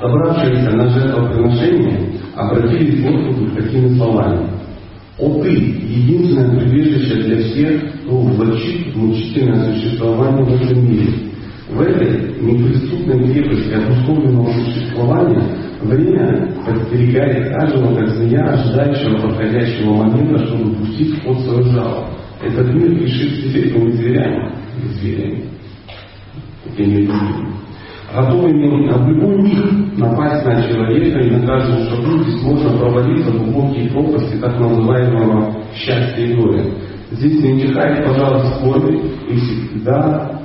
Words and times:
собравшиеся 0.00 0.70
на 0.70 0.88
жертвоприношение 0.88 2.12
обратились 2.34 3.00
к 3.00 3.06
Господу 3.06 3.50
такими 3.54 3.96
словами. 3.96 4.48
«О 5.18 5.42
Ты, 5.42 5.50
единственное 5.50 6.58
прибежище 6.58 7.22
для 7.22 7.42
всех, 7.44 7.92
кто 7.94 8.16
влачит 8.16 8.96
мучительное 8.96 9.74
существование 9.74 10.44
в 10.44 10.62
этом 10.62 10.90
мире. 10.90 11.12
В 11.68 11.80
этой 11.82 12.40
неприступной 12.40 13.32
крепости 13.32 13.72
обусловленного 13.72 14.50
существования 14.52 15.42
время 15.82 16.52
подстерегает 16.66 17.54
каждого, 17.54 17.94
как 17.94 18.08
змея, 18.08 18.44
ожидающего 18.44 19.28
подходящего 19.28 19.92
момента, 19.92 20.46
чтобы 20.46 20.74
пустить 20.76 21.22
ход 21.22 21.38
свою 21.40 21.62
жалобу. 21.64 22.06
Этот 22.42 22.74
мир 22.74 22.90
не 22.90 23.92
зверями, 23.92 24.54
зверями, 24.94 25.44
такими 26.64 27.02
людьми, 27.02 27.50
готовыми 28.14 28.88
в 28.92 29.08
любой 29.08 29.42
миг 29.42 29.98
напасть 29.98 30.44
на 30.44 30.62
человека 30.68 31.20
и 31.20 31.30
на 31.30 31.46
каждому 31.46 31.84
шагу 31.84 32.22
здесь 32.22 32.42
можно 32.42 32.78
провалиться 32.78 33.30
в 33.30 33.38
глубокие 33.38 33.90
пропасти 33.90 34.36
так 34.36 34.58
называемого 34.58 35.54
счастья 35.74 36.24
и 36.24 36.34
горя. 36.34 36.64
Здесь 37.12 37.42
не 37.42 37.54
утихает, 37.54 38.04
пожалуйста, 38.04 38.56
скорби 38.56 39.00
и 39.28 39.36
всегда 39.36 40.40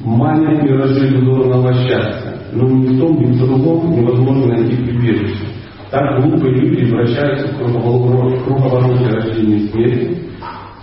манят 0.00 0.62
миражи 0.62 1.08
иллюзорного 1.08 1.72
счастья. 1.74 2.34
Но 2.52 2.68
ни 2.68 2.86
в 2.86 2.98
том, 2.98 3.20
ни 3.20 3.32
в 3.32 3.38
другом 3.38 3.92
невозможно 3.92 4.46
найти 4.46 4.76
прибежище. 4.76 5.44
Так 5.90 6.22
глупые 6.22 6.54
люди 6.54 6.90
вращаются 6.90 7.48
в 7.48 8.44
круговороте 8.44 9.08
рождения 9.08 9.56
и 9.56 9.68
смерти, 9.68 10.18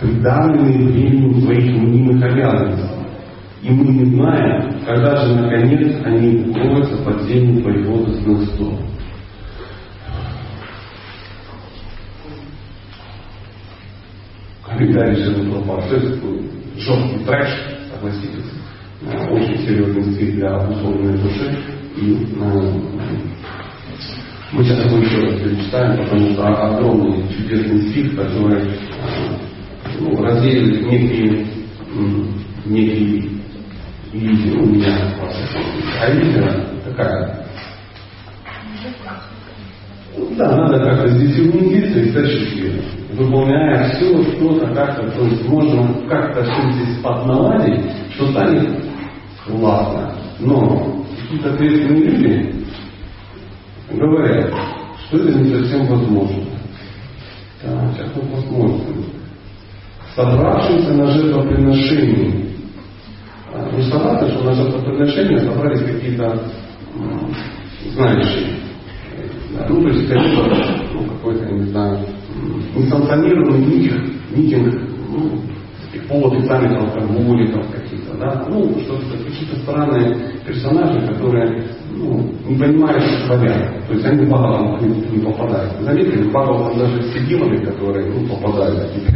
придавленные 0.00 0.88
временем 0.88 1.40
своих 1.42 1.76
мнимых 1.76 2.22
обязанностей. 2.22 2.93
И 3.64 3.70
мы 3.70 3.94
не 3.94 4.04
знаем, 4.14 4.78
когда 4.84 5.16
же 5.24 5.36
наконец 5.36 5.96
они 6.04 6.50
укроются 6.50 6.98
под 6.98 7.22
землю 7.22 7.62
производственных 7.62 8.50
стол. 8.50 8.78
Комментарий. 14.66 15.16
То 15.16 15.96
есть 15.96 16.22
жесткий 16.76 17.24
трэш, 17.24 17.48
согласитесь, 17.90 18.52
очень 19.30 19.58
серьезный 19.66 20.12
стиль 20.12 20.32
для 20.32 20.56
обусловленной 20.56 21.18
души. 21.22 21.56
И 21.96 22.12
э, 22.12 22.72
мы 24.52 24.62
сейчас 24.62 24.84
его 24.84 24.98
еще 24.98 25.20
раз 25.20 25.40
перечитаем, 25.40 26.04
потому 26.04 26.32
что 26.32 26.46
огромный 26.46 27.28
чудесный 27.34 27.88
стих, 27.88 28.14
который 28.14 28.60
э, 28.60 28.74
ну, 30.00 30.22
разделит 30.22 30.86
некие, 30.86 31.46
некие 32.66 33.43
видео 34.14 34.62
у 34.62 34.66
меня, 34.66 34.96
а 36.00 36.10
видео 36.10 36.46
такая. 36.84 37.46
Да, 40.36 40.56
надо 40.56 40.78
как-то 40.78 41.08
здесь 41.08 41.38
умниться 41.40 42.00
и 42.00 42.12
счастливым. 42.12 42.84
Выполняя 43.12 43.90
все, 43.90 44.22
что-то 44.32 44.66
как-то, 44.74 45.10
то 45.10 45.24
есть 45.24 45.48
можно 45.48 46.08
как-то 46.08 46.42
все 46.44 46.70
здесь 46.72 46.98
подналадить, 47.02 47.84
что 48.14 48.30
станет 48.30 48.84
классно. 49.46 50.14
Но 50.40 51.04
какие-то 51.20 51.54
ответственные 51.54 52.02
люди 52.04 52.66
говорят, 53.92 54.52
что 55.06 55.18
это 55.18 55.38
не 55.38 55.54
совсем 55.54 55.86
возможно. 55.86 56.44
Да, 57.62 57.92
сейчас 57.92 58.08
мы 58.14 58.22
посмотрим 58.36 59.04
собравшимся 60.14 60.92
на 60.94 61.06
жертвоприношение. 61.10 62.43
Собраться, 63.90 64.28
что 64.28 64.44
на 64.44 64.52
жертвоприношение 64.52 65.38
собрались 65.38 65.82
какие-то 65.82 66.42
знающие. 67.92 68.56
Ну, 69.68 69.82
то 69.82 69.88
есть, 69.88 70.08
конечно, 70.08 70.44
ну, 70.92 71.04
какой-то, 71.04 71.44
не 71.46 71.66
знаю, 71.66 72.00
несанкционированный 72.74 73.64
митинг, 73.64 74.02
митинг 74.34 74.74
ну, 75.08 75.40
по 76.08 76.26
отрицанию 76.26 76.80
алкоголиков 76.80 77.70
каких-то, 77.70 78.16
да, 78.18 78.44
ну, 78.48 78.76
что-то, 78.80 79.16
какие-то 79.24 79.56
странные 79.60 80.16
персонажи, 80.44 81.06
которые 81.06 81.64
ну, 81.92 82.32
не 82.48 82.56
понимают, 82.56 83.04
что 83.04 83.26
творят. 83.26 83.86
То 83.86 83.94
есть 83.94 84.04
они 84.04 84.24
в 84.24 84.28
Бхагаван 84.28 84.80
не, 85.12 85.20
попадают. 85.20 85.80
Заметили, 85.80 86.24
в 86.24 86.30
Бхагаван 86.30 86.76
даже 86.76 87.00
все 87.02 87.20
демоны, 87.20 87.64
которые 87.64 88.12
ну, 88.12 88.26
попадают, 88.26 88.90
такие 88.90 89.14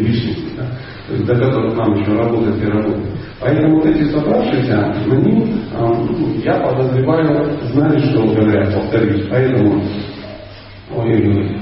личности, 0.00 0.56
да? 0.56 0.66
То 1.10 1.16
есть 1.16 1.26
до 1.26 1.34
которых 1.34 1.76
нам 1.76 1.92
еще 1.94 2.12
работать 2.12 2.62
и 2.62 2.66
работать. 2.66 3.10
Поэтому 3.40 3.76
вот 3.76 3.86
эти 3.86 4.04
собравшиеся, 4.10 4.92
они, 5.10 5.56
ну, 5.72 6.34
я 6.44 6.54
подозреваю, 6.60 7.50
знали, 7.72 7.98
что 7.98 8.22
говорят, 8.22 8.72
повторюсь. 8.72 9.26
Поэтому, 9.28 9.82
ой-ой-ой, 10.94 11.58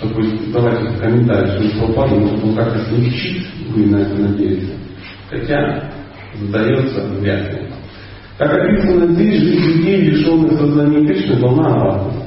такой, 0.00 0.40
давайте 0.50 0.98
комментарий, 0.98 1.68
что 1.68 1.86
может, 1.88 2.42
он 2.42 2.54
как-то 2.54 2.78
смягчит, 2.86 3.46
вы 3.74 3.84
на 3.86 3.96
это 3.96 4.14
надеетесь. 4.16 4.72
Хотя, 5.28 5.90
задается 6.40 7.06
вряд 7.20 7.52
ли. 7.52 7.68
Как 8.38 8.52
описано 8.54 9.12
здесь, 9.12 9.42
жизнь 9.42 9.78
людей, 9.78 10.00
лишенных 10.06 10.52
сознания 10.52 11.06
Кришны, 11.06 11.38
волна 11.38 11.74
опасности. 11.74 12.25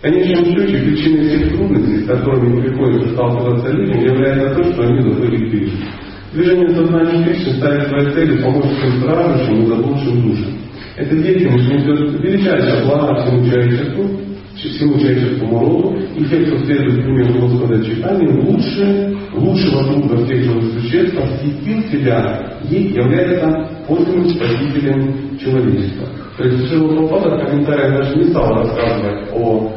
Конечном 0.00 0.44
счете, 0.44 0.78
причиной 0.78 1.28
всех 1.28 1.52
трудностей, 1.56 2.04
с 2.04 2.06
которыми 2.06 2.60
приходится 2.60 3.10
сталкиваться 3.14 3.72
людям, 3.72 4.04
является 4.04 4.54
то, 4.54 4.72
что 4.72 4.82
они 4.82 5.00
забыли 5.00 5.50
Кришну. 5.50 5.86
Движение 6.32 6.68
сознания 6.68 7.24
Кришны 7.24 7.52
ставит 7.54 7.88
своей 7.88 8.10
целью 8.12 8.42
помочь 8.44 8.66
всем 8.66 9.00
страждущим 9.00 9.62
и 9.62 9.66
заблудшим 9.66 10.22
душам. 10.22 10.52
Эта 10.96 11.16
деятельность 11.16 11.68
несет 11.68 12.20
величайшее 12.20 12.84
благо 12.84 13.14
всему 13.22 13.44
человечеству, 13.44 14.20
всему 14.54 14.98
человеческому 14.98 15.60
роду, 15.60 15.96
и 16.16 16.24
те, 16.24 16.44
кто 16.44 16.58
следует 16.58 17.02
примеру 17.02 17.40
Господа 17.40 17.84
Читания, 17.84 18.28
лучше, 18.28 19.16
лучшего 19.34 19.84
друга 19.84 20.24
всех 20.24 20.44
живых 20.44 20.64
существ, 20.74 21.16
посвятил 21.16 21.82
себя, 21.90 22.58
ей 22.68 22.92
является 22.92 23.68
подлинным 23.86 24.28
спасителем 24.30 25.38
человечества. 25.38 26.06
То 26.36 26.44
есть 26.44 26.68
Шила 26.68 26.88
Прабхупада 26.88 27.36
в 27.36 27.46
комментариях 27.48 27.98
даже 27.98 28.16
не 28.16 28.24
стал 28.30 28.54
рассказывать 28.54 29.28
о, 29.34 29.72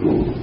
ну, 0.00 0.34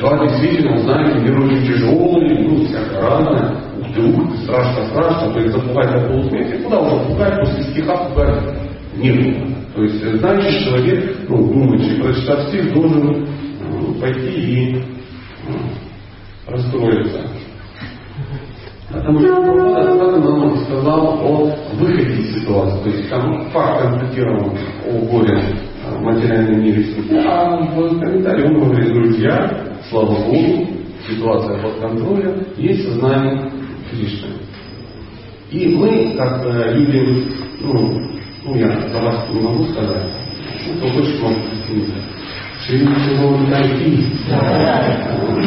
да, 0.00 0.26
действительно, 0.26 0.78
знаете, 0.78 1.20
мир 1.20 1.38
очень 1.38 1.66
тяжелый, 1.66 2.38
ну, 2.48 2.64
всякое 2.64 3.00
разное, 3.00 3.56
ух 3.78 3.92
ты, 3.94 4.02
ух 4.02 4.32
ты, 4.32 4.38
страшно, 4.38 4.86
страшно, 4.86 5.32
то 5.32 5.40
есть 5.40 5.52
запугать 5.52 5.92
до 5.92 6.08
полусмерти, 6.08 6.62
куда 6.62 6.80
уже 6.80 7.06
пугать, 7.06 7.40
после 7.40 7.62
стиха 7.64 7.96
пугать 7.96 8.42
не. 8.96 9.56
То 9.74 9.82
есть, 9.82 10.02
э, 10.02 10.16
знающий 10.16 10.64
человек, 10.64 11.16
ну, 11.28 11.52
думающий, 11.52 12.00
прочитав 12.00 12.48
стих, 12.48 12.72
должен 12.72 13.28
ну, 13.60 13.94
пойти 14.00 14.30
и 14.30 14.84
ну, 15.46 15.58
расстроиться. 16.46 17.20
Потому 18.92 19.18
что 19.18 20.36
нам 20.36 20.56
сказал 20.60 21.18
о 21.20 21.56
выходе 21.74 22.20
из 22.20 22.40
ситуации. 22.40 22.82
То 22.82 22.88
есть 22.88 23.10
там 23.10 23.50
факт 23.50 23.82
констатирован 23.82 24.52
о 24.86 24.98
горе 25.10 25.42
в 25.90 26.02
материальном 26.02 26.62
мире 26.62 26.84
а 27.24 27.56
в 27.56 28.00
комментарии 28.00 28.44
он 28.44 28.60
говорит, 28.60 28.92
друзья, 28.92 29.66
слава 29.88 30.14
Богу, 30.14 30.68
ситуация 31.08 31.62
под 31.62 31.80
контролем, 31.80 32.44
есть 32.56 32.84
сознание 32.84 33.50
Кришны. 33.90 34.28
И 35.50 35.76
мы, 35.76 36.14
как 36.16 36.44
люди, 36.74 37.28
ну, 37.60 38.00
ну 38.44 38.56
я 38.56 38.68
за 38.88 39.00
вас 39.00 39.28
не 39.32 39.40
могу 39.40 39.64
сказать, 39.66 40.10
кто 40.76 40.88
хочет, 40.90 41.22
может 41.22 41.42
Шримати 42.66 43.10
такие. 43.50 44.04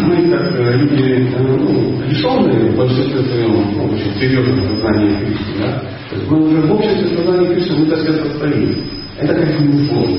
Мы, 0.06 0.30
как 0.30 0.52
люди, 0.56 1.28
ну, 1.38 2.02
лишенные 2.06 2.72
в 2.72 2.78
большинстве 2.78 3.22
своем 3.24 3.76
ну, 3.76 3.86
очень 3.88 4.14
серьезного 4.14 4.68
сознания 4.70 5.20
Кришны, 5.20 5.54
да? 5.60 5.82
Мы 6.30 6.48
уже 6.48 6.62
в 6.62 6.72
обществе 6.72 7.18
сознания 7.18 7.48
Кришны 7.48 7.78
мы 7.80 7.86
так 7.88 8.00
себя 8.00 8.14
состоим. 8.14 8.86
Это 9.18 9.34
как-то 9.34 9.64
не 9.64 9.86
сложно. 9.88 10.18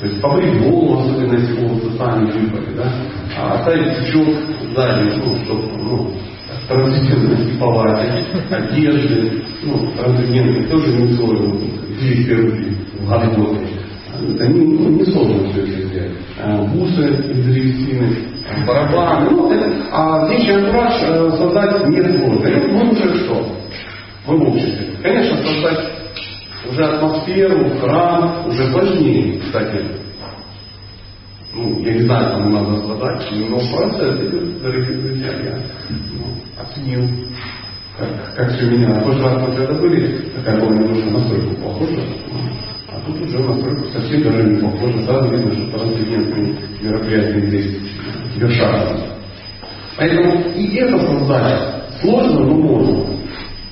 То 0.00 0.06
есть 0.06 0.20
побрить 0.20 0.62
голову, 0.62 1.00
особенно 1.00 1.32
если 1.34 1.60
волосы 1.60 1.90
сами 1.98 2.30
выпали, 2.30 2.76
да? 2.76 2.92
А 3.36 3.54
оставить 3.54 3.98
пучок 3.98 4.28
сзади, 4.72 5.10
ну, 5.16 5.36
чтобы, 5.44 5.62
ну, 5.76 6.12
трансцендентности 6.68 7.58
палате, 7.58 8.24
одежды, 8.50 9.42
ну, 9.64 9.90
трансцендентные 9.96 10.68
тоже 10.68 10.92
не 10.92 11.12
сложно, 11.14 11.56
200 11.98 12.30
рублей 12.30 12.76
в 13.00 13.36
год. 13.36 13.58
Они 14.40 14.60
не 14.64 15.04
сложно 15.04 15.48
все 15.50 15.62
это 15.62 15.88
сделать. 15.88 16.12
Бусы 16.72 17.08
из 17.08 17.44
древесины, 17.44 18.16
барабаны, 18.66 19.30
ну, 19.30 19.52
это, 19.52 19.70
а 19.92 20.28
вещи 20.28 20.50
антураж 20.50 20.94
э, 21.02 21.30
создать 21.36 21.88
не 21.88 22.02
сложно. 22.18 22.46
И 22.46 22.72
мы 22.72 22.90
уже 22.90 23.14
что? 23.24 23.46
Мы 24.26 24.38
в 24.38 24.48
обществе. 24.48 24.88
Конечно, 25.02 25.36
создать 25.36 25.90
уже 26.70 26.84
атмосферу, 26.84 27.70
храм, 27.80 28.46
уже 28.46 28.72
важнее, 28.72 29.38
кстати, 29.40 29.84
ну, 31.54 31.80
я 31.80 31.92
не 31.94 32.00
знаю, 32.00 32.34
кому 32.34 32.50
надо 32.50 32.76
задать, 32.86 33.26
но 33.48 33.56
процесс 33.56 34.16
дорогие 34.60 35.00
друзья, 35.00 35.32
я 35.32 35.62
ну, 35.88 36.62
оценил. 36.62 37.08
как, 37.98 38.34
как 38.36 38.52
все 38.52 38.70
менялось. 38.70 38.98
В 38.98 39.04
прошлый 39.04 39.34
раз 39.34 39.56
когда 39.56 39.74
были, 39.74 40.30
такая 40.36 40.60
была 40.60 40.70
немножко 40.70 41.10
настройку 41.10 41.54
похожа. 41.56 42.02
Тут 43.08 43.22
уже 43.22 43.38
настройку 43.38 43.90
совсем 43.90 44.22
даже 44.22 44.42
не 44.42 44.60
похожа. 44.60 45.02
Сразу 45.02 45.30
видно, 45.30 45.54
что 45.54 45.78
трансцендентные 45.78 46.56
мероприятия 46.82 47.46
здесь 47.46 47.78
вершатся. 48.36 49.06
Поэтому 49.96 50.42
и 50.54 50.76
это 50.76 50.98
создать 50.98 51.60
сложно, 52.02 52.40
но 52.40 52.54
можно. 52.54 53.06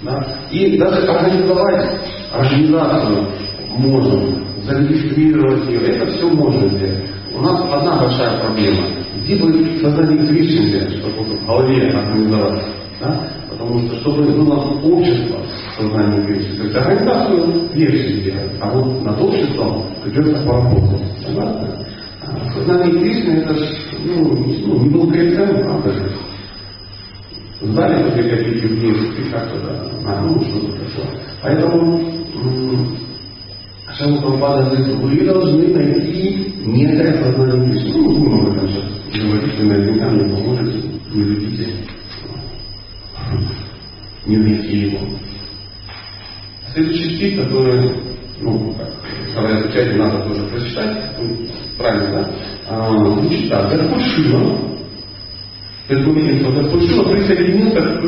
Да? 0.02 0.38
И 0.50 0.78
даже 0.78 1.06
организовать 1.06 2.00
организацию 2.32 3.28
можно, 3.76 4.42
зарегистрировать 4.64 5.68
ее, 5.68 5.80
это 5.80 6.06
все 6.06 6.28
можно 6.28 6.68
сделать. 6.68 7.10
У 7.34 7.40
нас 7.42 7.60
одна 7.70 7.98
большая 8.00 8.40
проблема. 8.40 8.88
Где 9.22 9.36
бы 9.36 9.78
создание 9.78 10.26
Кришны 10.26 10.88
чтобы 10.98 11.24
в 11.24 11.46
голове 11.46 11.90
организовать? 11.90 12.64
Да? 13.00 13.28
Потому 13.50 13.80
что, 13.80 14.00
чтобы 14.00 14.22
было 14.22 14.54
общество 14.82 15.40
сознания 15.76 16.26
Кришны, 16.26 16.56
то 16.56 16.64
есть 16.64 16.76
организацию 16.76 17.68
легче 17.74 18.20
сделать, 18.20 18.52
а 18.60 18.70
вот 18.70 19.02
над 19.04 19.20
обществом 19.20 19.84
придется 20.02 20.42
поработать. 20.44 21.18
Согласны? 21.24 21.86
А 22.22 22.50
сознание 22.50 23.00
Кришны 23.00 23.30
это 23.32 23.54
ж, 23.54 23.60
ну, 24.04 24.36
ну, 24.36 24.82
не 24.82 24.88
благоценно, 24.90 25.64
правда 25.64 25.92
же? 25.92 26.12
Знали, 27.60 28.10
где 28.10 28.22
какие 28.22 28.66
вместе, 28.66 29.30
как-то, 29.30 29.58
да, 30.04 30.20
ну, 30.22 30.42
что-то 30.44 30.72
такое. 30.72 31.20
Поэтому 31.42 32.00
Шампрапада 33.98 34.76
говорит, 34.76 34.96
вы 34.96 35.24
должны 35.24 35.68
найти 35.68 36.52
некое 36.66 37.14
сознание 37.14 37.70
Кришны. 37.70 37.92
Ну, 37.92 38.08
мы 38.08 38.18
будем 38.18 38.40
об 38.40 38.56
этом 38.56 38.68
сейчас 38.68 39.24
говорить, 39.24 39.58
вы 39.58 39.64
наверняка 39.64 40.10
мне 40.10 40.34
поможете, 40.34 40.88
не 41.14 41.22
любите, 41.22 41.68
не 44.26 44.36
найти 44.36 44.76
его. 44.76 44.98
Следующий 46.76 47.16
стих, 47.16 47.42
который, 47.42 47.90
ну, 48.42 48.74
как, 48.76 48.92
когда 49.34 49.62
изучать, 49.62 49.96
надо 49.96 50.28
тоже 50.28 50.46
прочитать, 50.48 51.10
ну, 51.18 51.34
правильно, 51.78 52.10
да? 52.10 52.30
А, 52.68 53.14
звучит 53.14 53.48
так. 53.48 53.70
Господь 53.70 54.02
Шива, 54.02 54.58
что 55.88 56.52
Господь 56.52 56.86
Шива 56.86 57.04
присоединился 57.04 57.80
к, 57.80 58.02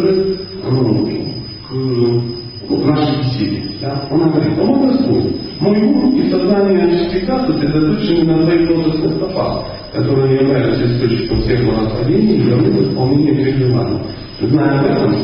ну, 2.69 2.77
к 2.77 2.85
нашей 2.85 3.23
беседе. 3.23 3.63
Да? 3.81 4.07
Он 4.11 4.33
говорит, 4.33 4.59
о 4.59 4.65
мой 4.65 4.87
Господь, 4.87 5.61
мой 5.61 5.83
ум 5.85 6.21
и 6.21 6.31
сознание 6.31 7.09
всегда 7.09 7.47
сосредоточены 7.47 8.37
на 8.37 8.45
твоих 8.45 8.69
лотосных 8.69 9.17
стопах, 9.17 9.65
которые 9.95 10.43
являются 10.43 10.85
источником 10.85 11.41
всех 11.41 11.65
благословений 11.65 12.37
и 12.37 12.51
даны 12.51 12.83
исполнение 12.83 13.35
всех 13.35 13.67
желаний. 13.67 14.01
Зная 14.43 14.79
об 14.79 14.85
этом, 14.85 15.17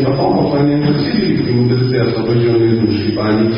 стопам 0.00 0.44
поклоняются 0.44 0.92
все 0.94 1.20
великие 1.20 1.54
мудрецы, 1.54 1.96
освобожденные 1.96 2.80
души, 2.80 3.12
ибо 3.12 3.26
они 3.26 3.50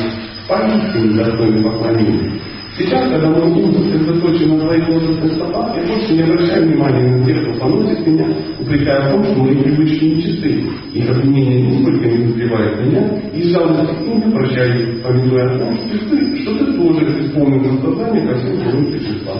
поистине 0.48 1.14
достойны 1.16 1.62
поклонения. 1.62 2.32
Сейчас, 2.78 3.02
когда 3.10 3.28
мой 3.28 3.42
ум 3.42 3.74
сосредоточен 3.74 4.56
на 4.56 4.60
твоих 4.60 4.88
лотосных 4.88 5.32
стопах, 5.34 5.76
я 5.76 5.82
больше 5.86 6.14
не 6.14 6.22
обращаю 6.22 6.66
внимания 6.66 7.16
на 7.16 7.26
тех, 7.26 7.42
кто 7.42 7.60
поносит 7.60 8.06
меня, 8.06 8.26
упрекая 8.60 9.08
в 9.08 9.12
том, 9.12 9.24
что 9.24 9.42
мои 9.42 9.56
привычки 9.56 10.04
нечисты, 10.04 10.64
и 10.94 11.02
обвинение 11.06 11.66
нисколько 11.66 12.06
не 12.06 12.28
задевает 12.28 12.80
меня, 12.80 13.20
и 13.34 13.42
жалости 13.50 13.94
к 13.94 14.08
ним 14.08 14.32
прощаю, 14.32 15.02
пометуя 15.02 15.54
о 15.54 15.58
том, 15.58 15.76
что 15.76 16.16
ты, 16.16 16.42
что 16.42 16.58
ты 16.58 16.72
тоже 16.72 17.26
исполнил 17.26 17.60
наставление 17.60 18.28
ко 18.28 18.38
всем 18.38 18.56
твоим 18.56 18.86
существам. 18.86 19.38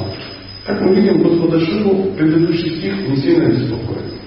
Как 0.67 0.81
мы 0.83 0.95
видим, 0.95 1.23
Господа 1.23 1.59
Шиву 1.59 2.13
предыдущий 2.17 2.77
стих 2.77 3.09
не 3.09 3.17
сильно 3.17 3.49
беспокоит. 3.49 4.22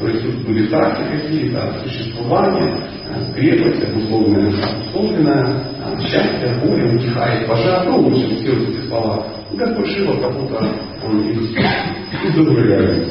То 0.00 0.08
есть 0.08 0.22
тут 0.22 0.46
были 0.46 0.66
страхи 0.66 1.02
какие-то, 1.10 1.78
существование, 1.84 2.74
э, 3.06 3.34
крепость, 3.34 3.84
обусловленная, 3.84 4.50
обусловленная, 4.72 5.64
э, 5.76 6.00
счастье, 6.00 6.58
горе, 6.64 6.94
утихает, 6.94 7.46
пожар, 7.46 7.86
ну, 7.86 8.04
в 8.04 8.06
общем, 8.06 8.36
все 8.36 8.52
эти 8.54 8.88
слова. 8.88 9.26
И 9.52 9.56
Господь 9.58 9.88
Шива 9.88 10.16
как 10.22 10.40
будто 10.40 10.66
он 11.04 11.20
их 11.20 11.38
удовлетворяет. 12.30 13.08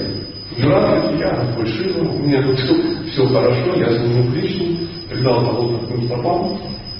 Здравствуйте, 0.57 1.23
я 1.23 1.35
Господь 1.35 1.67
Шива, 1.67 2.09
у 2.09 2.19
меня 2.25 2.41
тут 2.41 2.57
все, 2.57 3.27
хорошо, 3.27 3.75
я 3.75 3.89
служу 3.91 4.31
Кришну, 4.31 4.65
придал 5.11 5.45
кого-то 5.45 5.85
к 5.85 6.05
стопам, 6.05 6.59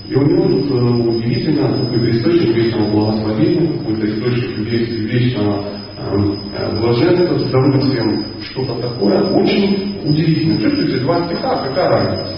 и 0.09 0.15
у 0.15 0.25
него 0.25 0.45
э, 0.45 1.17
удивительно 1.17 1.67
какой-то 1.67 2.09
источник 2.11 2.56
вечного 2.56 2.91
благословения, 2.91 3.77
какой-то 3.77 4.07
источник 4.07 4.57
вечного 4.57 5.79
Э, 6.01 6.79
блаженство 6.79 7.38
с 7.38 7.44
удовольствием, 7.44 8.25
что-то 8.41 8.75
такое 8.81 9.21
очень 9.31 10.01
удивительное. 10.06 10.61
Чувствуете, 10.61 11.00
два 11.01 11.25
стиха, 11.25 11.67
какая 11.67 11.89
разница? 11.89 12.38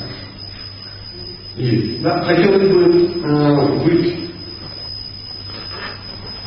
Есть. 1.58 2.02
Да? 2.02 2.24
Хотелось 2.24 2.70
бы 2.70 3.12
э, 3.24 3.84
быть 3.86 4.30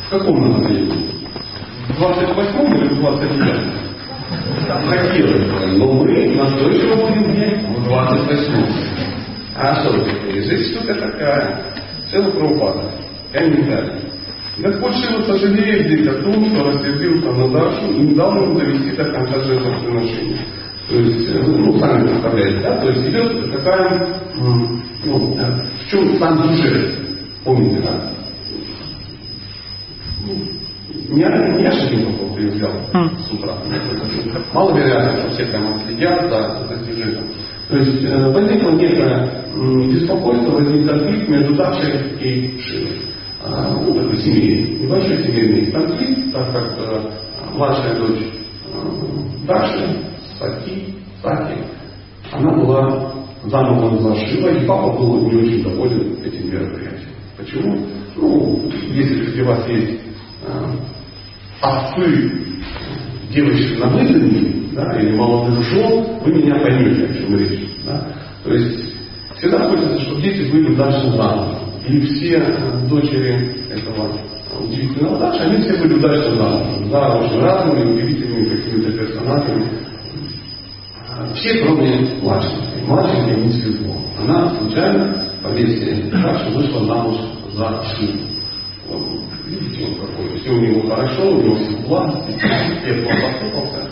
в 0.05 0.09
каком 0.09 0.49
направлении? 0.49 1.09
В 1.89 1.99
28 1.99 2.75
или 2.75 2.89
в 2.89 2.99
29? 2.99 3.85
Хотелось 4.67 5.51
бы, 5.51 5.67
но 5.77 5.93
мы 5.93 6.35
настойчиво 6.35 6.95
будем 6.95 7.75
в 7.75 7.83
28 7.87 8.94
А 9.55 9.73
что 9.75 9.95
это? 9.95 10.31
Жизнь 10.31 10.75
штука 10.75 10.93
такая. 10.95 11.73
Целый 12.11 12.31
правопада. 12.33 12.91
Комментарий. 13.31 14.05
Господь 14.57 14.95
Шива 14.95 15.21
сожалеет 15.23 15.87
здесь 15.87 16.07
о 16.07 16.23
том, 16.23 16.49
что 16.49 16.63
рассердился 16.63 17.31
на 17.31 17.49
Дашу 17.49 17.91
и 17.91 17.99
не 17.99 18.15
дал 18.15 18.35
ему 18.35 18.57
довести 18.57 18.91
до 18.95 19.05
конца 19.05 19.43
жертвоприношения. 19.43 20.39
То 20.87 20.95
есть, 20.95 21.29
э, 21.29 21.41
ну, 21.41 21.77
сами 21.79 22.07
представляете, 22.07 22.59
да? 22.61 22.79
То 22.79 22.89
есть 22.89 23.09
идет 23.09 23.51
такая, 23.51 24.21
ну, 24.35 25.35
э, 25.37 25.69
в 25.83 25.89
чем 25.89 26.17
сам 26.19 26.37
сюжет, 26.55 26.99
помните, 27.43 27.81
да? 27.81 28.11
Ну, 30.25 30.33
не, 31.09 31.23
не 31.57 31.67
Ашихин 31.67 32.15
только 32.17 32.41
взял 32.41 32.71
с 32.71 33.31
утра. 33.31 33.57
Маловероятно, 34.53 35.19
что 35.19 35.29
все 35.31 35.45
прямо 35.45 35.77
следят 35.79 36.29
за, 36.29 36.67
за 36.67 36.85
сюжетом. 36.85 37.25
То 37.67 37.77
есть 37.77 38.03
э, 38.03 38.31
возникло 38.31 38.71
некое 38.71 39.43
беспокойство, 39.91 40.51
возник 40.51 40.87
конфликт 40.87 41.29
между 41.29 41.55
Дашей 41.55 41.93
и 42.21 42.59
Шивой. 42.59 43.01
А, 43.43 43.73
ну, 43.73 43.93
такой 43.93 44.17
семейный, 44.17 44.79
небольшой 44.81 45.23
семейный 45.23 45.71
конфликт, 45.71 46.31
так 46.31 46.53
как 46.53 46.77
э, 46.77 47.09
младшая 47.53 47.95
дочь 47.95 48.19
э, 48.21 49.47
Даши, 49.47 49.97
Сати, 50.37 50.93
Сати, 51.23 51.57
она 52.31 52.53
была 52.53 53.13
замужем 53.45 53.99
за 53.99 54.15
Шива, 54.15 54.49
и 54.49 54.65
папа 54.65 54.97
был 54.97 55.29
не 55.29 55.35
очень 55.37 55.63
доволен 55.63 56.17
этим 56.23 56.51
мероприятием. 56.51 57.09
Почему? 57.37 57.87
Ну, 58.15 58.61
если 58.91 59.25
среди 59.25 59.41
вас 59.41 59.67
есть 59.67 60.01
отцы 61.61 62.31
девочек 63.31 63.79
на 63.79 63.89
выдании, 63.89 64.54
да, 64.75 64.99
или 64.99 65.15
молодых 65.15 65.63
жен, 65.63 66.05
вы 66.23 66.33
меня 66.33 66.55
поймете, 66.55 67.05
о 67.05 67.13
чем 67.13 67.37
речь. 67.37 67.69
Да? 67.85 68.07
То 68.43 68.53
есть 68.53 68.93
всегда 69.37 69.69
хочется, 69.69 69.99
чтобы 70.01 70.21
дети 70.21 70.51
были 70.51 70.75
дальше 70.75 71.09
замужем. 71.11 71.65
И 71.87 71.99
все 72.01 72.39
дочери 72.89 73.55
этого 73.69 74.19
удивительного 74.59 75.19
Даши, 75.19 75.43
они 75.43 75.63
все 75.63 75.77
были 75.77 75.93
удачно 75.95 76.35
замужем. 76.35 76.89
За 76.89 76.99
очень 76.99 77.39
разными, 77.39 77.93
удивительными 77.93 78.49
какими-то 78.49 78.91
персонажами. 78.91 79.69
Все, 81.33 81.63
кроме 81.63 82.09
младшенькой. 82.21 82.83
Младшенькой 82.87 83.37
не 83.43 83.51
свезло. 83.53 83.95
Она 84.19 84.49
случайно, 84.57 85.25
по 85.41 85.49
версии 85.49 86.09
Даши, 86.09 86.49
вышла 86.51 86.85
замуж 86.85 87.17
за. 87.55 87.81
Вот, 88.87 89.01
видите, 89.47 89.85
он 89.85 89.95
какой. 89.95 90.37
Все 90.39 90.51
у 90.51 90.59
него 90.59 90.89
хорошо, 90.89 91.31
у 91.31 91.41
него 91.41 91.55
все 91.55 91.71
успех 91.71 93.07
он 93.07 93.21
поступался. 93.21 93.84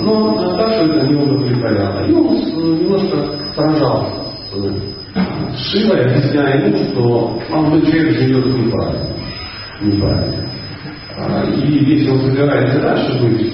Но 0.00 0.56
Даша 0.56 0.84
это 0.84 1.06
не 1.06 1.14
удовлетворяло. 1.14 2.06
И 2.06 2.12
он 2.12 2.34
немножко 2.80 3.38
сражался 3.54 4.24
с 4.50 4.94
Шива 5.56 5.94
объясняет 6.00 6.66
ему, 6.66 6.84
что 6.90 7.40
молодой 7.50 7.82
человек 7.82 8.18
живет 8.18 8.46
неправильно. 8.46 9.08
Неправильно. 9.80 10.50
И 11.54 11.84
если 11.84 12.10
он 12.10 12.18
собирается 12.18 12.80
дальше 12.80 13.22
быть 13.22 13.52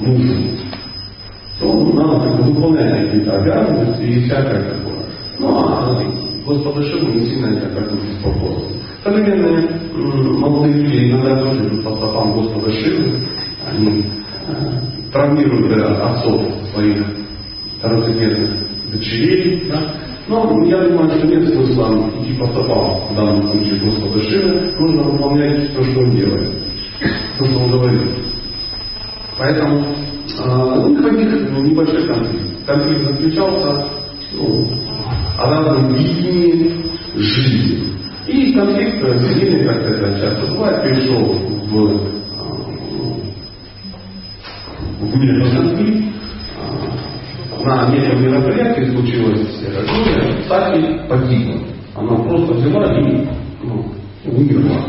мужем, 0.00 0.58
то 1.58 1.72
ну, 1.72 1.92
надо 1.94 2.24
как 2.24 2.36
бы 2.36 2.52
выполнять 2.52 3.06
какие-то 3.06 3.32
обязанности 3.36 4.02
и 4.02 4.24
всякое 4.24 4.74
такое. 4.74 5.04
Ну, 5.38 5.48
а 5.58 6.02
Господа 6.46 6.82
Шива 6.82 7.10
не 7.10 7.20
сильно 7.20 7.46
это 7.46 7.68
как 7.68 7.90
бы 7.90 7.96
беспокоило. 7.96 8.68
Современные 9.02 9.68
молодые 10.38 10.74
люди 10.74 11.10
иногда 11.10 11.42
тоже 11.42 11.66
идут 11.66 11.84
по 11.84 11.96
стопам 11.96 12.34
Господа 12.34 12.70
Шивы. 12.72 13.26
Они 13.66 14.04
э, 14.48 14.89
травмируют 15.12 15.82
отцов 15.82 16.42
своих 16.72 17.04
второстепенных 17.78 18.50
дочерей, 18.92 19.68
да, 19.70 19.94
но 20.28 20.64
я 20.64 20.86
думаю, 20.86 21.10
что 21.10 21.26
нет 21.26 21.48
смысла 21.48 22.08
идти 22.20 22.38
по 22.38 22.46
стопам 22.46 23.08
в 23.10 23.16
данном 23.16 23.48
случае 23.48 23.80
Господа 23.80 24.20
Шивы. 24.20 24.72
Нужно 24.78 25.02
выполнять 25.02 25.74
то, 25.74 25.82
что 25.82 26.00
он 26.00 26.10
делает, 26.12 26.56
то, 27.38 27.44
что 27.44 27.58
он 27.58 27.70
говорит. 27.70 28.10
Поэтому 29.36 29.80
э, 29.80 30.44
ну, 30.46 31.02
возник 31.02 31.50
небольшой 31.50 32.06
конфликт. 32.06 33.04
Заключался 33.04 33.88
ну, 34.34 34.68
о 35.36 35.50
разном 35.50 35.94
видении 35.94 36.76
жизни. 37.16 37.88
И 38.28 38.52
конфликт 38.52 39.00
семейный, 39.00 39.64
как 39.64 39.78
это 39.78 40.20
часто 40.20 40.52
бывает, 40.52 40.82
перешел 40.84 41.24
в, 41.70 42.19
в 45.00 45.16
мир 45.16 45.50
конфликт. 45.50 46.14
На 47.62 47.88
неком 47.90 48.22
мероприятии 48.22 48.90
случилось 48.90 49.60
горе, 49.62 50.42
Саки 50.48 51.08
погибла. 51.08 51.60
Она 51.94 52.16
просто 52.16 52.54
взяла 52.54 52.98
и 52.98 53.28
ну, 53.62 53.84
умерла. 54.24 54.86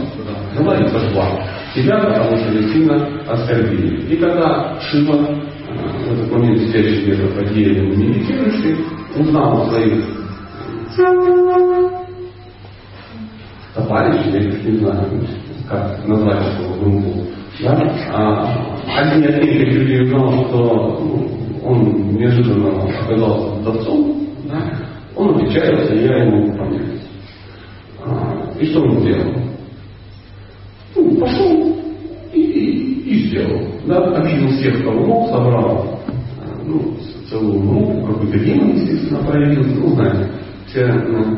Взяла 0.53 0.77
и 0.77 0.87
сожгла 0.87 1.47
себя, 1.73 1.99
потому 1.99 2.37
что 2.37 2.51
ее 2.51 2.69
сильно 2.71 2.95
оскорбили. 3.27 4.13
И 4.13 4.17
когда 4.17 4.79
Шива, 4.79 5.15
э, 5.15 6.07
в 6.07 6.13
этот 6.13 6.31
момент 6.31 6.59
сидящий 6.59 7.03
где-то 7.03 7.33
под 7.35 7.53
деревом 7.53 7.99
медитирующий, 7.99 8.77
узнал 9.17 9.61
о 9.61 9.69
своих 9.69 10.05
товарищей, 13.73 14.31
я 14.31 14.71
не 14.71 14.77
знаю, 14.77 15.27
как 15.69 16.07
назвать 16.07 16.39
эту 16.39 16.79
группу, 16.79 17.27
да? 17.61 17.95
а, 18.11 18.77
один 18.97 19.23
из 19.23 19.35
этих 19.35 19.73
людей 19.73 20.03
узнал, 20.03 20.47
что 20.47 21.27
он 21.63 22.15
неожиданно 22.15 22.83
оказался 22.83 23.55
вдовцом, 23.55 24.27
да? 24.49 24.73
он 25.15 25.35
отвечается, 25.35 25.93
я 25.95 26.23
ему 26.23 26.55
помню. 26.57 26.81
А, 28.03 28.51
и 28.59 28.65
что 28.65 28.81
он 28.81 28.99
сделал? 28.99 29.31
Ну, 30.95 31.17
пошел 31.19 31.77
и, 32.33 32.39
и, 32.39 33.09
и 33.09 33.27
сделал. 33.27 33.61
Да? 33.85 33.97
Обидел 34.17 34.49
всех, 34.49 34.83
кого 34.83 35.05
мог, 35.05 35.29
собрал 35.29 35.99
ну, 36.65 36.95
целую 37.29 37.59
группу, 37.61 38.13
какой-то 38.13 38.39
демон, 38.39 38.73
естественно, 38.73 39.23
проявился. 39.23 39.75
Ну, 39.75 39.89
знаете, 39.89 40.29
все 40.67 40.87
ну, 40.87 41.37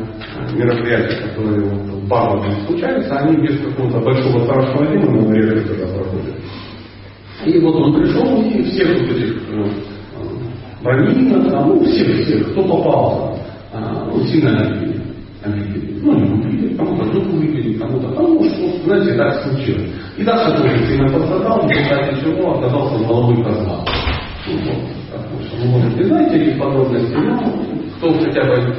мероприятия, 0.56 1.28
которые 1.28 1.60
вот, 1.64 1.80
в 1.82 2.06
Бхагавате 2.06 2.66
случаются, 2.66 3.16
они 3.16 3.36
без 3.42 3.58
какого-то 3.60 4.00
большого 4.00 4.44
страшного 4.44 4.86
демона 4.86 5.28
на 5.28 5.34
реале 5.34 5.60
тогда 6.14 6.32
проходят. 6.32 6.34
И 7.44 7.58
вот 7.58 7.74
он 7.76 7.94
пришел 7.94 8.42
и 8.42 8.62
всех 8.62 9.00
вот 9.00 9.10
этих 9.10 9.42
ну, 9.50 9.66
бронинов, 10.82 11.66
ну, 11.66 11.84
всех, 11.84 12.24
всех, 12.24 12.52
кто 12.52 12.62
попал, 12.62 13.38
а, 13.72 14.08
ну, 14.10 14.22
сильно 14.24 14.60
обидели. 14.60 15.02
обидели. 15.44 16.00
Ну, 16.00 16.14
не 16.18 16.28
купили, 16.28 16.74
кому-то 16.76 17.04
руку 17.12 17.36
выпили, 17.36 17.78
кому-то, 17.78 18.08
ну, 18.08 18.42
что, 18.44 18.84
знаете, 18.84 19.14
так 19.14 19.42
случилось. 19.42 19.90
И 20.16 20.22
дальше 20.22 20.56
тоже 20.56 20.86
сильно 20.86 21.10
пострадал, 21.10 21.66
в 21.66 21.70
результате 21.70 22.20
чего 22.22 22.54
оказался 22.54 23.04
головой 23.04 23.42
козла. 23.42 23.84
Ну, 24.46 24.58
вот 24.64 24.94
вы, 25.58 25.68
может, 25.70 25.96
не 25.96 26.04
знаете 26.04 26.36
этих 26.36 26.58
подробностей, 26.58 27.16
но 27.16 27.38
кто 27.96 28.12
хотя 28.18 28.44
бы 28.44 28.74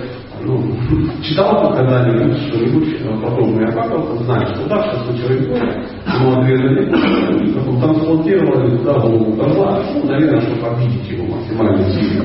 ну, 0.45 0.77
читал 1.21 1.73
когда-нибудь 1.73 2.37
что-нибудь 2.47 3.21
подобное 3.21 3.67
о 3.67 4.23
знает, 4.23 4.55
что 4.55 4.67
да, 4.67 4.83
что 4.83 5.05
случилось 5.05 5.47
горе, 5.47 5.87
ему 6.13 6.39
отрезали, 6.39 7.53
потом 7.53 7.81
трансплантировали 7.81 8.77
туда 8.77 8.93
голову 8.99 9.33
козла, 9.33 9.81
ну, 9.93 10.05
наверное, 10.05 10.41
чтобы 10.41 10.67
обидеть 10.67 11.09
его 11.09 11.35
максимально 11.35 11.89
сильно. 11.91 12.23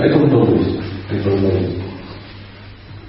Это 0.00 0.18
удалось. 0.18 0.78
Это 1.10 1.34
удалось. 1.34 1.88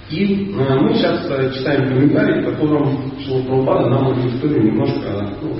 И 0.10 0.52
э, 0.58 0.80
мы 0.80 0.94
сейчас 0.96 1.28
э, 1.30 1.52
читаем 1.54 1.88
комментарий, 1.88 2.42
в 2.42 2.52
котором 2.52 3.12
Шилапрабхупада 3.24 3.90
нам 3.90 4.12
эту 4.12 4.28
историю 4.28 4.64
немножко 4.64 5.36
ну, 5.42 5.56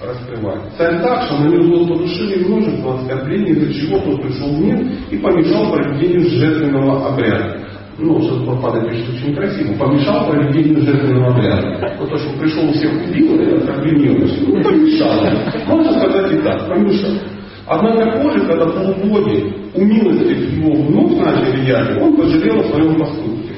раскрывать. 0.00 0.60
Царь 0.78 1.02
Такша 1.02 1.34
нанес 1.38 1.88
по 1.88 1.96
душе 1.96 2.46
множество 2.46 3.00
оскорблений, 3.00 3.50
из-за 3.50 3.74
чего 3.74 3.98
тот 3.98 4.22
пришел 4.22 4.54
в 4.54 4.60
мир 4.60 4.80
и 5.10 5.18
помешал 5.18 5.72
проведению 5.72 6.28
жертвенного 6.30 7.08
обряда. 7.08 7.64
Ну, 7.96 8.20
что 8.22 8.44
Прабхупада 8.44 8.88
пишет 8.88 9.08
очень 9.14 9.34
красиво. 9.34 9.72
Помешал 9.74 10.28
проведению 10.28 10.82
жертвенного 10.82 11.34
обряда. 11.34 11.96
Вот 11.98 12.10
то, 12.10 12.16
что 12.16 12.38
пришел 12.38 12.72
всех 12.72 12.92
убил, 12.92 13.40
это 13.40 13.56
оскорбление 13.58 14.28
Ну, 14.46 14.62
помешал. 14.62 15.24
Можно 15.68 15.92
сказать 15.92 16.32
и 16.32 16.38
так, 16.38 16.68
помешал. 16.68 17.12
Однако 17.66 18.20
позже, 18.20 18.46
когда 18.46 18.66
полубоги 18.66 19.54
умилостив 19.74 20.58
его 20.58 20.72
вновь 20.82 21.18
начали 21.18 21.66
яды, 21.66 22.00
он 22.00 22.16
пожалел 22.16 22.60
о 22.60 22.64
своем 22.64 22.98
поступке. 22.98 23.54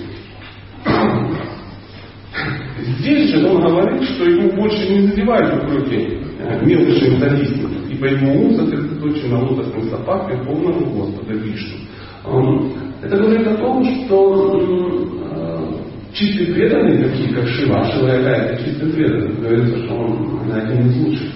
Здесь 2.98 3.30
же 3.30 3.48
он 3.48 3.62
говорит, 3.62 4.02
что 4.02 4.24
ему 4.24 4.52
больше 4.52 4.88
не 4.88 5.08
задевают 5.08 5.64
упреки 5.64 6.18
мелкой 6.62 7.10
методистики, 7.10 7.66
ибо 7.90 8.06
его 8.06 8.32
ум 8.32 8.54
сосредоточен 8.54 9.30
на 9.30 9.42
лотосных 9.42 9.84
стопах 9.86 10.30
Верховного 10.30 10.78
Господа 10.78 11.32
Вишну. 11.34 12.85
Это 13.02 13.16
говорит 13.16 13.46
о 13.46 13.56
том, 13.56 13.84
что 13.84 14.60
э, 14.60 16.14
чистый 16.14 16.54
преданный, 16.54 17.04
такие 17.04 17.34
как 17.34 17.46
Шива, 17.46 17.84
Шива 17.84 18.08
это 18.08 18.64
чистый 18.64 18.90
преданный, 18.90 19.34
говорится, 19.34 19.84
что 19.84 19.94
он 19.94 20.50
один 20.52 20.86
из 20.86 20.96
лучших 20.96 21.34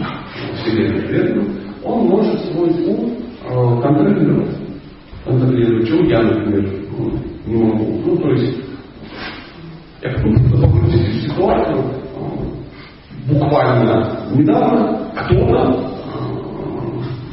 вселенных 0.55 1.07
преданных, 1.07 1.49
он 1.85 2.09
может 2.09 2.41
свой 2.47 2.71
ум 2.87 3.13
э, 3.45 3.83
контролировать. 3.83 4.57
Контролировать, 5.25 5.87
чего 5.87 6.05
я, 6.05 6.23
например, 6.23 6.81
ну, 6.97 7.13
не 7.47 7.63
могу. 7.63 8.03
Ну, 8.07 8.17
то 8.17 8.31
есть, 8.31 8.59
я 10.03 10.11
загрузить 10.17 11.09
в 11.09 11.29
ситуацию, 11.29 11.85
буквально 13.29 14.31
недавно 14.35 15.13
кто-то 15.15 15.91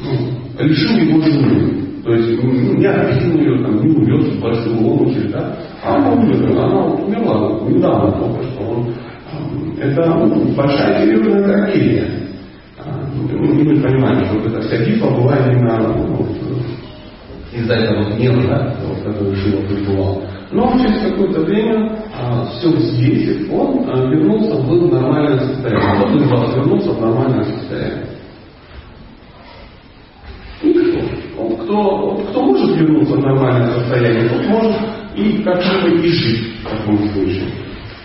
ну, 0.04 0.66
решил 0.66 0.96
его 0.98 1.22
жены. 1.22 1.77
Ну, 2.78 2.82
не 2.82 2.86
обидел 2.86 3.40
ее, 3.40 3.62
там, 3.62 3.80
не 3.80 3.92
увез 3.92 4.26
в 4.28 4.40
Барселону, 4.40 5.10
да, 5.32 5.56
а 5.82 5.96
она 5.96 6.12
умерла, 6.12 6.64
она 6.64 6.84
умерла 6.86 7.60
недавно 7.68 8.12
только 8.12 8.42
что. 8.44 8.62
Он, 8.62 8.94
это 9.80 10.14
ну, 10.14 10.54
большая 10.54 11.04
серьезная 11.04 11.42
трагедия. 11.42 12.08
Мы, 13.30 13.64
мы 13.64 13.82
понимаем, 13.82 14.24
что 14.26 14.34
вот 14.38 14.46
эта 14.46 14.60
вся 14.60 14.78
битва 14.84 15.10
была 15.10 15.36
именно 15.38 15.92
ну, 15.92 16.26
из-за 17.52 17.74
этого 17.74 18.14
гнева, 18.14 18.42
да, 18.46 18.74
вот, 18.86 19.02
который 19.02 19.34
Шива 19.34 19.60
пребывал. 19.62 20.22
Но 20.52 20.72
через 20.78 21.02
какое-то 21.02 21.40
время 21.40 21.98
а, 22.16 22.46
все 22.46 22.70
взвесив, 22.70 23.52
он 23.52 23.84
а, 23.88 24.06
вернулся 24.08 24.54
в 24.54 24.92
нормальное 24.92 25.38
состояние. 25.38 26.16
Из 26.16 26.30
вас 26.30 26.54
вернулся 26.54 26.90
в 26.92 27.00
нормальное 27.00 27.44
состояние? 27.44 28.06
Никто. 30.62 30.98
Кто, 31.68 32.14
кто 32.30 32.44
может 32.44 32.78
вернуться 32.78 33.14
в 33.14 33.20
нормальное 33.20 33.70
состояние, 33.72 34.26
тот 34.30 34.46
может 34.46 34.80
и 35.14 35.42
как 35.42 35.58
бы 35.82 36.00
и 36.00 36.08
жить 36.08 36.62
в 36.62 36.64
таком 36.64 36.96
случае. 37.10 37.50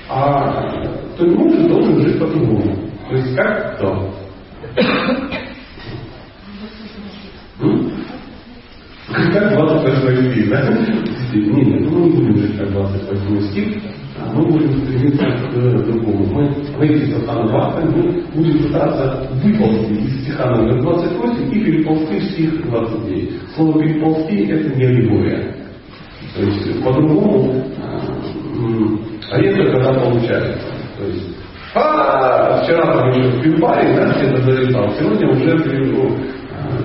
А 0.09 0.85
кто 1.15 1.25
не 1.25 1.33
может, 1.33 1.69
должен 1.69 2.01
жить 2.01 2.19
по-другому. 2.19 2.77
То 3.07 3.15
есть 3.15 3.33
как 3.37 3.77
кто? 3.77 4.13
Как 9.31 9.53
28 9.53 10.31
стих, 10.31 10.49
да? 10.49 10.67
Нет, 10.67 11.05
нет, 11.33 11.81
ну 11.89 11.99
мы 11.99 12.09
не 12.09 12.17
будем 12.17 12.37
жить 12.39 12.57
как 12.57 12.69
28 12.69 13.41
стих, 13.43 13.81
мы 14.33 14.45
будем 14.45 14.85
стремиться 14.85 15.25
к 15.25 15.85
другому. 15.85 16.25
Мы 16.33 16.49
выйти 16.77 17.09
из 17.09 17.23
Стахана 17.23 17.83
мы 17.83 18.23
будем 18.33 18.63
пытаться 18.63 19.29
выползти 19.43 19.93
из 19.93 20.21
стиха 20.23 20.49
номер 20.51 20.81
28 20.81 21.53
и 21.53 21.63
переползти 21.63 22.19
в 22.19 22.23
стих 22.31 22.69
29. 22.69 23.31
Слово 23.55 23.79
переползти 23.81 24.45
это 24.45 24.75
не 24.75 24.85
аллегория. 24.85 25.55
То 26.35 26.41
есть 26.43 26.83
по-другому 26.83 27.63
а, 29.31 29.39
редко 29.39 29.71
когда 29.71 29.93
получается. 29.93 30.67
То 30.97 31.05
есть 31.05 31.37
а, 31.75 32.63
вчера 32.63 32.85
там 32.85 33.09
еще 33.09 33.29
в 33.29 33.41
пивбаре, 33.43 33.95
да, 33.95 34.13
где-то 34.13 34.41
залетал, 34.43 34.93
сегодня 34.99 35.29
уже 35.29 35.55
ну, 35.91 36.15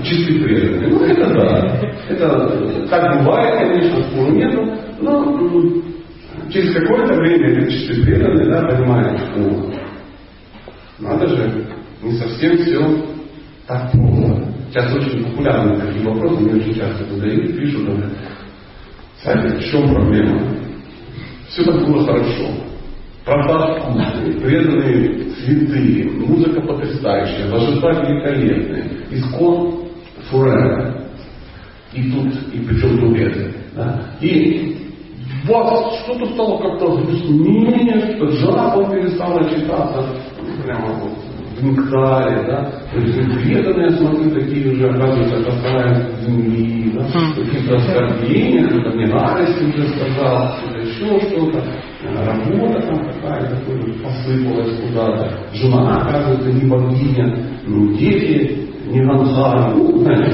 чистый 0.03 0.43
преданный. 0.43 0.91
Ну, 0.91 1.05
это 1.05 1.35
да. 1.35 1.81
Это 2.09 2.87
так 2.89 3.19
бывает, 3.19 3.55
конечно, 3.59 4.03
спору 4.05 4.33
нету, 4.33 4.67
но 5.01 5.25
через 6.51 6.75
какое-то 6.75 7.15
время 7.15 7.51
этот 7.51 7.71
чистый 7.71 8.03
преданный, 8.03 8.47
да, 8.51 8.67
понимает, 8.67 9.21
что 9.21 9.73
надо 10.99 11.29
же, 11.29 11.67
не 12.03 12.13
совсем 12.13 12.57
все 12.59 13.05
так 13.67 13.91
плохо. 13.93 14.45
Сейчас 14.71 14.95
очень 14.95 15.25
популярны 15.25 15.81
такие 15.81 16.05
вопросы, 16.05 16.41
мне 16.41 16.61
очень 16.61 16.75
часто 16.75 17.05
задают, 17.05 17.57
пишут, 17.57 17.87
говорят, 17.87 18.13
Сами, 19.23 19.59
в 19.59 19.65
чем 19.65 19.93
проблема? 19.93 20.41
Все 21.49 21.65
так 21.65 21.85
было 21.85 22.07
хорошо. 22.07 22.51
Правда 23.25 23.81
вкусные, 23.81 24.41
преданные 24.41 25.31
святые, 25.33 26.11
музыка 26.13 26.61
потрясающая, 26.61 27.51
божества 27.51 27.93
великолепные, 27.93 28.91
искон 29.11 29.89
forever. 30.31 31.03
И 31.93 32.11
тут, 32.13 32.33
и 32.53 32.61
причем 32.61 32.99
тут 33.01 33.19
это. 33.19 33.53
Да? 33.75 34.03
И 34.21 34.88
вас 35.47 36.01
что-то 36.01 36.27
стало 36.33 36.59
как-то 36.59 36.97
грустнее, 36.97 38.19
жара 38.41 38.77
перестала 38.91 39.49
читаться. 39.51 40.05
Ну, 40.41 40.63
прямо 40.63 40.87
вот 41.01 41.13
в 41.59 41.65
нектаре, 41.65 42.47
да, 42.47 42.71
то 42.93 43.01
есть 43.01 43.17
преданные, 43.43 43.91
смотрю, 43.91 44.31
такие 44.31 44.73
уже, 44.73 44.91
оказывается, 44.91 45.43
касаются 45.43 46.25
земли, 46.25 46.93
да, 46.95 47.05
какие-то 47.35 47.77
оскорбления, 47.77 48.69
кто-то 48.69 48.91
мне 48.91 49.07
радость 49.07 49.61
уже 49.61 49.89
сказал, 49.89 50.57
что-то 50.59 50.79
еще 50.79 51.21
что-то, 51.29 51.65
работа 52.25 52.81
там 52.87 52.99
какая-то 52.99 53.57
посыпалась 54.03 54.81
куда-то, 54.81 55.39
жена, 55.55 56.03
оказывается, 56.03 56.53
не 56.53 56.71
богиня, 56.71 57.45
ну, 57.67 57.93
дети, 57.97 58.68
не 58.91 59.05
знаете, 60.03 60.33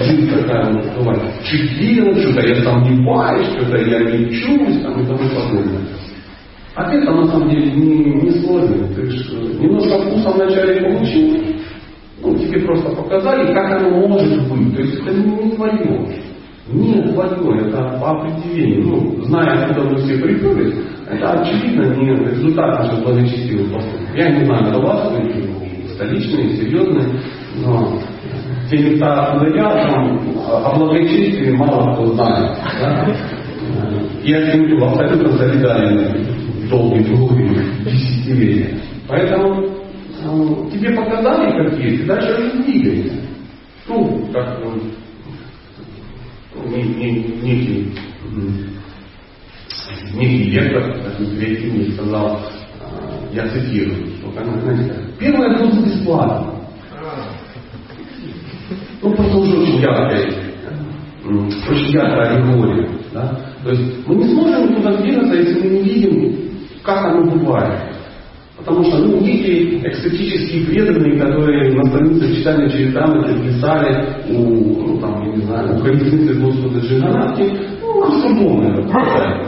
жизнь 0.00 0.30
такая 0.30 0.72
вот 0.72 0.84
бывает, 0.98 1.22
чуть 1.44 1.70
что-то 2.22 2.40
я 2.46 2.62
сомневаюсь, 2.62 3.46
что-то 3.48 3.76
я 3.76 4.00
не 4.00 4.30
чуюсь, 4.30 4.82
там 4.82 5.00
и 5.00 5.06
тому 5.06 5.18
подобное. 5.18 5.80
Ответ 6.74 7.04
на 7.04 7.26
самом 7.26 7.50
деле 7.50 7.70
не, 7.70 8.20
не 8.20 8.30
сложный. 8.40 8.88
То 8.94 9.02
есть 9.02 9.32
э, 9.32 9.62
немножко 9.62 9.96
вкуса 9.98 10.30
вначале 10.30 10.80
получил, 10.80 11.38
ну, 12.20 12.36
тебе 12.36 12.60
просто 12.62 12.90
показали, 12.96 13.54
как 13.54 13.80
оно 13.80 14.08
может 14.08 14.48
быть. 14.50 14.74
То 14.74 14.82
есть 14.82 15.00
это 15.00 15.14
не, 15.14 15.52
твое. 15.52 16.20
Не 16.72 16.94
твое, 17.12 17.68
это 17.68 17.98
по 18.00 18.10
определению. 18.10 18.86
Ну, 18.86 19.22
зная, 19.24 19.66
откуда 19.66 19.88
мы 19.88 19.98
все 19.98 20.18
приперлись, 20.18 20.74
это 21.08 21.30
очевидно 21.30 21.94
не 21.94 22.10
результат 22.10 22.80
наших 22.80 23.04
благочестивых 23.04 23.72
поступков. 23.72 24.16
Я 24.16 24.30
не 24.30 24.44
знаю, 24.44 24.66
это 24.66 24.78
вас, 24.80 25.12
вы 25.12 25.30
столичные, 25.94 26.56
серьезные, 26.56 27.20
но 27.56 28.00
те 28.70 28.78
места, 28.78 29.26
откуда 29.26 29.56
я, 29.56 29.70
там, 29.70 30.18
о 30.46 30.78
благочестии 30.78 31.50
мало 31.52 31.94
кто 31.94 32.14
знает. 32.14 32.58
Да? 32.80 33.16
Я 34.22 34.50
с 34.50 34.54
ним 34.54 34.82
абсолютно 34.82 35.36
солидарен 35.36 36.68
долгие 36.68 37.04
долгие 37.04 37.84
десятилетия. 37.84 38.78
Поэтому 39.08 39.64
э, 39.64 40.70
тебе 40.72 40.96
показали, 40.96 41.68
как 41.68 41.78
есть, 41.78 42.02
и 42.02 42.06
дальше 42.06 42.52
двигайся. 42.64 43.14
Ну, 43.86 44.28
как 44.32 44.60
ну, 44.64 44.80
не, 46.70 46.82
не, 46.82 47.10
некий, 47.42 47.92
некий 50.14 50.50
лектор, 50.50 50.84
третий 51.38 51.70
мне 51.70 51.92
сказал, 51.92 52.40
э, 52.40 52.63
я 53.32 53.48
цитирую, 53.48 54.06
что, 54.18 54.30
знаете, 54.32 54.94
первое 55.18 55.58
будет 55.58 55.84
бесплатно. 55.84 56.54
Ну, 59.02 59.14
просто 59.14 59.36
уже 59.36 59.56
очень 59.56 59.80
яркая, 59.80 60.26
очень 61.24 61.92
яркая 61.92 62.36
аллегория. 62.36 62.88
Да? 63.12 63.38
То 63.62 63.70
есть 63.70 64.08
мы 64.08 64.14
не 64.16 64.28
сможем 64.28 64.70
никуда 64.70 64.96
двигаться, 64.96 65.34
если 65.34 65.60
мы 65.60 65.68
не 65.68 65.82
видим 65.82 66.44
как 66.84 67.06
оно 67.06 67.24
бывает? 67.30 67.80
Потому 68.58 68.84
что 68.84 68.98
ну, 68.98 69.20
некие 69.20 69.78
экстатические 69.88 70.66
преданные, 70.66 71.18
которые 71.18 71.74
на 71.74 71.84
странице 71.86 72.36
читания 72.36 72.68
Чаритамрити 72.68 73.48
писали 73.48 74.06
у, 74.30 74.86
ну, 74.86 74.98
там, 75.00 75.24
я 75.24 75.32
не 75.34 75.42
знаю, 75.42 75.76
у 75.76 75.82
колесницы 75.82 76.34
Господа 76.34 76.78
Джиганатки, 76.78 77.50
ну, 77.82 78.00
нам 78.00 78.20
сумбовно 78.20 78.68
это 78.68 78.82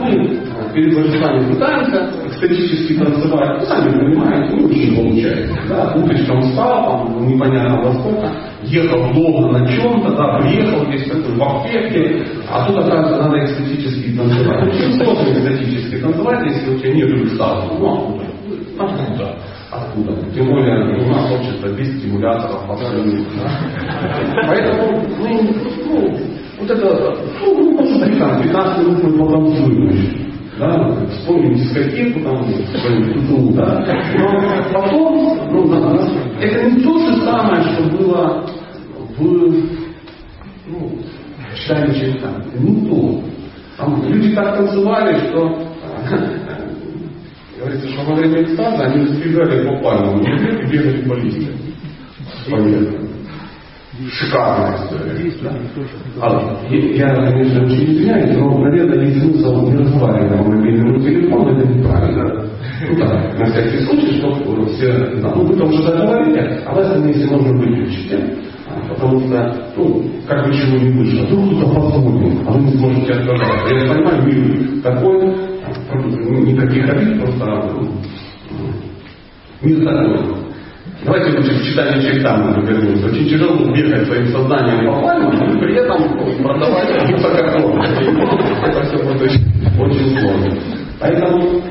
Мы 0.01 0.73
перед 0.73 0.95
божествами 0.95 1.53
пытаемся 1.53 2.11
экстатически 2.37 2.93
танцевать, 2.93 3.59
ну, 3.59 3.65
сами 3.65 3.97
понимаете, 3.97 4.55
ну, 4.55 4.69
не 4.69 4.95
получается. 4.95 5.57
Да? 5.67 5.93
Утречком 5.95 6.41
встал, 6.41 6.85
там, 6.85 7.27
непонятно 7.27 7.81
во 7.81 7.93
сколько, 7.93 8.31
ехал 8.63 9.13
долго 9.13 9.57
на 9.57 9.67
чем-то, 9.67 10.15
да, 10.15 10.39
приехал 10.39 10.85
здесь 10.85 11.07
такой 11.09 11.35
в 11.35 11.41
аптеке, 11.41 12.25
а 12.49 12.67
тут, 12.67 12.77
оказывается, 12.77 13.23
надо 13.23 13.43
экстатически 13.43 14.15
танцевать. 14.15 14.63
Очень 14.67 14.93
сложно 14.93 15.31
экстатически 15.31 15.97
танцевать, 15.97 16.45
если 16.45 16.75
у 16.75 16.79
тебя 16.79 16.93
нет 16.93 17.31
статуса. 17.33 17.79
Ну, 17.79 17.93
откуда? 17.93 18.25
Откуда? 18.79 19.35
Откуда? 19.71 20.31
Тем 20.33 20.47
более 20.47 21.03
у 21.03 21.09
нас 21.09 21.31
общество 21.31 21.67
без 21.69 21.99
стимуляторов 21.99 22.69
абсолютно. 22.69 23.49
Поэтому 24.47 25.01
мы, 25.19 25.29
ну, 25.85 26.17
вот 26.59 26.71
это, 26.71 27.15
ну, 27.41 27.71
ну, 27.71 27.97
смотри, 27.97 28.13
15 28.15 28.77
минут 28.79 29.03
мы 29.03 29.25
потанцуем 29.25 30.26
да, 30.57 31.05
вспомним 31.11 31.55
дискотеку, 31.55 32.21
там, 32.21 32.43
что-нибудь 32.75 33.55
да, 33.55 33.85
но 34.17 34.73
потом, 34.73 35.51
ну, 35.51 35.67
да, 35.69 35.81
это 36.41 36.71
не 36.71 36.81
то 36.81 36.97
же 36.97 37.15
самое, 37.23 37.61
что 37.63 37.83
было 37.97 38.45
в, 39.17 39.21
ну, 40.67 40.99
читании 41.55 41.99
черта, 41.99 42.29
это 42.45 42.63
не 42.63 42.89
то. 42.89 43.21
Там 43.77 44.03
люди 44.07 44.33
так 44.33 44.55
танцевали, 44.55 45.27
что 45.27 45.59
говорится, 47.59 47.87
что 47.89 48.01
во 48.03 48.15
время 48.15 48.41
экстаза 48.43 48.85
они 48.85 49.05
сбегали 49.07 49.67
по 49.67 49.83
пальмам, 49.83 50.21
и 50.21 50.65
бегали 50.71 51.07
по 51.07 51.13
листьям. 51.13 51.55
Понятно. 52.49 53.16
Шикарная 53.97 54.77
история. 54.77 55.59
А, 56.21 56.61
я, 56.69 57.15
конечно, 57.15 57.65
очень 57.65 57.83
извиняюсь, 57.85 58.37
но, 58.37 58.59
наверное, 58.59 59.05
есть 59.05 59.19
смысл 59.19 59.71
не 59.71 59.75
разговаривать 59.75 60.29
на 60.29 60.43
мобильном 60.43 61.01
телефоне, 61.01 61.59
это 61.59 61.67
неправильно. 61.67 62.45
Ну 62.87 62.95
да, 62.95 63.33
на 63.39 63.45
всякий 63.45 63.85
случай, 63.85 64.19
чтобы 64.19 64.65
все 64.67 64.91
знали. 64.91 65.33
Ну, 65.35 65.45
вы 65.45 65.57
там 65.57 65.69
уже 65.69 65.83
договорили, 65.83 66.61
а 66.63 66.75
в 66.75 66.77
этом 66.77 67.07
месте 67.07 67.25
нужно 67.25 67.57
выключить. 67.57 68.13
Потому 68.87 69.19
что, 69.21 69.71
ну, 69.75 70.03
как 70.27 70.45
бы 70.45 70.53
чего 70.53 70.77
не 70.77 70.91
вышло, 70.91 71.25
вдруг 71.25 71.57
кто-то 71.57 71.81
позвонил, 71.81 72.41
а 72.45 72.51
вы 72.51 72.59
не 72.61 72.71
сможете 72.77 73.13
отказаться. 73.13 73.73
Я 73.73 73.93
понимаю, 73.93 74.23
мир 74.23 74.81
такой, 74.83 75.35
ну, 75.91 76.45
никаких 76.45 76.87
обид, 76.87 77.19
просто 77.19 77.45
ну, 77.73 77.89
мир 79.63 79.83
такой. 79.83 80.47
Давайте 81.07 81.37
лучше 81.37 81.57
к 81.57 81.63
читанию 81.63 82.01
Чайтамы 82.01 82.67
вернемся. 82.67 83.05
Очень 83.05 83.29
тяжело 83.29 83.55
бегать 83.73 84.05
своим 84.07 84.27
сознанием 84.27 84.93
по 84.93 85.01
пальмам 85.01 85.55
и 85.55 85.57
при 85.57 85.75
этом 85.77 86.43
продавать 86.43 87.13
высококлон. 87.13 87.81
Это 87.81 88.83
все 88.83 88.97
будет 88.97 89.21
очень, 89.21 89.45
очень 89.79 90.19
сложно. 90.19 90.61
Поэтому 90.99 91.61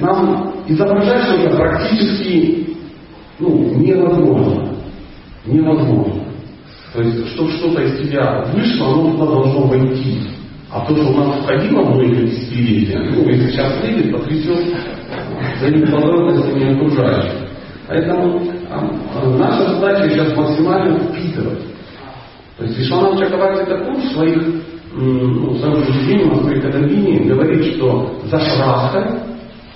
нам 0.00 0.54
изображать 0.66 1.24
что-то 1.24 1.56
практически 1.58 2.68
ну, 3.38 3.74
невозможно. 3.76 4.70
Невозможно. 5.44 6.22
То 6.94 7.02
есть, 7.02 7.28
чтобы 7.34 7.50
что-то 7.50 7.82
из 7.82 7.98
тебя 7.98 8.46
вышло, 8.54 8.86
оно 8.86 9.10
туда 9.10 9.26
должно 9.26 9.66
войти. 9.66 10.20
А 10.72 10.86
то, 10.86 10.96
что 10.96 11.06
у 11.06 11.16
нас 11.18 11.42
входило 11.42 11.82
многие 11.82 12.28
десятилетия, 12.28 12.98
ну, 12.98 13.28
если 13.28 13.50
сейчас 13.50 13.78
выйдет, 13.82 14.10
потрясет 14.10 14.74
за 15.60 15.70
неподробностями 15.70 16.74
окружающих. 16.74 17.47
Поэтому 17.88 18.42
а, 18.70 19.26
наша 19.38 19.74
задача 19.74 20.10
сейчас 20.10 20.36
максимально 20.36 20.98
впитывать. 20.98 21.62
То 22.58 22.64
есть 22.64 22.78
Вишванат 22.78 23.18
Чакаварти 23.18 23.64
Такур 23.64 23.96
в 23.96 24.12
своих, 24.12 24.42
ну, 24.92 25.54
своем 25.56 25.84
суждении, 25.84 26.24
в 26.24 26.42
своей 26.42 26.60
катабине 26.60 27.20
говорит, 27.20 27.76
что 27.76 28.20
за 28.24 28.38
шрахой, 28.40 29.04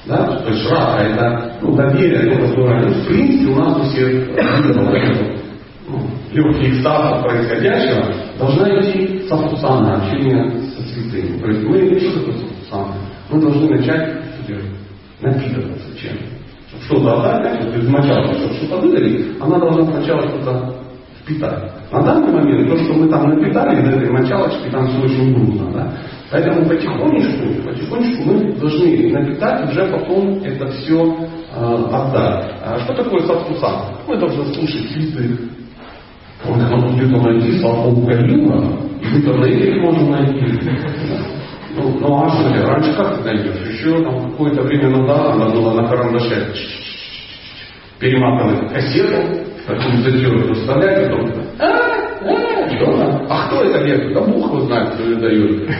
да, 0.04 0.26
то 0.26 0.50
есть 0.50 0.62
шраха 0.68 1.04
это 1.04 1.52
ну, 1.62 1.74
доверие, 1.74 2.36
то, 2.36 2.48
которое 2.48 2.88
в 2.88 3.06
принципе 3.06 3.50
у 3.50 3.56
нас 3.56 3.78
у 3.78 3.82
всех 3.84 4.28
ну, 5.88 6.00
легкий 6.32 6.70
экстаз 6.70 7.22
происходящего 7.22 8.14
должна 8.38 8.80
идти 8.80 9.26
со 9.26 9.36
вкусана, 9.38 9.96
общение 9.96 10.52
со 10.76 10.82
святыми. 10.82 11.38
То 11.38 11.46
есть 11.46 11.62
мы, 11.66 11.98
что 11.98 12.18
такое 12.18 12.34
савкусана? 12.68 12.94
Мы 13.30 13.40
должны 13.40 13.68
начать 13.70 14.22
напитываться 15.22 15.98
чем-то 15.98 16.31
что-то 16.86 17.22
отдать, 17.22 17.64
вот 17.64 17.76
из 17.76 17.88
мочалки, 17.88 18.34
чтобы 18.34 18.54
что-то 18.54 18.76
выдали, 18.78 19.36
она 19.40 19.58
должна 19.58 19.84
сначала 19.92 20.22
что-то 20.28 20.74
впитать. 21.22 21.70
На 21.92 22.02
данный 22.02 22.32
момент 22.32 22.68
то, 22.68 22.76
что 22.78 22.94
мы 22.94 23.08
там 23.08 23.28
напитали 23.28 23.80
из 23.80 23.88
этой 23.88 24.10
мочалочки, 24.10 24.70
там 24.70 24.86
все 24.88 25.02
очень 25.02 25.34
грустно. 25.34 25.70
Да? 25.72 25.92
Поэтому 26.30 26.66
потихонечку, 26.66 27.68
потихонечку 27.68 28.22
мы 28.24 28.52
должны 28.54 29.12
напитать, 29.12 29.70
уже 29.70 29.86
потом 29.86 30.42
это 30.42 30.66
все 30.68 31.16
э, 31.54 31.84
отдать. 31.92 32.54
А 32.64 32.78
что 32.80 32.94
такое 32.94 33.20
садхусан? 33.20 33.76
Мы 34.08 34.16
должны 34.16 34.44
слушать. 34.54 34.90
Он 36.48 36.60
может 36.60 36.96
где-то 36.96 37.20
найти 37.22 37.60
Галина, 37.60 38.78
и 39.00 39.04
в 39.04 39.16
интернете 39.16 39.70
их 39.70 39.82
можно 39.82 40.10
найти. 40.10 40.58
Ну, 41.74 41.98
ну 42.00 42.24
а 42.24 42.28
что, 42.28 42.66
раньше 42.66 42.94
как 42.94 43.18
ты 43.18 43.24
найдешь? 43.24 43.66
Еще 43.66 44.02
там 44.02 44.30
какое-то 44.30 44.62
время 44.62 44.90
назад 44.90 45.36
надо 45.36 45.54
было 45.54 45.80
на 45.80 45.88
карандаше 45.88 46.52
перематывать 47.98 48.72
кассету, 48.72 49.46
такую 49.66 49.96
затертую 50.02 50.54
вставлять, 50.54 51.06
и 51.06 51.10
потом 51.10 51.30
а, 51.58 51.64
а? 51.64 51.92
А 53.28 53.46
кто 53.46 53.62
это 53.62 53.84
лето? 53.84 54.14
Да 54.14 54.20
Бог 54.20 54.50
его 54.50 54.60
знает, 54.62 54.94
кто 54.94 55.04
ее 55.04 55.16
дает. 55.16 55.70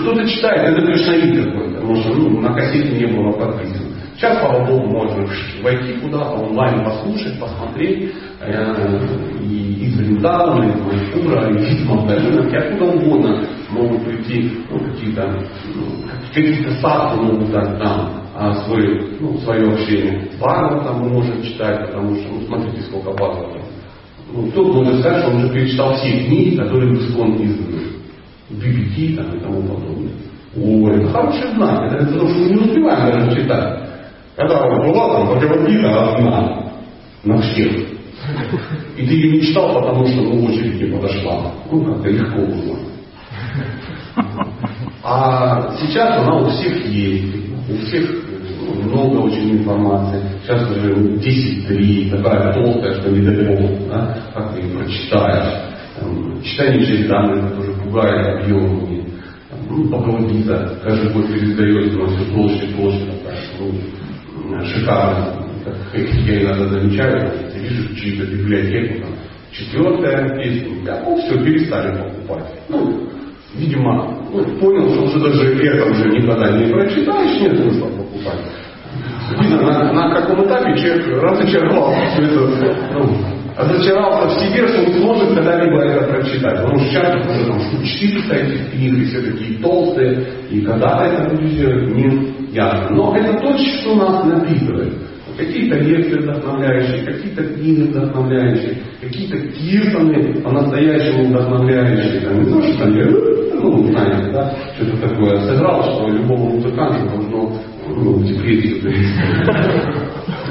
Кто-то 0.00 0.28
читает, 0.28 0.68
это 0.68 0.86
кришнаит 0.86 1.44
какой-то, 1.44 1.74
потому 1.74 1.96
что 1.96 2.14
ну, 2.14 2.40
на 2.40 2.54
кассете 2.54 3.06
не 3.06 3.12
было 3.12 3.32
подписано. 3.32 3.90
Сейчас, 4.16 4.38
слава 4.38 4.64
Богу, 4.64 4.86
можно 4.86 5.26
войти 5.62 5.94
куда-то, 6.00 6.34
онлайн 6.36 6.84
послушать, 6.84 7.38
посмотреть, 7.40 8.12
э, 8.40 8.98
и 9.42 9.86
из 9.86 9.98
Вриндавана, 9.98 10.64
из 10.64 10.80
Майпура, 10.80 11.50
из 11.50 11.88
Мандалина, 11.88 12.48
и 12.48 12.56
откуда 12.56 12.84
угодно 12.84 13.44
могут 13.74 14.04
прийти 14.04 14.50
ну, 14.70 14.78
какие-то 14.78 15.42
ну, 15.74 16.08
какие-то 16.32 16.74
садху 16.80 17.22
могут 17.22 17.50
дать 17.50 17.78
нам 17.78 18.24
а, 18.36 18.54
свой, 18.64 19.16
ну, 19.20 19.38
свое 19.38 19.72
общение. 19.72 20.28
Бхагавата 20.38 20.92
мы 20.92 21.08
можем 21.08 21.42
читать, 21.42 21.86
потому 21.86 22.16
что, 22.16 22.32
ну, 22.32 22.46
смотрите, 22.46 22.82
сколько 22.82 23.12
Бхагавата. 23.12 23.60
Ну, 24.32 24.46
кто 24.48 24.64
может 24.64 25.00
сказать, 25.00 25.22
что 25.22 25.30
он 25.30 25.44
уже 25.44 25.52
перечитал 25.52 25.94
все 25.94 26.24
книги, 26.24 26.56
которые 26.56 26.94
в 26.94 26.98
Искон 26.98 27.36
изданы. 27.36 27.82
BBT 28.50 29.16
там, 29.16 29.36
и 29.36 29.40
тому 29.40 29.62
подобное. 29.62 30.12
Ой, 30.56 31.00
это 31.00 31.10
хороший 31.10 31.50
знак. 31.54 31.92
Это 31.92 32.06
потому 32.06 32.28
что 32.28 32.38
мы 32.40 32.48
не 32.50 32.56
успеваем 32.56 33.12
даже 33.12 33.40
читать. 33.40 33.88
Когда 34.36 34.66
была 34.66 35.14
там 35.14 35.26
Бхагавадгита 35.28 36.14
одна 36.14 36.72
на 37.22 37.38
всех. 37.40 37.72
И 38.96 39.06
ты 39.06 39.12
ее 39.12 39.32
не 39.32 39.40
читал, 39.42 39.74
потому 39.74 40.06
что 40.06 40.22
ну, 40.22 40.46
очередь 40.46 40.80
не 40.80 40.96
подошла. 40.96 41.52
Ну, 41.70 41.84
как-то 41.84 42.08
легко 42.08 42.40
было. 42.40 42.78
А 45.02 45.76
сейчас 45.78 46.18
она 46.18 46.38
у 46.38 46.48
всех 46.48 46.86
есть. 46.86 47.34
У 47.68 47.76
всех 47.86 48.10
ну, 48.60 48.82
много 48.82 49.26
очень 49.26 49.58
информации. 49.58 50.22
Сейчас 50.42 50.68
уже 50.70 50.94
10-3, 50.94 52.10
такая 52.10 52.54
толстая, 52.54 53.00
что 53.00 53.10
не 53.10 53.24
дай 53.24 53.56
бог, 53.56 53.88
да? 53.88 54.18
как 54.34 54.54
ты 54.54 54.60
ее 54.62 54.78
прочитаешь. 54.78 55.74
Там, 55.98 56.42
читание 56.42 56.86
через 56.86 57.06
данные, 57.06 57.42
которые 57.42 57.76
пугает 57.76 58.42
объемами. 58.42 59.04
Ну, 59.68 59.84
Бхагавадгита 59.84 60.78
каждый 60.82 61.12
год 61.12 61.26
пересдается, 61.28 61.96
но 61.96 62.06
все 62.06 62.24
толще 62.34 62.66
толще. 62.76 63.06
Ну, 63.58 64.64
шикарно. 64.66 65.44
Как 65.64 66.04
я 66.26 66.42
иногда 66.42 66.68
замечаю, 66.68 67.32
я 67.54 67.60
вижу 67.60 67.94
чью-то 67.94 68.26
библиотеку, 68.26 69.00
там, 69.00 69.10
четвертая 69.50 70.28
песня, 70.36 70.84
я, 70.84 71.02
ну, 71.04 71.16
все, 71.16 71.42
перестали 71.42 71.96
покупать. 71.96 72.52
Ну, 72.68 73.08
видимо, 73.56 74.28
ну, 74.32 74.44
понял, 74.58 74.88
что 74.90 75.04
уже 75.04 75.20
даже 75.20 75.54
это 75.54 75.90
уже 75.90 76.08
никогда 76.10 76.50
не 76.50 76.72
прочитаешь, 76.72 77.40
нет 77.40 77.58
смысла 77.58 77.86
покупать. 77.88 78.40
Видно, 79.40 79.62
на, 79.62 79.92
на 79.92 80.14
каком 80.14 80.44
этапе 80.44 80.76
человек 80.76 81.22
разочаровался 81.22 82.00
все 82.12 82.22
это, 82.22 82.90
ну, 82.94 83.16
разочаровался 83.56 84.36
в 84.36 84.40
себе, 84.40 84.68
что 84.68 84.84
не 84.84 84.92
сможет 84.94 85.34
когда-либо 85.34 85.82
это 85.82 86.06
прочитать. 86.08 86.62
Потому 86.62 86.78
что 86.78 86.88
сейчас 86.88 87.14
уже 87.14 87.46
там 87.46 87.60
штук 87.60 87.84
400 87.84 88.34
этих 88.34 88.70
книг, 88.72 88.98
и 88.98 89.04
все 89.06 89.20
такие 89.22 89.58
толстые, 89.60 90.26
и 90.50 90.60
когда 90.60 91.06
это 91.06 91.34
будет 91.34 91.94
не 91.94 92.34
ясно. 92.52 92.90
Но 92.90 93.16
это 93.16 93.38
то, 93.40 93.56
что 93.58 93.94
нас 93.94 94.24
напитывает. 94.24 94.92
Какие-то 95.36 95.78
лекции 95.78 96.18
вдохновляющие, 96.18 97.04
какие-то 97.04 97.44
книги 97.44 97.82
вдохновляющие, 97.82 98.78
какие-то 99.00 99.38
киртаны 99.48 100.42
по-настоящему 100.42 101.28
вдохновляющие. 101.28 102.20
Там, 102.20 102.42
не 102.42 102.52
то, 102.52 102.62
что 102.62 102.78
там 102.78 102.96
я, 102.96 103.06
ну, 103.06 103.86
знаете, 103.88 104.30
да, 104.32 104.54
что-то 104.76 105.08
такое 105.08 105.38
сыграл, 105.40 105.82
что 105.82 106.08
любому 106.08 106.56
музыканту 106.56 107.08
должно 107.08 107.52
ну, 107.88 108.12
в 108.14 108.24
декрете 108.24 108.80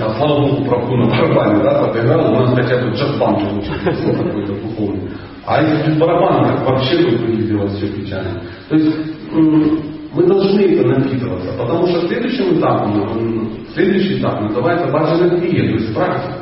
а 0.02 0.14
слава 0.16 0.42
Богу, 0.42 0.66
правку 0.66 0.96
на 0.98 1.06
барабане, 1.08 1.64
да, 1.64 1.86
подыграл, 1.86 2.32
у 2.32 2.40
нас 2.40 2.54
хотя 2.56 2.78
бы 2.78 2.90
джаз-банд 2.92 3.40
получился, 3.40 4.24
какой-то 4.24 4.54
духовный. 4.54 5.10
А 5.46 5.62
если 5.62 5.92
без 5.92 5.98
барабана, 5.98 6.48
так 6.48 6.68
вообще 6.68 6.98
бы 6.98 7.18
выглядело 7.18 7.68
все 7.70 7.88
печально. 7.88 8.42
То 8.70 8.76
есть 8.76 8.98
мы 9.32 10.28
должны 10.28 10.62
это 10.62 10.88
напитываться, 10.88 11.54
потому 11.58 11.88
что 11.88 12.08
следующим 12.08 12.60
этапом, 12.60 13.43
следующий 13.74 14.20
этап 14.20 14.42
называется 14.42 14.88
базовая 14.92 15.40
клиент, 15.40 15.78
то 15.78 15.84
есть 15.84 15.96
практика. 15.96 16.34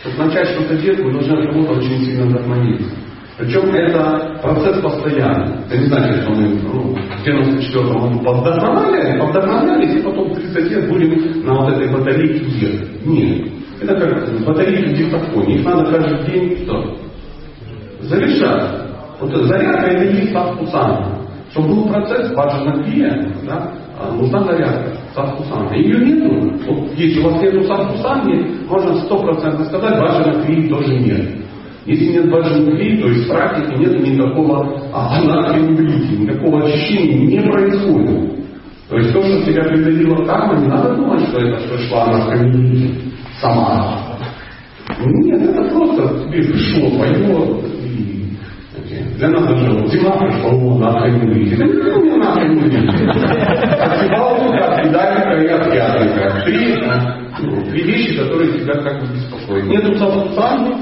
Чтобы 0.00 0.24
начать 0.24 0.48
что-то 0.48 0.76
делать, 0.76 1.00
мы 1.04 1.12
должны 1.12 1.32
от 1.32 1.52
кого-то 1.52 1.72
очень 1.72 2.04
сильно 2.04 2.26
вдохновиться. 2.26 2.90
Причем 3.36 3.72
это 3.72 4.38
процесс 4.42 4.80
постоянный. 4.80 5.56
Это 5.66 5.78
не 5.78 5.86
значит, 5.86 6.22
что 6.22 6.32
мы 6.32 6.48
ну, 6.48 6.94
в 6.94 7.24
94 7.24 7.84
году 7.84 8.20
подвдохновляли, 8.20 9.18
подвдохновлялись, 9.18 9.94
и 9.94 10.02
потом 10.02 10.34
30 10.34 10.70
лет 10.70 10.88
будем 10.88 11.46
на 11.46 11.54
вот 11.54 11.72
этой 11.72 11.92
батарейке 11.92 12.44
ехать. 12.44 13.06
Нет. 13.06 13.48
Это 13.80 13.94
как 13.94 14.44
батарейки 14.44 14.88
в 14.88 14.98
диктофоне. 14.98 15.54
Их 15.56 15.64
надо 15.64 15.90
каждый 15.90 16.32
день 16.32 16.64
что? 16.64 16.96
Заряжать. 18.00 18.82
Вот 19.20 19.34
зарядка 19.34 19.86
это 19.86 20.04
есть 20.04 20.32
сам 20.32 21.18
чтобы 21.50 21.68
был 21.68 21.88
процесс 21.88 22.30
баджанакия, 22.34 23.32
да, 23.46 23.72
а, 23.98 24.12
нужна 24.12 24.44
зарядка 24.44 24.97
садхусанга. 25.18 25.74
Ее 25.74 25.98
нету. 25.98 26.52
Вот 26.68 26.92
если 26.96 27.20
у 27.20 27.24
вас 27.24 27.42
нету 27.42 27.64
садхусанги, 27.64 28.66
можно 28.68 28.94
стопроцентно 29.00 29.64
сказать, 29.66 29.98
баджанакии 30.00 30.68
тоже 30.68 30.98
нет. 31.00 31.34
Если 31.86 32.12
нет 32.12 32.30
баджанакии, 32.30 33.00
то 33.00 33.08
есть 33.08 33.24
в 33.24 33.28
практике 33.28 33.76
нет 33.76 34.00
никакого 34.00 34.80
анархии 34.92 36.16
никакого 36.18 36.64
очищения 36.64 37.40
не 37.40 37.50
происходит. 37.50 38.38
То 38.88 38.96
есть 38.96 39.12
то, 39.12 39.22
что 39.22 39.42
тебя 39.44 39.64
придавило 39.64 40.24
карма, 40.24 40.60
не 40.60 40.66
надо 40.66 40.94
думать, 40.94 41.28
что 41.28 41.40
это 41.40 41.60
что 41.60 41.78
шла 41.78 42.04
анархия 42.04 42.94
сама. 43.40 44.00
Нет, 45.00 45.42
это 45.42 45.62
просто 45.70 46.24
тебе 46.24 46.42
пришло 46.44 46.90
твое 46.90 47.67
даже 49.18 49.70
вот 49.72 49.90
зима 49.90 50.16
пришла, 50.18 50.52
нахрен 50.78 51.32
выйти. 51.32 51.54
Ну, 51.56 52.04
не 52.04 52.16
нахрен 52.16 52.58
выйти. 52.58 52.76
Туда, 54.08 54.64
от 54.66 54.82
педальника 54.82 55.34
и 55.42 55.48
от 55.48 55.64
пятника. 55.72 56.42
Три, 56.44 56.60
три 57.70 57.82
вещи, 57.82 58.16
которые 58.16 58.52
тебя 58.52 58.74
как 58.80 59.00
бы 59.00 59.06
беспокоят. 59.14 59.66
Нету 59.66 59.98
самсанги, 59.98 60.72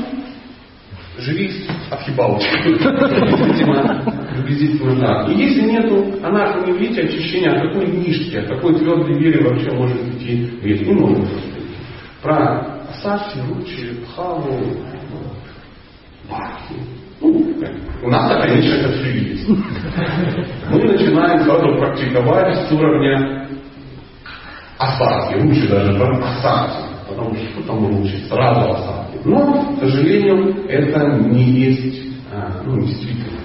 живи 1.19 1.51
отъебал. 1.91 2.39
Приблизительно 4.35 4.97
так. 5.01 5.29
И 5.31 5.33
если 5.35 5.63
нету 5.63 6.05
анархоневрите, 6.23 7.03
очищения, 7.03 7.53
от 7.53 7.69
какой 7.69 7.87
книжки, 7.87 8.37
от 8.37 8.49
какой 8.49 8.75
твердой 8.75 9.19
вере 9.19 9.49
вообще 9.49 9.71
может 9.71 9.97
идти 10.15 10.51
речь? 10.63 10.87
Не 10.87 10.93
может 10.93 11.27
Про 12.23 12.83
Асафи, 12.91 13.39
Ручи, 13.49 14.01
Пхаву, 14.05 14.61
Бахи, 16.29 16.75
у 17.21 18.09
нас 18.11 18.43
конечно 18.43 18.75
это 18.75 18.93
все 18.93 19.19
есть. 19.19 19.49
Мы 20.71 20.83
начинаем 20.83 21.45
сразу 21.45 21.79
практиковать 21.79 22.69
с 22.69 22.73
уровня 22.73 23.49
осадки, 24.79 25.41
лучше 25.41 25.69
даже 25.69 25.99
про 25.99 26.19
осадки, 26.19 26.95
потому 27.09 27.35
что 27.35 27.61
потом 27.61 27.85
лучше 27.85 28.19
сразу 28.29 28.71
осадки. 28.71 29.19
Но, 29.25 29.77
к 29.77 29.81
сожалению, 29.81 30.69
это 30.69 31.19
не 31.29 31.45
есть 31.45 32.07
а, 32.33 32.63
ну, 32.65 32.81
действительно. 32.83 33.39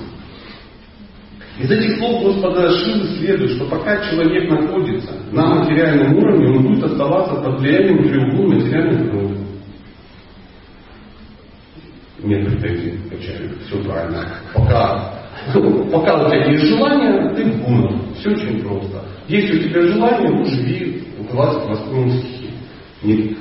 Из 1.60 1.70
этих 1.70 1.98
слов 1.98 2.24
Господа 2.24 2.72
Шивы 2.72 3.06
следует, 3.20 3.52
что 3.52 3.66
пока 3.66 3.98
человек 4.10 4.50
находится 4.50 5.12
на 5.32 5.60
материальном 5.60 6.18
уровне, 6.18 6.48
он 6.48 6.64
будет 6.64 6.84
оставаться 6.84 7.36
под 7.36 7.60
влиянием 7.60 8.04
треугла 8.04 8.56
материальных 8.56 9.12
крови 9.12 9.51
нет 12.24 12.46
претензий 12.46 12.98
к 12.98 13.12
начальнику, 13.12 13.56
все 13.66 13.84
правильно. 13.84 14.28
Пока, 14.54 15.14
пока 15.92 16.22
у 16.22 16.28
тебя 16.28 16.46
есть 16.52 16.66
желание, 16.66 17.34
ты 17.36 17.46
в 17.46 17.64
гунах. 17.64 17.94
Все 18.20 18.32
очень 18.32 18.62
просто. 18.62 19.04
Если 19.28 19.60
у 19.60 19.70
тебя 19.70 19.82
желание, 19.82 20.30
ну 20.30 20.46
живи 20.46 21.04
в 21.20 21.32
28 21.32 22.10
стихе. 22.20 22.48
Не, 23.04 23.36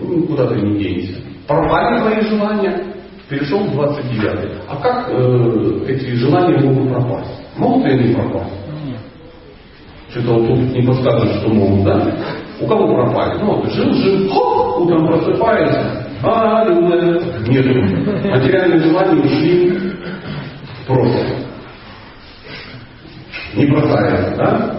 ну, 0.00 0.22
куда 0.26 0.46
ты 0.48 0.60
не 0.60 0.78
денешься. 0.78 1.20
Пропали 1.46 2.00
твои 2.00 2.20
желания, 2.28 2.84
перешел 3.28 3.60
в 3.60 3.72
29. 3.72 4.52
А 4.68 4.76
как 4.76 5.08
э, 5.10 5.84
эти 5.88 6.10
желания 6.16 6.58
могут 6.58 6.90
пропасть? 6.90 7.30
Могут 7.56 7.86
ли 7.86 7.92
они 7.92 8.14
пропасть? 8.14 8.52
Что-то 10.10 10.34
вот 10.34 10.48
тут 10.48 10.58
не 10.74 10.82
подскажешь, 10.82 11.40
что 11.40 11.48
могут, 11.48 11.84
да? 11.84 12.16
У 12.60 12.66
кого 12.66 12.86
пропали? 12.88 13.38
Ну, 13.38 13.56
вот, 13.56 13.72
жил, 13.72 13.92
жил, 13.92 14.30
хоп, 14.30 14.80
утром 14.80 15.06
просыпается, 15.06 16.05
нет. 17.48 17.66
Материальные 18.24 18.80
желания 18.80 19.22
ушли 19.22 19.70
в 19.70 20.86
прошлое. 20.86 21.36
Не 23.54 23.66
бросается, 23.66 24.36
да? 24.36 24.76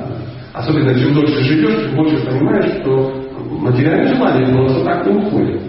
Особенно 0.54 0.94
чем 0.96 1.14
дольше 1.14 1.44
живешь, 1.44 1.84
тем 1.88 1.96
больше 1.96 2.26
понимаешь, 2.26 2.82
что 2.82 3.24
материальные 3.60 4.16
желания 4.16 4.54
просто 4.54 4.84
так 4.84 5.06
не 5.06 5.18
уходят. 5.18 5.62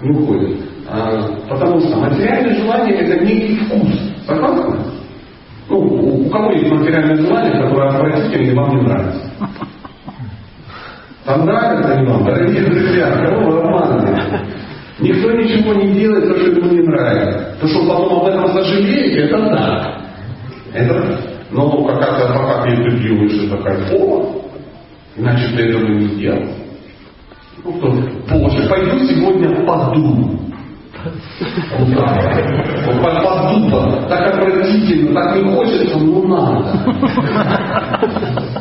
Не 0.00 0.10
уходят. 0.10 0.60
А, 0.88 1.22
потому 1.48 1.80
что 1.80 1.96
материальные 1.96 2.54
желания 2.56 2.92
это 2.94 3.24
некий 3.24 3.56
вкус. 3.64 3.88
Согласны? 4.26 4.76
Ну, 5.68 5.78
у, 5.78 6.26
у 6.26 6.30
кого 6.30 6.52
есть 6.52 6.70
материальное 6.70 7.16
желание, 7.16 7.62
которое 7.62 7.88
отвратительно 7.88 8.62
вам 8.62 8.76
не 8.76 8.82
нравится? 8.82 9.30
Там 11.24 11.46
нравится 11.46 11.98
не 11.98 12.06
вам, 12.06 12.24
дорогие 12.24 12.64
друзья, 12.64 13.10
кого 13.12 13.50
вы 13.50 13.58
обманываете? 13.60 14.63
Никто 15.00 15.32
ничего 15.32 15.74
не 15.74 15.92
делает, 15.92 16.28
то, 16.28 16.36
что 16.36 16.50
ему 16.50 16.70
не 16.70 16.82
нравится. 16.82 17.56
То, 17.60 17.66
что 17.66 17.80
потом 17.88 18.20
об 18.20 18.26
этом 18.26 18.48
сожалеет, 18.52 19.24
это 19.24 19.38
да. 19.38 20.00
Это 20.72 21.20
Но 21.50 21.70
пока 21.84 22.62
ты 22.62 22.70
это 22.70 22.96
делаешь, 22.98 23.44
это 23.44 23.56
кайфово. 23.62 24.42
Иначе 25.16 25.56
ты 25.56 25.62
этого 25.68 25.86
не 25.88 26.06
сделал. 26.08 26.42
Ну, 27.64 27.72
кто, 27.72 27.90
Боже, 28.38 28.68
пойду 28.68 28.98
сегодня 29.04 29.64
поду. 29.64 30.38
Вот 31.78 31.96
так. 31.96 32.24
Подуба. 33.02 34.06
Так 34.08 34.34
отвратительно, 34.34 35.14
так 35.14 35.36
не 35.36 35.54
хочется, 35.54 35.98
но 35.98 36.22
надо. 36.22 36.64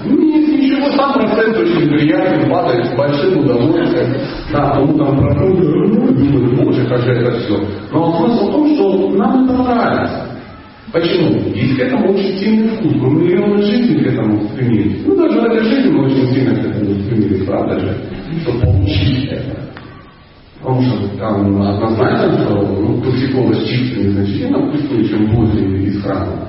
Нет 0.06 0.42
Ничего, 0.84 0.98
сам 0.98 1.13
процесс 1.13 1.58
очень 1.58 1.89
приятный, 1.89 2.50
падает 2.50 2.86
с 2.86 2.96
большим 2.96 3.39
удовольствием. 3.39 4.13
Да, 4.52 4.72
кому 4.72 4.98
там 4.98 5.17
проходит, 5.17 5.72
думает, 5.72 6.63
боже, 6.63 6.86
как 6.88 7.02
же 7.02 7.12
это 7.13 7.39
все. 7.39 7.58
Но 7.91 8.17
смысл 8.17 8.48
в 8.48 8.52
том, 8.52 8.76
что 8.76 9.10
нам 9.12 9.46
это 9.46 9.63
нравится. 9.63 10.28
Почему? 10.91 11.39
Есть 11.56 11.76
к 11.76 11.80
этому 11.80 12.12
очень 12.12 12.38
сильный 12.38 12.69
вкус. 12.69 12.93
Мы 12.96 13.24
миллионы 13.24 13.62
жизней 13.63 14.04
к 14.04 14.08
этому 14.08 14.48
стремились. 14.50 15.02
Ну, 15.06 15.15
даже 15.15 15.39
этой 15.39 15.63
жизни 15.63 15.91
мы 15.91 16.06
очень 16.06 16.28
сильно 16.34 16.56
к 16.56 16.65
этому 16.65 16.93
стремились, 17.02 17.46
правда 17.46 17.80
же? 17.80 17.98
Чтобы 18.43 18.60
получить 18.60 19.32
это. 19.32 19.60
Потому 20.63 20.82
что 20.82 21.17
там 21.17 21.62
однозначно, 21.62 22.39
что 22.39 22.56
ну, 22.56 23.02
токсикоз 23.02 23.58
с 23.58 23.67
чипсами 23.67 24.12
значительно 24.12 24.60
вкуснее, 24.60 25.10
чем 25.10 25.26
блюдо 25.28 25.60
из 25.60 26.02
храма. 26.02 26.47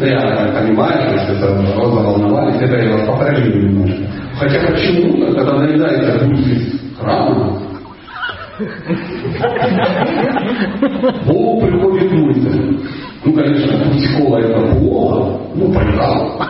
Да 0.00 0.06
я 0.06 0.18
понимаю, 0.58 1.18
что 1.18 1.32
это 1.34 1.46
роза 1.76 2.00
волновались, 2.00 2.62
это 2.62 2.76
я 2.76 2.96
вас 2.96 3.06
поправлю 3.06 3.68
немножко. 3.68 4.04
Хотя 4.38 4.66
почему-то, 4.66 5.34
когда 5.34 5.58
наедается 5.58 6.24
груз 6.24 6.46
из 6.46 6.80
храма, 6.98 7.60
Бог 11.26 11.66
приходит 11.66 12.12
мысль. 12.12 12.78
Ну, 13.26 13.32
конечно, 13.34 13.90
психолог 13.90 14.42
это 14.42 14.74
плохо, 14.76 15.38
ну, 15.54 15.70
пайкал. 15.70 16.40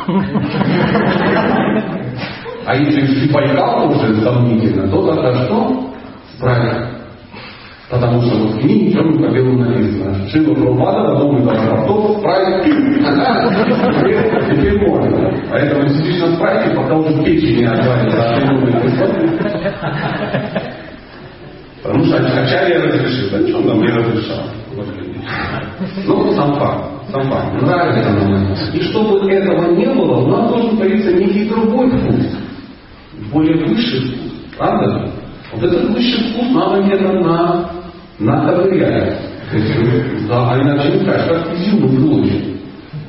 А 2.67 2.77
если 2.77 3.33
пайкал 3.33 3.91
уже 3.91 4.15
сомнительно, 4.23 4.89
то 4.89 5.13
тогда 5.13 5.45
что? 5.45 5.94
Правильно. 6.45 6.91
Потому 7.89 8.21
что 8.23 8.37
вот 8.37 8.55
в 8.55 8.61
книге 8.61 8.93
черным 8.93 9.19
по 9.19 9.29
белому 9.33 9.65
написано. 9.65 10.29
Шива 10.29 10.55
Прабхупада 10.55 11.19
думает 11.19 11.49
о 11.49 11.85
спортов, 11.85 12.19
спрайт, 12.19 12.65
теперь 14.51 14.79
можно. 14.87 15.33
Поэтому 15.51 15.89
сидишь 15.89 16.21
на 16.21 16.35
спрайте, 16.35 16.75
пока 16.75 16.97
уже 16.97 17.25
печень 17.25 17.59
не 17.61 17.65
отвалится, 17.65 18.23
а 18.23 18.39
Потому 21.83 22.05
что 22.05 22.17
Ачарья 22.17 22.83
разрешил. 22.83 23.31
Да 23.31 23.39
ничего 23.39 23.61
нам 23.61 23.81
не 23.81 23.89
разрешал. 23.89 24.45
Ну, 26.07 26.33
сам 26.33 26.55
факт. 26.59 26.85
Сам 27.11 27.23
факт. 27.31 27.63
Нравится 27.63 28.11
нам 28.11 28.53
И 28.53 28.81
чтобы 28.81 29.31
этого 29.31 29.75
не 29.75 29.87
было, 29.87 30.17
у 30.19 30.29
нас 30.29 30.51
должен 30.51 30.77
появиться 30.77 31.13
некий 31.13 31.49
другой 31.49 31.91
вкус. 31.91 32.37
Более 33.33 33.65
высший 33.67 34.01
вкус. 34.01 34.33
Правда? 34.59 35.11
Вот 35.55 35.63
этот 35.63 35.91
высший 35.91 36.33
вкус 36.33 36.51
надо 36.53 36.83
где-то 36.83 37.13
на, 37.13 37.71
наковырять. 38.19 39.19
Да, 40.29 40.53
а 40.53 40.61
иначе 40.61 40.93
не 40.93 41.01
скажешь, 41.01 41.29
как 41.29 41.55
изюм 41.55 41.87
излучит. 41.97 42.45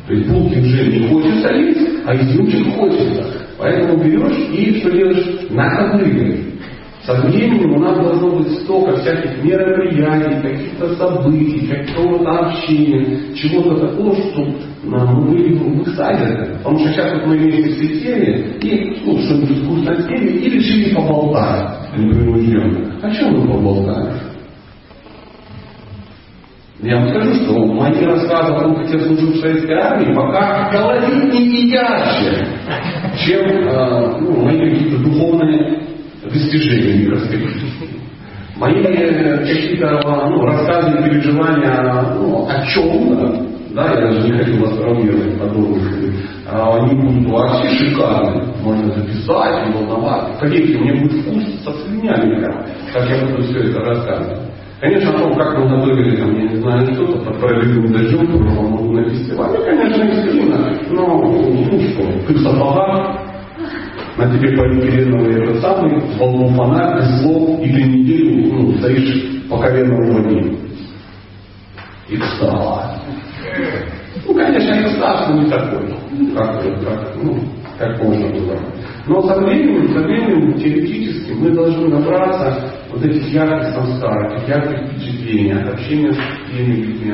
То 0.08 0.14
есть 0.14 0.28
булки 0.30 0.60
уже 0.60 0.86
не 0.92 1.08
хочется 1.08 1.52
лить, 1.54 1.90
а 2.06 2.16
изюмчик 2.16 2.76
хочется. 2.76 3.26
Поэтому 3.58 3.98
берешь 3.98 4.38
и 4.52 4.80
что 4.80 4.92
делаешь? 4.92 5.50
Наковыриваешь. 5.50 6.55
Со 7.06 7.14
временем 7.22 7.76
у 7.76 7.80
нас 7.80 7.98
должно 7.98 8.38
быть 8.38 8.52
столько 8.62 8.96
всяких 8.98 9.44
мероприятий, 9.44 10.42
каких-то 10.42 10.96
событий, 10.96 11.68
какого-то 11.68 12.32
общения, 12.32 13.36
чего-то 13.36 13.88
такого, 13.88 14.16
что 14.16 14.48
мы 14.84 15.28
были 15.28 15.54
высадят. 15.56 16.58
Потому 16.58 16.80
что 16.80 16.90
сейчас 16.90 17.14
вот 17.14 17.28
мы 17.28 17.38
вместе 17.38 17.72
сидели 17.76 18.58
и 18.60 19.02
ну, 19.06 19.20
что-нибудь 19.20 19.64
вкусно 19.64 20.02
съели 20.02 20.32
и 20.40 20.50
решили 20.50 20.96
поболтать 20.96 21.96
непринужденно. 21.96 23.00
О 23.04 23.12
чем 23.12 23.40
мы 23.40 23.54
поболтали? 23.54 24.14
Я 26.82 26.98
вам 26.98 27.10
скажу, 27.10 27.34
что 27.36 27.66
мои 27.68 28.04
рассказы 28.04 28.52
о 28.52 28.62
том, 28.62 28.76
как 28.76 28.90
я 28.90 29.00
служил 29.00 29.32
в 29.32 29.38
советской 29.38 29.76
армии, 29.76 30.14
пока 30.14 30.72
колоритнее 30.72 31.42
и 31.42 31.70
ярче, 31.70 32.48
чем 33.26 33.48
э, 33.48 34.20
ну, 34.22 34.44
мои 34.44 34.60
какие-то 34.60 35.04
духовные 35.04 35.85
достижения 36.36 37.06
микроскопические. 37.06 37.90
Мои 38.58 38.82
какие-то 38.82 40.00
ну, 40.30 40.46
рассказы 40.46 41.04
переживания 41.04 42.16
ну, 42.16 42.48
о 42.48 42.66
чем-то, 42.66 43.46
да, 43.72 43.92
я 43.92 44.02
даже 44.02 44.22
не 44.22 44.38
хочу 44.38 44.62
вас 44.62 44.78
травмировать 44.78 45.38
подробности, 45.38 46.14
а 46.50 46.78
они 46.78 46.96
будут 46.96 47.32
вообще 47.34 47.70
шикарные. 47.70 48.46
Можно 48.64 48.94
записать, 48.94 49.68
не 49.68 49.74
волноваться. 49.74 50.40
Поверьте, 50.40 50.78
мне 50.78 50.94
будет 50.94 51.22
вкус 51.22 51.44
со 51.66 51.72
слюнями, 51.84 52.42
как 52.94 53.10
я 53.10 53.26
буду 53.26 53.44
все 53.44 53.60
это 53.60 53.80
рассказывать. 53.82 54.40
Конечно, 54.80 55.10
о 55.10 55.20
том, 55.20 55.36
как 55.36 55.58
мы 55.58 55.70
готовили, 55.70 56.18
там, 56.18 56.36
я 56.36 56.50
не 56.50 56.58
знаю, 56.58 56.94
что-то 56.94 57.18
под 57.26 57.42
параллельным 57.42 57.92
дождем, 57.92 58.28
по 58.28 58.92
на 58.94 59.10
фестивале, 59.10 59.60
конечно, 59.66 60.04
не 60.04 60.32
сильно, 60.32 60.58
но, 60.92 61.08
ну 61.18 61.80
что, 61.80 62.04
ты 62.28 62.34
в 62.34 62.40
сапогах, 62.42 63.25
на 64.18 64.32
тебе 64.32 64.58
полиэтиленовый 64.58 65.44
это 65.44 65.62
самый, 65.62 66.00
волну 66.18 66.48
фонарь, 66.50 67.00
без 67.00 67.22
слов, 67.22 67.60
и 67.62 67.70
ты 67.70 67.84
неделю 67.84 68.54
ну, 68.54 68.78
стоишь 68.78 69.48
по 69.50 69.58
коленному 69.58 70.14
воде. 70.14 70.58
Экстаз. 72.10 73.02
Ну, 74.26 74.34
конечно, 74.34 74.74
экстаз, 74.82 75.28
но 75.30 75.42
не 75.42 75.50
такой, 75.50 75.88
как, 76.34 76.62
как, 76.62 77.16
ну, 77.22 77.40
как 77.78 78.04
можно 78.04 78.28
было. 78.30 78.58
Но 79.08 79.22
со 79.24 79.36
временем, 79.36 79.94
со 79.94 80.00
временем 80.00 80.54
теоретически 80.54 81.32
мы 81.34 81.52
должны 81.52 81.90
набраться 81.90 82.72
вот 82.92 83.04
этих 83.04 83.28
ярких 83.34 83.74
самскар, 83.74 84.42
ярких 84.48 84.92
впечатлений 84.92 85.52
от 85.52 85.74
общения 85.74 86.12
с 86.14 86.18
теми 86.50 86.76
людьми, 86.76 87.14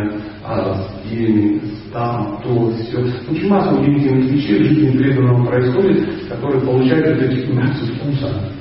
а, 0.52 0.78
теми, 1.10 1.62
там, 1.94 2.42
то, 2.44 2.72
все. 2.72 3.00
Очень 3.30 3.48
масса 3.48 3.74
удивительных 3.74 4.32
вещей 4.32 4.60
в 4.60 4.66
жизни 4.66 4.98
преданного 4.98 5.46
происходит, 5.46 6.28
которые 6.30 6.62
получают 6.62 7.08
от 7.08 7.22
этих 7.22 7.50
убийцев 7.50 7.90
вкуса. 7.96 8.52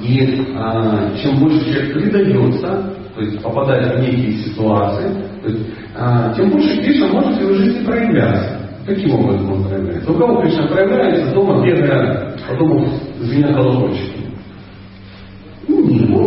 И 0.00 0.46
а, 0.56 1.12
чем 1.22 1.38
больше 1.38 1.64
человек 1.72 1.94
предается, 1.94 2.94
то 3.14 3.20
есть 3.20 3.42
попадает 3.42 3.98
в 3.98 4.00
некие 4.00 4.32
ситуации, 4.38 5.12
то 5.42 5.48
есть, 5.48 5.62
а, 5.96 6.34
тем 6.34 6.50
больше 6.50 6.82
Кришна 6.82 7.08
может 7.08 7.36
в 7.36 7.40
его 7.42 7.54
жизни 7.54 7.84
проявляться. 7.84 8.58
Каким 8.86 9.14
образом 9.14 9.52
он 9.52 9.64
проявляется? 9.64 10.10
У 10.10 10.14
кого 10.14 10.40
Кришна 10.40 10.66
проявляется, 10.66 11.34
дома 11.34 11.64
бедная, 11.64 12.36
потом 12.48 12.88
звенят 13.20 13.54
колокольчики. 13.54 14.21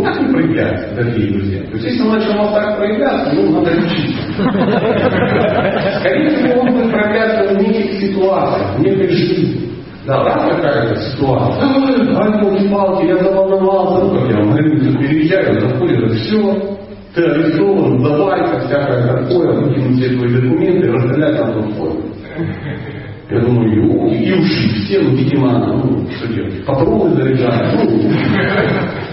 Ну, 0.05 0.11
ну 0.11 0.13
так 0.13 0.21
не 0.21 0.33
проявляется, 0.33 0.95
дорогие 0.95 1.31
друзья. 1.31 1.61
То 1.61 1.71
есть, 1.73 1.85
если 1.85 2.01
он 2.03 2.09
начал 2.09 2.37
вот 2.37 2.53
так 2.53 2.77
проявляться, 2.77 3.35
ну, 3.35 3.51
надо 3.51 3.71
лечить. 3.71 4.15
Скорее 5.99 6.29
всего, 6.29 6.61
он 6.61 6.71
будет 6.73 6.91
проявляться 6.91 7.53
в 7.53 7.57
неких 7.57 7.99
ситуациях, 7.99 8.75
в 8.75 8.81
некой 8.81 9.09
жизни. 9.09 9.61
Да, 10.05 10.23
раз 10.23 10.43
какая-то 10.43 10.95
ситуация. 11.01 11.63
Ай, 11.63 12.69
палки, 12.69 13.05
я 13.07 13.17
заволновался. 13.17 14.05
Ну, 14.05 14.19
как 14.19 14.29
я 14.29 14.43
в 14.43 14.53
границу 14.53 14.97
переезжаю, 14.99 15.59
заходит, 15.59 16.11
все, 16.11 16.77
ты 17.15 17.23
арестован, 17.23 18.03
давай, 18.03 18.43
всякое 18.59 19.01
такое, 19.07 19.51
выкинуть 19.53 19.97
все 19.97 20.09
твои 20.15 20.29
документы 20.29 20.91
расстрелять 20.91 21.39
на 21.39 21.53
том 21.53 21.73
фоне. 21.73 21.99
Я 23.31 23.39
думаю, 23.39 24.11
и, 24.11 24.17
и 24.17 24.33
ушли 24.33 24.69
все, 24.75 25.01
ну, 25.01 25.15
видимо, 25.15 25.57
ну, 25.57 26.07
что 26.11 26.27
делать, 26.31 26.63
патроны 26.63 27.15
заряжают, 27.15 27.81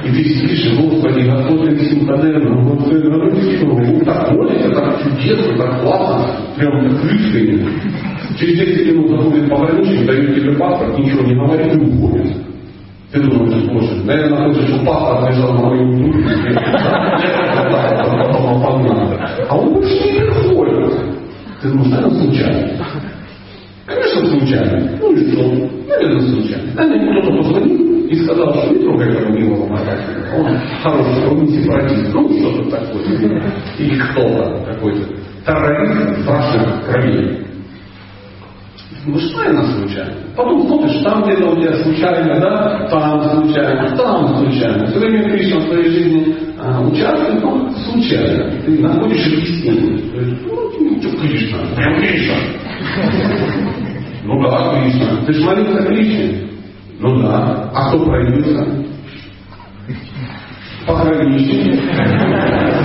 ну, 0.02 0.08
и 0.08 0.12
ты 0.12 0.24
сидишь, 0.24 0.78
Господи, 0.78 1.20
Господь 1.28 1.80
Симхаден, 1.80 2.64
Господи, 2.64 3.06
ну, 3.06 4.04
так 4.04 4.32
молится, 4.32 4.70
так 4.70 5.02
чудесно, 5.02 5.56
так 5.56 5.80
классно, 5.80 6.36
прям 6.56 6.88
так 6.88 7.00
крышкой. 7.00 7.64
Через 8.38 8.56
10 8.58 8.92
минут 8.92 9.10
заходит 9.10 9.48
пограничник, 9.48 10.06
дает 10.06 10.34
тебе 10.34 10.56
паспорт, 10.56 10.98
ничего 10.98 11.22
не 11.22 11.34
говорит 11.34 11.74
и 11.74 11.78
уходит. 11.78 12.36
Ты 13.12 13.20
думаешь, 13.20 13.64
боже, 13.70 14.04
наверное, 14.04 14.48
хочешь, 14.48 14.68
чтобы 14.68 14.86
паспорт 14.86 15.30
лежал 15.30 15.52
на 15.52 15.68
моем 15.68 16.12
духе, 16.12 16.58
а 19.48 19.56
он 19.56 19.74
больше 19.74 19.94
не 19.94 20.20
приходит. 20.20 20.92
Ты 21.60 21.68
думаешь, 21.68 21.90
наверное, 21.90 22.18
случайно. 22.18 22.86
Конечно, 23.86 24.26
случайно. 24.26 24.98
Ну 25.00 25.12
и 25.12 25.30
что? 25.30 25.42
Наверное, 25.88 26.20
случайно. 26.20 26.72
Наверное, 26.74 27.20
кто-то 27.20 27.36
позвонил 27.36 27.91
и 28.12 28.24
сказал, 28.24 28.54
что 28.54 28.74
не 28.74 28.82
трогай 28.82 29.10
этого 29.10 29.32
милого 29.32 29.66
моральника. 29.68 30.36
Он 30.36 30.58
хороший, 30.82 31.34
не 31.40 31.62
сепаратист. 31.62 32.12
Ну, 32.12 32.28
что-то 32.28 32.70
такое. 32.70 33.04
Или 33.78 33.98
кто-то 33.98 34.64
какой-то 34.66 35.00
террорист 35.46 36.22
страшных 36.22 36.86
кровей. 36.86 37.46
Ну, 39.04 39.18
что 39.18 39.38
наверное, 39.38 39.64
случайно. 39.64 40.12
Потом 40.36 40.62
смотришь, 40.66 41.02
там 41.02 41.24
где-то 41.24 41.50
у 41.50 41.56
тебя 41.56 41.74
случайно, 41.82 42.38
да, 42.38 42.86
там 42.88 43.22
случайно, 43.22 43.96
там 43.96 44.36
случайно. 44.36 44.86
Все 44.86 44.98
время 44.98 45.24
Кришна 45.24 45.58
в 45.58 45.68
своей 45.68 45.88
жизни 45.90 46.36
а, 46.60 46.82
участвует, 46.82 47.42
но 47.42 47.70
случайно. 47.70 48.52
Ты 48.64 48.78
находишь 48.78 49.26
объяснение. 49.26 49.94
Есть, 49.94 50.42
ну, 50.46 51.00
что 51.00 51.16
Кришна, 51.16 51.58
прям 51.74 51.96
Кришна. 51.96 52.34
Ну 54.24 54.42
да, 54.42 54.80
Кришна. 54.80 55.26
Ты 55.26 55.32
же 55.32 55.44
молился 55.44 55.82
Кришне? 55.84 56.51
Ну 57.02 57.20
да. 57.20 57.68
А 57.74 57.88
кто 57.88 58.04
проявился? 58.04 58.64
Пограничник. 60.86 61.80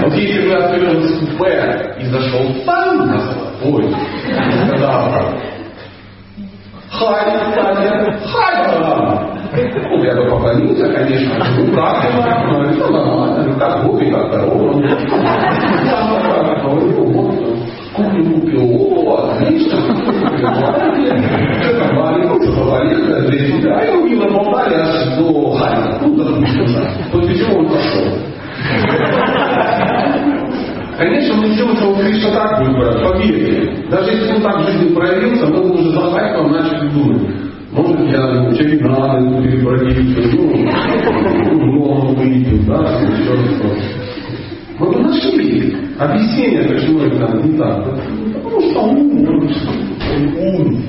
Вот 0.01 0.13
если 0.13 0.47
бы 0.47 0.55
открыл 0.55 1.01
купе 1.19 1.95
и 1.99 2.05
зашел 2.05 2.63
там 2.65 3.07
на 3.07 3.19
золотой, 3.19 3.95
тогда 4.69 5.33
Хай, 6.89 7.25
кстати, 7.25 8.17
хай, 8.25 8.53
ну, 9.53 10.03
я 10.03 10.15
бы 10.15 10.29
поклонился, 10.29 10.87
конечно. 10.89 11.35
Ну, 11.57 11.75
как 11.75 12.01
дела? 12.01 12.25
Ну, 12.51 12.91
нормально. 12.91 13.59
Как 13.59 13.85
Бог 13.85 13.99
как 13.99 14.33
здорово. 14.33 14.73
Кухню 17.95 18.23
купил. 18.33 18.63
О, 19.07 19.31
отлично. 19.31 19.77
И 23.83 23.91
мы 23.91 24.09
мило 24.09 24.29
болтали 24.29 24.75
аж 24.75 25.17
до 25.17 25.51
Харина. 25.51 25.99
Ну. 26.01 26.15
После 27.11 27.35
чего 27.37 27.59
он 27.59 27.69
пошел. 27.69 28.17
Конечно, 30.97 31.37
мы 31.37 31.53
ждем, 31.53 31.75
что 31.75 31.95
Кришна 31.95 32.31
так 32.31 32.59
будет, 32.59 33.03
поверьте. 33.03 33.87
Даже 33.91 34.11
если 34.11 34.33
он 34.33 34.41
так 34.41 34.57
в 34.57 34.71
жизни 34.71 34.95
проявился, 34.95 35.45
мы 35.45 35.71
уже 35.71 35.91
за 35.91 36.11
хайпом 36.11 36.51
начали 36.51 36.89
думать. 36.89 37.21
Может, 37.71 37.99
я 38.09 38.55
через 38.55 38.81
надо 38.81 39.41
перебродить, 39.43 40.33
ну, 40.33 41.61
много 41.61 42.17
выйдет, 42.17 42.65
да, 42.65 42.99
еще 43.01 43.35
что 43.53 43.67
Мы 44.79 44.91
бы 44.91 44.99
нашли 45.01 45.75
объяснение, 45.99 46.63
почему 46.63 47.01
это 47.01 47.37
не 47.43 47.57
так. 47.57 47.85
Потому 48.33 48.61
что 48.61 48.79
ум, 48.81 49.27
ум, 50.39 50.83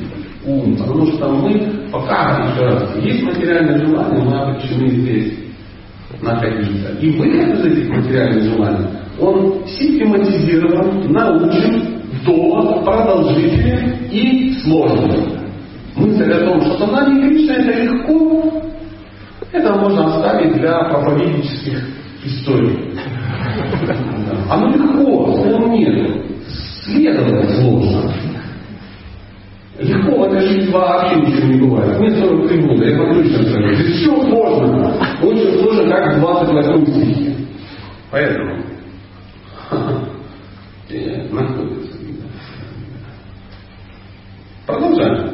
ум. 0.47 0.77
Потому 0.77 1.07
что 1.09 1.29
мы 1.29 1.78
пока 1.93 2.51
еще 2.51 2.65
раз, 2.65 2.97
есть 3.03 3.23
материальное 3.23 3.79
желание, 3.87 4.25
мы 4.25 4.39
обречены 4.39 4.89
здесь 4.89 5.35
находиться. 6.21 6.93
И 7.01 7.11
выход 7.11 7.59
из 7.59 7.65
этих 7.65 7.89
материальных 7.91 8.45
желаний, 8.45 8.87
он 9.21 9.67
систематизирован, 9.67 11.13
научен, 11.13 12.03
долго, 12.25 12.83
продолжительный 12.83 14.09
и 14.11 14.53
сложный 14.63 15.39
мысль 15.99 16.33
о 16.33 16.45
том, 16.45 16.61
что 16.63 16.79
сознание 16.79 17.29
Кришны 17.29 17.53
это 17.53 17.83
легко, 17.83 18.63
это 19.53 19.75
можно 19.75 20.07
оставить 20.07 20.55
для 20.55 20.79
проповеднических 20.85 21.89
историй. 22.25 22.95
Оно 24.51 24.69
легко, 24.69 25.37
слов 25.37 25.69
нет. 25.69 26.25
Следовать 26.85 27.51
сложно. 27.57 28.13
Легко 29.79 30.29
жизни 30.41 30.73
вообще 30.73 31.21
ничего 31.21 31.47
не 31.47 31.61
бывает. 31.61 32.01
Мне 32.01 32.11
43 32.11 32.63
года, 32.63 32.85
я 32.85 32.99
вам 32.99 33.15
точно 33.15 33.45
скажу. 33.45 33.75
Здесь 33.75 33.97
все 33.97 34.23
сложно. 34.23 34.97
Очень 35.23 35.61
сложно, 35.61 35.89
как 35.89 36.17
в 36.17 36.21
28 36.21 36.87
стихе. 36.87 37.35
Поэтому 38.11 38.57
находится. 41.31 41.99
Продолжаем. 44.67 45.31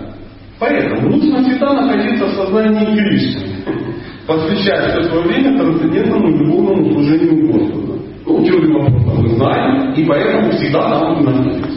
Поэтому 0.61 1.11
нужно 1.11 1.42
всегда 1.42 1.72
находиться 1.72 2.26
в 2.26 2.35
сознании 2.35 2.96
Кришны, 2.96 3.48
посвящать 4.26 4.92
все 4.92 5.02
свое 5.04 5.24
время 5.24 5.59
трансцендентному 5.59 6.28
и 6.28 6.38
любовному 6.38 6.92
служению 6.92 7.50
Господу. 7.50 7.98
Ну, 8.26 8.44
теорию 8.44 8.72
вопроса 8.74 9.20
мы 9.20 9.28
знаем, 9.30 9.92
и 9.94 10.04
поэтому 10.04 10.52
всегда 10.52 11.00
там 11.00 11.14
будем 11.14 11.33
находиться. 11.33 11.74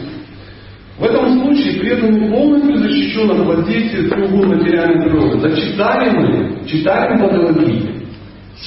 В 0.98 1.04
этом 1.04 1.40
случае 1.40 1.78
преданный 1.78 2.28
полностью 2.28 2.76
защищен 2.78 3.30
от 3.30 3.46
воздействия 3.46 4.08
трех 4.08 4.30
материальной 4.30 5.04
природы. 5.04 5.38
Зачитали 5.38 6.10
мы, 6.10 6.66
читаем 6.66 7.18
Бхагавадгите. 7.18 7.98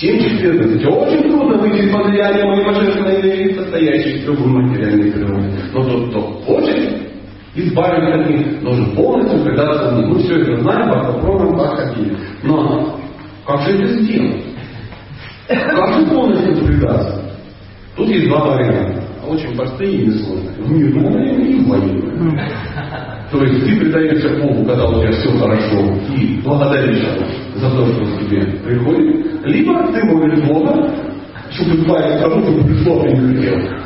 7.14. 0.02 0.88
Очень 0.88 1.30
трудно 1.30 1.58
выйти 1.58 1.84
из 1.84 1.94
влияния 1.94 2.46
моей 2.46 2.66
божественной 2.66 3.20
энергии, 3.20 3.54
состоящей 3.54 4.20
из 4.20 4.24
трех 4.24 4.40
материальной 4.40 5.12
природы. 5.12 5.50
Но 5.74 5.84
тот, 5.84 6.10
кто 6.10 6.22
хочет, 6.22 7.02
избавить 7.56 8.14
от 8.14 8.30
них, 8.30 8.62
должен 8.64 8.96
полностью 8.96 9.44
предаться 9.44 9.90
в. 9.90 10.08
Мы 10.08 10.20
все 10.20 10.38
это 10.40 10.62
знаем, 10.62 10.90
попробуем 10.90 11.58
походили. 11.58 12.16
Но 12.44 12.98
как 13.46 13.62
же 13.64 13.74
это 13.74 13.88
сделать? 14.02 14.46
Как 15.48 16.00
же 16.00 16.06
полностью 16.06 16.66
предаться? 16.66 17.22
Тут 17.98 18.08
есть 18.08 18.30
два 18.30 18.56
варианта. 18.56 19.01
Очень 19.28 19.56
простые 19.56 19.92
и 19.92 20.08
несложные. 20.08 20.56
В 20.58 20.72
мирное 20.72 21.36
и 21.38 21.60
в 21.60 21.68
военное. 21.68 22.50
То 23.32 23.44
есть 23.44 23.66
ты 23.66 23.80
предаешься 23.80 24.30
Богу, 24.42 24.66
когда 24.66 24.86
у 24.88 25.00
тебя 25.00 25.12
все 25.12 25.30
хорошо, 25.38 25.96
и 26.18 26.42
благодаришь 26.44 27.08
за 27.56 27.70
то, 27.70 27.86
что 27.86 28.04
к 28.04 28.20
тебе 28.28 28.42
приходит. 28.66 29.46
Либо 29.46 29.88
ты 29.94 30.04
молишь 30.04 30.44
Бога, 30.44 30.92
чтобы 31.52 31.86
того, 31.86 32.42
что 32.42 32.64
пришло, 32.64 33.06
не 33.08 33.36
хотел. 33.36 33.82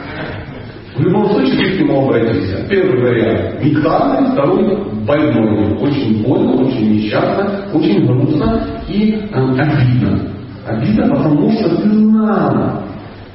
В 0.95 1.01
любом 1.01 1.29
случае 1.29 1.57
ты 1.57 1.77
к 1.77 1.81
нему 1.81 2.05
обратишься. 2.05 2.65
Первый 2.69 3.01
вариант– 3.01 3.61
мигрантный, 3.63 4.31
второй– 4.31 4.91
больной. 5.05 5.77
Очень 5.77 6.23
больно, 6.23 6.53
очень 6.63 6.93
несчастно, 6.93 7.65
очень 7.73 8.05
грустно 8.05 8.65
и 8.87 9.11
э, 9.11 9.35
обидно. 9.35 10.31
Обидно, 10.65 11.09
потому 11.09 11.51
что 11.51 11.75
ты 11.75 11.89
знал 11.89 12.83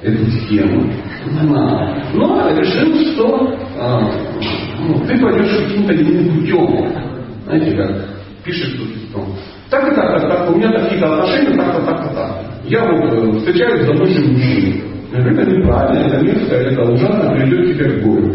эту 0.03 0.25
схему. 0.31 0.91
Но 2.15 2.51
решил, 2.59 2.95
что 3.13 3.55
э, 3.77 4.01
ну, 4.81 5.07
ты 5.07 5.19
пойдешь 5.19 5.57
каким-то 5.57 5.95
иным 5.95 6.41
путем. 6.41 6.93
Знаете, 7.45 7.77
как 7.77 7.91
пишет 8.45 8.77
тут 8.79 8.89
что 9.11 9.27
так 9.71 9.87
и 9.87 9.95
так, 9.95 10.21
так, 10.21 10.29
так, 10.29 10.51
у 10.51 10.59
меня 10.59 10.73
такие-то 10.73 11.15
отношения, 11.15 11.57
так-то, 11.57 11.87
так-то, 11.87 12.15
так. 12.15 12.31
Я 12.65 12.85
вот 12.85 13.13
э, 13.13 13.39
встречаюсь 13.39 13.83
с 13.83 13.87
домашним 13.87 14.33
мужчиной. 14.33 14.83
Это 15.13 15.51
неправильно, 15.51 16.07
это 16.07 16.25
мерзко, 16.25 16.55
это 16.57 16.83
ужасно, 16.83 17.33
приведет 17.33 17.77
тебя 17.77 17.91
к 17.91 18.03
горю. 18.03 18.35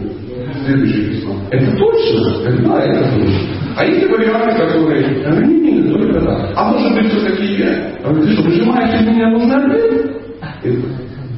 Следующее 0.66 1.10
письмо. 1.10 1.36
Это 1.52 1.76
точно? 1.76 2.70
Да, 2.70 2.80
это 2.80 3.16
точно. 3.16 3.36
А 3.78 3.86
есть 3.86 4.10
варианты, 4.10 4.58
которые, 4.58 5.48
не, 5.48 5.60
не, 5.60 5.72
не, 5.82 5.92
только 5.92 6.22
так. 6.22 6.52
А 6.56 6.72
может 6.72 6.94
быть, 6.94 7.12
все-таки 7.12 7.46
я? 7.58 7.92
А 8.04 8.14
ты 8.14 8.32
что, 8.32 8.44
выжимаешь 8.44 9.02
из 9.02 9.08
меня 9.08 9.30
нужно 9.32 9.62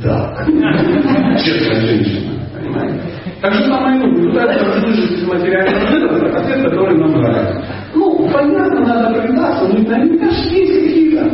Да. 0.08 1.38
Честная 1.38 1.82
женщина. 1.82 2.32
Понимаете? 2.56 3.02
Так 3.42 3.54
же 3.54 3.66
самое 3.66 4.02
и 4.02 4.08
мы 4.08 4.30
пытаемся 4.30 4.66
различить 4.66 5.12
из 5.12 5.28
материального 5.28 5.84
ответа, 5.84 6.38
ответ, 6.38 6.64
который 6.64 6.98
нам 6.98 7.12
нравится. 7.12 7.66
Ну, 7.94 8.30
понятно, 8.32 8.80
надо 8.86 9.22
предаться, 9.22 9.68
но 9.68 9.80
наверняка 9.80 10.30
же 10.32 10.50
есть 10.50 10.74
какие-то 10.74 11.30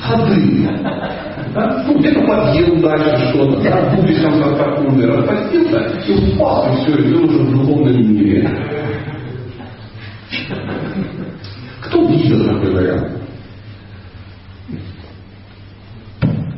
ходы. 0.00 0.68
Да? 1.54 1.84
Ну, 1.86 1.98
где-то 1.98 2.20
подъел 2.22 2.76
дальше 2.80 3.28
что-то, 3.28 3.62
да, 3.62 3.80
в 3.80 3.96
будущем 3.96 4.32
со 4.42 4.56
секунды 4.56 5.06
распастился 5.06 5.78
и 6.08 6.32
упал, 6.32 6.66
и 6.72 6.76
все, 6.78 6.98
и 6.98 7.02
ты 7.02 7.14
уже 7.14 7.38
в 7.38 7.52
духовном 7.52 7.92
мире. 7.92 8.50
Кто 11.82 12.06
видел 12.08 12.44
такой 12.46 12.74
вариант? 12.74 13.23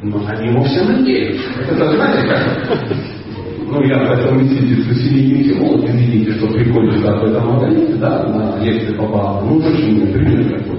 Ну, 0.02 0.20
они 0.26 0.48
ему 0.48 0.62
все 0.64 0.84
надеются. 0.84 1.42
Это 1.70 1.90
знаете 1.94 2.28
как? 2.28 2.68
Ну, 3.68 3.82
я 3.82 3.98
хотел 3.98 4.34
месите 4.34 4.82
с 4.82 4.86
Василием 4.86 5.38
Ефимовым, 5.40 5.86
извините, 5.86 6.32
что 6.34 6.46
приходится 6.48 7.12
об 7.12 7.24
этом 7.24 7.58
говорить, 7.58 7.98
да, 7.98 8.22
на 8.28 8.64
лекции 8.64 8.94
попал. 8.94 9.44
Ну, 9.44 9.56
очень 9.56 10.12
пример 10.12 10.58
такой. 10.58 10.78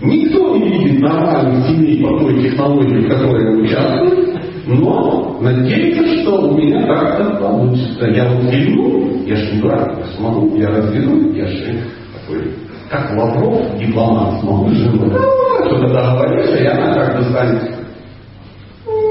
Никто 0.00 0.56
не 0.56 0.68
видит 0.70 1.00
нормальных 1.00 1.66
семей 1.68 2.02
по 2.02 2.18
той 2.18 2.42
технологии, 2.42 3.04
в 3.04 3.08
которой 3.08 3.44
я 3.44 3.50
участвую, 3.62 4.38
но 4.66 5.38
надеется, 5.40 6.22
что 6.22 6.48
у 6.48 6.56
меня 6.56 6.86
как-то 6.86 7.36
получится. 7.36 8.06
Я 8.06 8.28
вот 8.28 8.50
фильму, 8.50 9.22
я 9.26 9.36
же 9.36 9.54
не 9.54 9.60
дурак, 9.60 9.98
я 9.98 10.06
смогу, 10.16 10.56
я 10.56 10.68
разведу, 10.68 11.32
я 11.34 11.46
же 11.48 11.82
такой, 12.14 12.52
как 12.90 13.16
Лавров, 13.16 13.78
дипломат, 13.78 14.40
смогу 14.40 14.70
же, 14.70 14.88
что-то 14.88 15.88
договориться, 15.88 16.56
и 16.56 16.66
она 16.66 16.94
как-то 16.94 17.22
станет. 17.24 17.62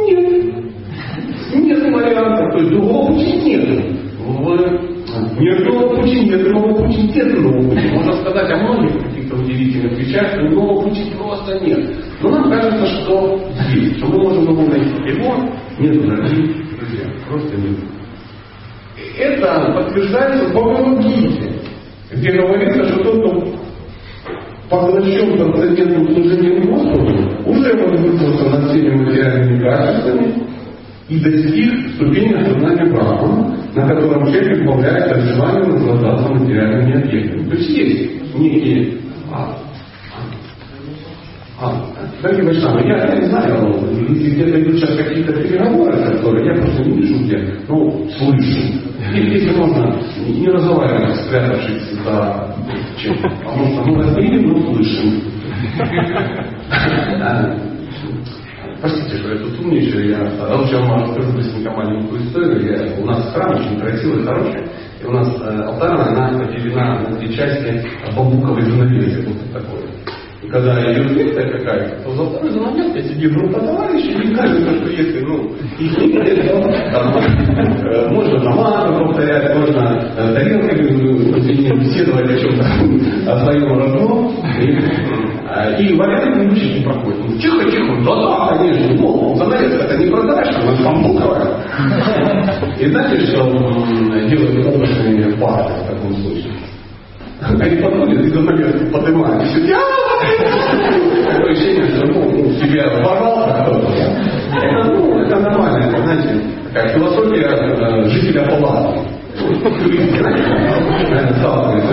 Нет. 0.06 0.56
Нет 1.54 1.94
вариантов, 1.94 2.52
то 2.52 2.58
есть 2.60 2.72
другого 2.72 3.08
пути 3.08 3.34
нет. 3.44 3.96
Нет 5.40 5.64
другого 5.64 5.96
пути, 5.96 6.26
нет 6.26 6.44
другого 6.44 6.74
пути, 6.84 7.02
нет 7.14 7.32
другого 7.36 7.70
пути. 7.70 7.88
Можно 7.94 8.14
сказать 8.22 8.52
о 8.52 8.58
многих 8.58 9.04
каких-то 9.04 9.36
удивительных 9.36 9.98
вещах, 9.98 10.36
но 10.38 10.50
другого 10.50 10.84
пути 10.84 11.12
просто 11.18 11.60
нет. 11.66 11.96
Но 12.22 12.30
нам 12.30 12.50
кажется, 12.50 12.86
что 12.86 13.40
есть, 13.74 13.98
что 13.98 14.08
мы 14.08 14.24
можем 14.24 14.44
его 14.44 14.62
найти. 14.64 14.96
Его 15.06 15.36
нет, 15.80 16.08
дорогие 16.08 16.66
друзья, 16.78 17.06
просто 17.30 17.56
нет. 17.58 17.78
Это 19.18 19.74
подтверждается 19.74 20.46
в 20.46 20.52
Бхагавадгите, 20.52 21.52
где 22.12 22.32
говорится, 22.32 22.84
что 22.86 23.04
тот, 23.04 23.20
кто 23.20 23.65
поглощен 24.70 25.38
трансцендентным 25.38 26.08
служением 26.08 26.74
Господу, 26.74 27.50
уже 27.50 27.74
возвысился 27.74 28.50
над 28.50 28.70
всеми 28.70 28.96
материальными 28.96 29.64
качествами 29.64 30.46
и 31.08 31.20
достиг 31.20 31.94
ступени 31.96 32.34
осознания 32.34 32.92
Брахмана, 32.92 33.58
на 33.76 33.88
котором 33.88 34.26
человек 34.26 34.60
избавляется 34.60 35.16
от 35.16 35.22
желания 35.22 35.68
наслаждаться 35.68 36.34
материальными 36.34 37.04
объектами. 37.04 37.50
То 37.50 37.56
есть 37.56 37.70
есть 37.70 38.36
некие 38.36 38.98
а, 39.32 39.56
а, 41.62 41.95
Дорогие 42.22 42.46
Вайшнавы, 42.46 42.82
я, 42.88 42.98
я 42.98 43.16
не 43.20 43.26
знаю, 43.28 43.74
где-то 44.10 44.62
идут 44.62 44.80
сейчас 44.80 44.96
какие-то 44.96 45.34
переговоры, 45.34 45.92
которые 45.92 46.46
я 46.46 46.62
просто 46.62 46.84
не 46.84 46.98
вижу 46.98 47.24
где, 47.24 47.60
ну, 47.68 48.08
слышу. 48.18 48.60
И 49.14 49.20
если 49.20 49.56
можно, 49.56 50.00
не 50.26 50.48
разговаривать, 50.48 51.16
спрятавшись 51.18 51.92
за 52.04 52.56
чем 52.98 53.16
Потому 53.22 53.68
что 53.68 53.84
мы 53.86 53.96
вас 53.98 54.18
видим, 54.18 54.48
но 54.50 54.74
слышим. 54.74 55.22
Простите, 58.82 59.18
что 59.18 59.34
я 59.34 59.40
тут 59.40 59.60
умничаю, 59.60 60.10
я 60.10 60.56
лучше 60.56 60.78
вам 60.78 61.02
расскажу 61.02 61.32
быстренько 61.34 61.72
маленькую 61.72 62.22
историю. 62.22 63.02
У 63.02 63.06
нас 63.06 63.34
храм 63.34 63.56
очень 63.56 63.80
красивый, 63.80 64.24
хороший. 64.24 64.64
И 65.02 65.06
у 65.06 65.12
нас 65.12 65.28
э, 65.42 65.62
алтарная, 65.64 66.08
она 66.08 66.40
поделена 66.40 67.00
на 67.00 67.18
две 67.18 67.34
части 67.34 67.84
бамбуковой 68.16 68.62
занавески, 68.64 69.26
вот 69.28 69.54
такой. 69.54 70.15
Когда 70.56 70.90
идет 70.90 71.12
лекция 71.12 71.52
какая-то, 71.52 72.02
то 72.02 72.12
за 72.16 72.24
второй 72.30 72.50
занавеской 72.52 73.04
сидит 73.04 73.34
группа 73.34 73.60
товарищей, 73.60 74.14
и 74.14 74.34
кажется, 74.34 74.74
что 74.74 74.90
если, 74.90 75.20
ну, 75.20 75.54
их 75.78 75.98
не 75.98 76.44
то 76.48 76.62
там, 76.94 77.14
э, 77.84 78.08
можно 78.10 78.40
намазы 78.40 78.94
повторять, 79.04 79.54
можно 79.54 80.14
э, 80.16 80.34
тарелками, 80.34 80.92
ну, 80.92 81.78
беседовать 81.82 82.32
о 82.32 82.40
чем-то, 82.40 83.34
о 83.34 83.44
своем 83.44 83.78
родном. 83.78 84.32
И, 84.62 85.84
и 85.84 85.94
вариант 85.98 86.50
учить 86.50 86.78
не 86.78 86.86
проходит. 86.86 87.20
Ну, 87.20 87.38
тихо, 87.38 87.70
тихо, 87.70 87.94
да, 88.06 88.16
да, 88.16 88.58
конечно, 88.58 88.96
ну, 88.96 89.36
занавеска 89.36 89.84
это 89.84 89.98
не 89.98 90.10
продашь, 90.10 90.56
она 90.56 90.72
бамбуковая. 90.86 91.66
И 92.80 92.90
знаете, 92.92 93.26
что 93.26 93.44
делают 94.30 94.68
опытные 94.68 95.36
пары 95.36 95.74
в 95.74 95.88
таком 95.90 96.16
случае? 96.16 96.65
Они 97.48 97.76
подходят 97.82 98.26
и 98.26 98.30
занавеску 98.30 98.86
поднимают, 98.92 99.44
и 99.44 99.48
сидят, 99.50 99.80
Такое 101.28 101.52
ощущение, 101.52 101.86
что 101.96 102.08
ну, 102.08 102.52
себя 102.54 102.86
ворвал 103.04 103.36
Это, 104.62 104.84
ну, 104.86 105.20
это 105.20 105.40
нормально, 105.40 105.78
это, 105.86 105.98
знаете, 106.02 106.30
такая 106.66 106.88
философия 106.98 107.46
э, 107.46 108.10
жителя 108.10 108.44
палатки. 108.50 109.00
То 109.38 109.48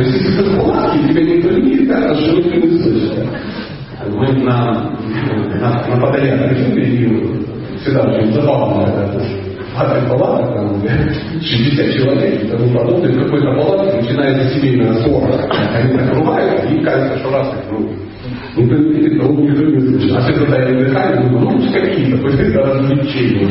есть, 0.00 0.14
если 0.14 0.42
ты 0.42 0.50
в 0.50 0.56
палатке, 0.56 0.98
тебя 1.08 1.22
никто 1.22 1.48
не 1.50 1.60
видит, 1.60 1.90
что 1.90 2.32
никто 2.36 2.54
не 2.56 2.68
слышит. 2.78 3.12
Мы 4.08 4.26
на, 4.44 4.56
на, 5.60 5.68
на 5.88 5.96
подарях 6.00 6.40
и 6.50 6.54
всегда 7.82 8.00
очень 8.02 8.32
забавно 8.32 8.86
это 8.86 9.20
адских 9.76 10.08
палатах, 10.08 10.54
там, 10.54 10.82
60 11.40 11.94
человек 11.94 12.44
и 12.44 12.48
тому 12.48 12.68
подобное, 12.76 13.12
в 13.12 13.24
какой-то 13.24 13.46
палатке 13.54 14.00
начинается 14.00 14.54
семейная 14.54 14.94
ссора. 14.94 15.48
Они 15.74 15.96
так 15.96 16.14
рубают, 16.14 16.70
и 16.70 16.82
кажется, 16.82 17.18
что 17.18 17.30
раз 17.30 17.48
их 17.48 17.64
ну, 17.70 17.90
никто 18.56 18.76
не 18.76 18.92
видит, 18.92 19.22
но 19.22 19.28
он 19.28 19.36
никто 19.42 19.62
не 19.64 19.80
слышит. 19.80 20.16
А 20.16 20.20
все 20.22 20.34
затаили 20.34 20.84
дыхание, 20.84 21.28
думаю, 21.28 21.58
ну, 21.58 21.72
какие-то, 21.72 22.18
пусть 22.18 22.38
это 22.38 22.60
развлечения. 22.60 23.48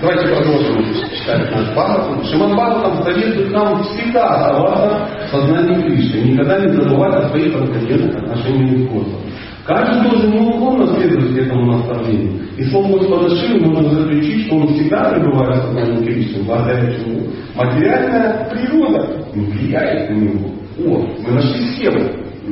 Давайте 0.00 0.28
продолжим 0.28 0.84
читать 1.12 1.50
наш 1.50 1.72
Бхагаватам. 1.72 2.24
Шиман 2.24 2.52
Бхагаватам 2.52 3.02
советует 3.02 3.50
нам 3.50 3.82
всегда 3.82 4.28
оставаться 4.28 5.08
в 5.26 5.30
сознании 5.30 5.82
Кришны, 5.82 6.30
никогда 6.30 6.60
не 6.60 6.68
забывать 6.68 7.14
о 7.16 7.28
своих 7.30 7.52
трансцендентных 7.52 8.22
отношениях 8.22 8.78
с 8.78 8.92
Господом. 8.92 9.27
Каждый 9.68 10.02
должен 10.02 10.30
неуклонно 10.30 10.86
следовать 10.94 11.36
этому 11.36 11.76
наставлению. 11.76 12.40
И 12.56 12.64
словом 12.70 12.92
Господа 12.92 13.36
Шивы 13.36 13.66
можно 13.66 14.00
заключить, 14.00 14.46
что 14.46 14.56
он 14.56 14.68
всегда 14.68 15.10
пребывает 15.10 15.56
в 15.56 15.66
сознании 15.66 16.04
Кришны, 16.06 16.42
благодаря 16.44 16.90
чему 16.94 17.26
материальная 17.54 18.48
природа 18.50 19.26
не 19.34 19.44
влияет 19.44 20.08
на 20.08 20.14
него. 20.14 20.48
О, 20.78 21.06
мы 21.22 21.34
нашли 21.34 21.66
схему. 21.66 22.00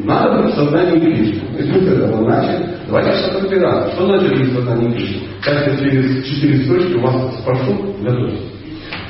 Надо 0.05 0.43
быть 0.43 0.53
в 0.53 0.57
сознании 0.57 1.01
Кришны. 1.01 1.41
То 1.53 1.63
есть 1.63 1.73
мы 1.73 2.27
начали. 2.27 2.67
Давайте 2.87 3.13
что-то 3.13 3.41
разбираться. 3.41 3.93
Что 3.95 4.07
значит 4.09 4.39
быть 4.39 4.49
в 4.51 4.55
сознании 4.55 4.93
Кришны? 4.93 5.23
Я 5.47 5.77
через 5.79 6.27
четыре 6.27 6.65
строчки 6.65 6.99
вас 6.99 7.41
спрошу, 7.41 7.95
готовьтесь. 8.03 8.56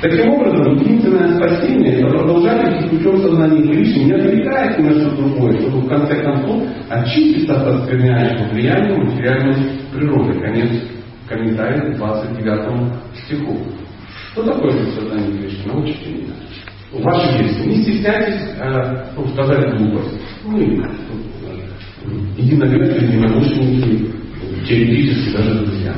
Таким 0.01 0.29
образом, 0.29 0.75
единственное 0.75 1.35
спасение– 1.37 1.93
это 1.99 2.09
продолжать 2.09 2.81
идти 2.81 2.89
путем 2.89 3.17
сознания 3.17 3.63
Кришны, 3.63 4.03
не 4.03 4.11
отвлекаясь 4.11 4.77
на 4.77 4.93
что 4.93 5.15
другое, 5.15 5.59
чтобы 5.59 5.81
в 5.81 5.87
конце 5.87 6.21
концов 6.21 6.63
очиститься 6.87 7.55
от 7.55 7.67
оскверняющего 7.67 8.49
влияния 8.49 8.95
материальной 8.95 9.55
природы. 9.91 10.39
Конец 10.39 10.69
комментария 11.27 11.93
к 11.93 11.97
29 11.97 12.93
стиху. 13.25 13.57
Что 14.31 14.43
такое 14.43 14.71
сознание 14.91 15.41
Кришны? 15.41 15.73
Научите 15.73 16.09
меня. 16.11 16.33
Ваши 16.93 17.39
действия. 17.39 17.65
Не 17.65 17.81
стесняйтесь 17.81 18.41
э, 18.59 19.05
ну, 19.15 19.27
сказать 19.29 19.77
глупость. 19.77 20.21
Мы 20.45 20.63
э, 20.63 20.87
единоверцы, 22.37 23.03
единомышленники, 23.03 24.11
теоретически 24.67 25.35
даже 25.35 25.65
друзья. 25.65 25.93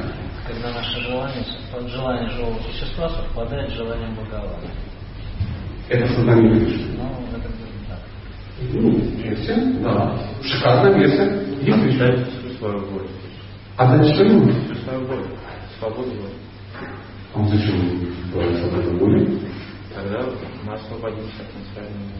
Когда 0.47 0.73
наше 0.73 1.01
желание 1.01 1.43
желание 1.87 2.29
живого 2.31 2.59
существа 2.63 3.09
совпадает 3.09 3.69
с 3.71 3.73
желанием 3.75 4.15
Бхагавана. 4.15 4.67
Это 5.87 6.07
сознание 6.07 6.65
Кришны. 6.65 6.97
Ну, 6.97 7.37
это 7.37 7.49
так. 7.87 7.99
Ну, 8.73 8.91
версия, 9.23 9.55
да. 9.81 10.19
Шикарная 10.43 10.93
версия. 10.93 11.49
Есть 11.61 11.93
еще 11.93 12.57
свою 12.57 12.79
боль. 12.91 13.07
А 13.77 13.95
дальше 13.95 14.13
что 14.13 14.23
ему? 14.23 14.51
Свою 14.83 15.07
боль. 15.07 15.25
Свободу 15.79 16.09
воли. 16.09 16.33
А 17.33 17.39
он 17.39 17.47
зачем 17.47 17.79
говорит 18.33 18.57
свободу 18.57 18.97
воли? 18.97 19.39
Тогда 19.95 20.19
мы 20.65 20.73
освободимся 20.73 21.41
от 21.41 21.55
материального 21.55 22.11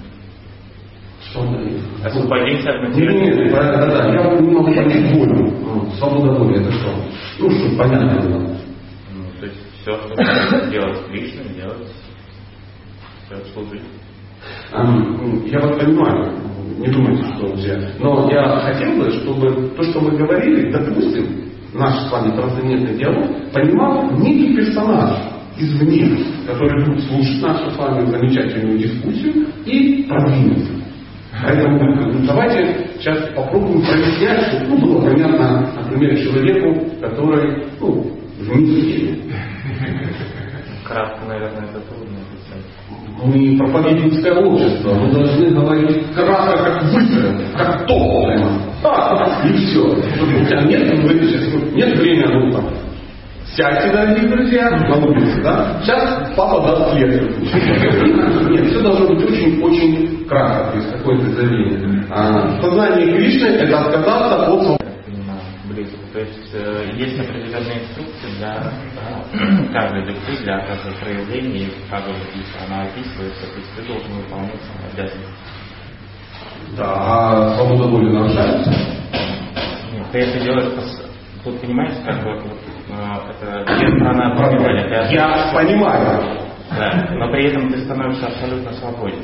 Что 1.21 1.39
он 1.41 1.53
дает? 1.53 1.81
Освободимся 2.05 2.69
от 2.69 2.89
материального 2.89 3.25
нет, 3.25 3.51
да, 3.51 3.63
да, 3.63 3.85
да, 3.87 4.13
я 4.13 4.39
не 4.39 4.51
могу 4.51 4.73
понять 4.73 5.11
волю. 5.13 5.51
Ну, 5.61 5.91
Свобода 5.97 6.39
воли 6.39 6.61
это 6.61 6.71
что? 6.71 6.93
Ну, 7.39 7.49
что 7.49 7.77
понятно 7.77 8.21
было. 8.21 8.39
Ну, 9.13 9.25
то 9.39 9.45
есть 9.45 9.59
все, 9.81 9.91
что 9.91 10.69
делать 10.71 11.05
Кришна, 11.07 11.43
делать, 11.55 11.87
все 13.25 13.53
служить. 13.53 13.81
Эм, 14.73 15.45
Я 15.45 15.59
вас 15.59 15.79
понимаю, 15.79 16.33
не 16.77 16.87
думайте, 16.87 17.23
что 17.35 17.55
все. 17.55 17.93
Но 17.99 18.29
я 18.31 18.59
хотел 18.59 18.97
бы, 18.97 19.11
чтобы 19.11 19.69
то, 19.75 19.83
что 19.83 20.01
мы 20.01 20.11
говорили, 20.17 20.71
допустим, 20.71 21.49
наш 21.73 22.07
с 22.07 22.11
вами 22.11 22.35
трансцендентный 22.35 22.97
диалог, 22.97 23.51
понимал 23.51 24.11
некий 24.17 24.55
персонаж 24.55 25.29
извне, 25.57 26.17
который 26.47 26.85
будет 26.85 27.03
слушать 27.03 27.41
нашу 27.41 27.69
с 27.71 27.77
вами 27.77 28.05
замечательную 28.05 28.77
дискуссию 28.77 29.47
и 29.65 30.03
продвинется. 30.07 30.71
Поэтому 31.43 31.79
ну, 31.95 32.25
давайте 32.25 32.89
сейчас 32.97 33.29
попробуем 33.35 33.81
прояснять, 33.81 34.47
чтобы 34.47 34.67
ну, 34.67 34.77
было 34.77 35.01
понятно, 35.09 35.71
например, 35.75 36.17
человеку, 36.17 36.85
который 37.01 37.65
ну, 37.79 38.11
в 38.39 38.55
Минске. 38.55 39.19
Кратко, 40.85 41.25
наверное, 41.27 41.69
это 41.69 41.79
трудно. 41.81 42.17
Мы 43.23 43.57
проповедническое 43.57 44.33
общество, 44.33 44.93
мы 44.93 45.11
должны 45.11 45.51
говорить 45.51 46.13
кратко, 46.15 46.63
как 46.63 46.83
выстрел, 46.83 47.33
как 47.57 47.85
топливо. 47.85 48.49
Так, 48.81 49.45
и 49.45 49.53
все. 49.53 49.85
У 49.85 50.45
тебя 50.45 50.61
нет, 50.63 50.93
ну, 50.95 51.09
сейчас, 51.09 51.73
нет 51.73 51.97
времени, 51.99 52.25
ну 52.33 52.51
там, 52.51 52.69
сядьте, 53.55 53.91
дорогие 53.91 54.29
друзья, 54.29 54.69
на 54.69 55.43
да? 55.43 55.81
Сейчас 55.83 56.31
папа 56.35 56.61
даст 56.61 56.95
лекцию. 56.95 57.29
Нет, 58.51 58.67
все 58.67 58.81
должно 58.81 59.07
быть 59.07 59.23
очень-очень 59.23 60.25
кратко, 60.27 60.71
то 60.71 60.77
есть 60.77 60.91
какое-то 60.93 61.29
заявление. 61.31 62.05
А, 62.09 62.59
сознание 62.61 63.17
Кришны– 63.17 63.47
это 63.47 63.79
отказаться 63.79 64.45
от 64.45 64.79
близко. 65.79 65.97
То 66.13 66.19
есть 66.19 66.53
э, 66.53 66.91
есть 66.95 67.19
определенные 67.19 67.83
инструкции 67.83 68.37
для 68.37 68.71
э, 69.33 69.73
каждой 69.73 70.05
души, 70.05 70.43
для 70.43 70.59
каждого 70.59 70.93
проявления, 70.95 71.65
и 71.65 71.71
письма 72.33 72.65
она 72.67 72.83
описывается, 72.83 73.47
то 73.47 73.59
есть 73.59 73.75
ты 73.75 73.83
должен 73.83 74.11
выполнять 74.13 74.61
свои 74.61 74.91
обязанности. 74.91 75.33
Да, 76.77 76.93
а 76.95 77.55
свобода 77.55 77.87
воли 77.87 78.11
нарушается? 78.11 78.69
Нет, 79.93 80.07
ты 80.11 80.19
это 80.19 80.39
делаешь, 80.43 80.73
тут 81.43 81.61
понимаете, 81.61 82.03
как 82.05 82.23
бы 82.23 82.33
вот, 82.33 82.55
э, 82.89 83.03
это 83.31 83.77
две 83.77 83.99
стороны 83.99 84.23
Я 85.11 85.51
понимаю. 85.53 86.49
Да, 86.71 87.07
но 87.13 87.31
при 87.31 87.47
этом 87.47 87.71
ты 87.71 87.79
становишься 87.79 88.27
абсолютно 88.27 88.71
свободен. 88.73 89.23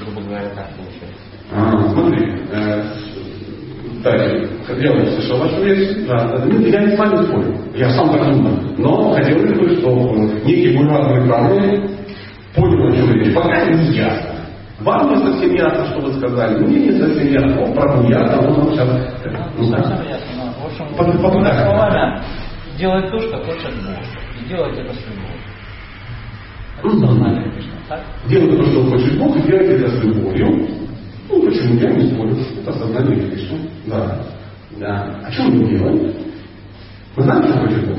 Грубо 0.00 0.20
говоря, 0.20 0.50
так 0.50 0.68
получается. 0.76 1.34
А, 1.52 1.88
смотри, 1.92 2.42
э, 2.50 2.94
дальше, 4.04 4.48
я 4.78 4.92
услышал 4.92 5.38
вашу 5.38 5.62
версию, 5.64 6.06
да, 6.06 6.38
ну, 6.46 6.60
я 6.66 6.80
не 6.84 6.94
с 6.94 6.98
вами 6.98 7.26
спорю, 7.26 7.56
я 7.74 7.90
сам 7.90 8.10
так 8.10 8.24
думаю, 8.32 8.58
но 8.78 9.10
хотелось 9.14 9.58
бы, 9.58 9.76
чтобы 9.78 10.40
некий 10.44 10.76
буржуазный 10.76 11.26
правый 11.26 11.80
понял, 12.54 12.88
о 12.88 12.92
чем 12.96 13.12
речь, 13.14 13.34
пока 13.34 13.64
не 13.66 13.96
ясно. 13.96 14.30
Вам 14.80 15.08
не 15.08 15.24
совсем 15.24 15.54
ясно, 15.54 15.86
что 15.86 16.00
вы 16.00 16.12
сказали, 16.14 16.58
мне 16.64 16.78
не 16.88 16.98
совсем 17.00 17.26
ясно, 17.28 17.62
о, 17.62 17.72
правду 17.74 18.08
ясно, 18.08 18.38
он 18.48 18.58
нам 18.58 18.70
сейчас... 18.72 18.88
Ну, 18.88 19.64
Ну, 19.64 19.70
да. 19.70 19.78
ясно. 19.78 20.26
но, 20.36 20.62
В 20.62 20.66
общем, 20.66 20.96
Под- 20.96 21.22
под- 21.22 21.42
да. 21.42 22.22
делать 22.78 23.10
то, 23.10 23.20
что 23.20 23.36
хочет 23.38 23.72
Бог. 23.84 23.98
И 24.44 24.48
делать 24.48 24.76
это 24.78 24.92
с 24.92 25.06
любовью. 25.06 25.40
Это 26.82 26.90
сознание 27.06 27.50
Кришны, 27.52 27.70
так? 27.88 28.00
Делай 28.28 28.56
то, 28.56 28.64
что 28.66 28.84
хочет 28.90 29.18
Бог, 29.18 29.36
и 29.36 29.42
делай 29.42 29.66
это 29.76 29.88
с 29.90 30.04
любовью. 30.04 30.68
Ну, 31.28 31.42
почему? 31.42 31.80
Я 31.80 31.90
не 31.90 32.10
спорю. 32.10 32.36
Это 32.60 32.70
осознание 32.70 33.30
Кришны. 33.30 33.58
Да. 33.86 34.22
Да. 34.78 35.20
А 35.24 35.32
что 35.32 35.44
мы 35.44 35.68
делаем? 35.68 36.12
Вы 37.16 37.22
знаете, 37.22 37.48
что 37.48 37.58
хочет 37.60 37.88
Бог? 37.88 37.98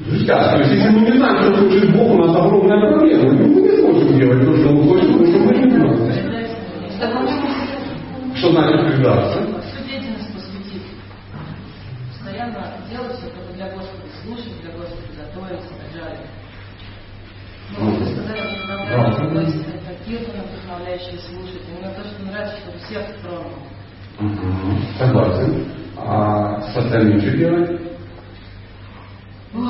Друзья, 0.00 0.50
то 0.50 0.58
есть 0.58 0.72
если 0.72 0.90
мы 0.90 1.00
не 1.00 1.18
знаем, 1.18 1.42
что 1.42 1.62
хочет 1.62 1.92
Бог, 1.96 2.10
у 2.10 2.24
нас 2.24 2.36
огромная 2.36 2.80
проблема. 2.80 3.32
Мы 3.32 3.60
не 3.60 3.76
сможем 3.78 4.18
делать 4.18 4.44
то, 4.44 4.56
что 4.56 4.68
Он 4.70 4.88
хочет, 4.88 5.12
потому 5.12 5.26
что 5.26 5.38
мы 5.38 5.56
не 5.56 5.70
знаем. 5.70 5.94
Что 8.36 8.50
значит 8.52 8.94
предаться? 8.94 9.38
Всю 9.62 9.88
деятельность 9.88 10.34
посвятить. 10.34 10.82
Постоянно 12.12 12.74
делать 12.90 13.16
все 13.18 13.28
только 13.28 13.52
для 13.54 13.66
Господа, 13.70 14.04
слушать 14.22 14.60
для 14.60 14.72
Господа, 14.72 15.08
готовиться 15.16 15.74
далее. 17.78 18.58
Ну, 18.68 18.74
Да. 18.88 19.02
вдохновляющие, 19.10 19.64
такие 19.86 20.18
вдохновляющие 20.18 21.18
слушать. 21.18 21.62
Именно 21.68 21.90
то, 21.94 22.02
что 22.08 22.22
нравится, 22.30 22.56
чтобы 22.58 22.78
сердце 22.88 23.12
тронуло. 23.22 23.58
Мгм. 24.20 24.78
Согласен. 24.98 25.50
А 25.96 26.60
с 26.72 26.76
остальным 26.76 27.20
что 27.20 27.30
делать? 27.36 27.70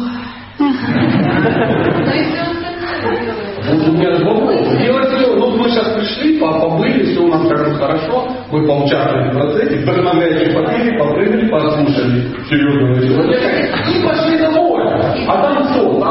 Но 0.58 2.12
если 2.12 2.38
он 2.40 2.56
остальное 2.56 3.00
делает, 3.00 3.64
Вот 3.66 3.88
у 3.88 3.92
меня 3.92 4.10
вопрос. 4.24 4.78
Делать 4.78 5.08
все, 5.14 5.34
ну 5.36 5.56
мы 5.56 5.68
сейчас 5.70 5.88
пришли, 5.94 6.38
по- 6.38 6.58
побыли, 6.60 7.04
все 7.12 7.20
у 7.20 7.28
нас 7.28 7.42
как 7.48 7.58
раз 7.60 7.76
хорошо, 7.78 8.28
мы 8.50 8.66
поучаствовали 8.66 9.30
в 9.30 9.32
процессе, 9.32 9.76
вдохновляюще 9.82 10.52
попили, 10.52 10.98
попрыгали, 10.98 11.48
послушали 11.48 12.20
серьезного 12.48 13.06
человека 13.06 13.48
и 13.90 14.02
пошли 14.06 14.38
домой. 14.38 14.82
А 15.28 15.42
там 15.42 15.68
что? 15.72 16.03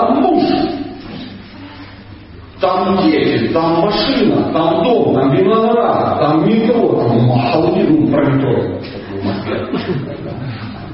Там 2.64 2.98
дети, 3.04 3.52
там 3.52 3.82
машина, 3.82 4.54
там 4.54 4.84
дом, 4.84 5.14
там 5.14 5.36
виноград, 5.36 6.18
там 6.18 6.48
метро, 6.48 6.96
там 6.96 7.26
масса 7.28 7.60
ну, 7.60 8.08
про 8.08 8.26
метро, 8.32 8.54
чтобы 8.82 9.20
в 9.20 9.26
Москве. 9.26 9.68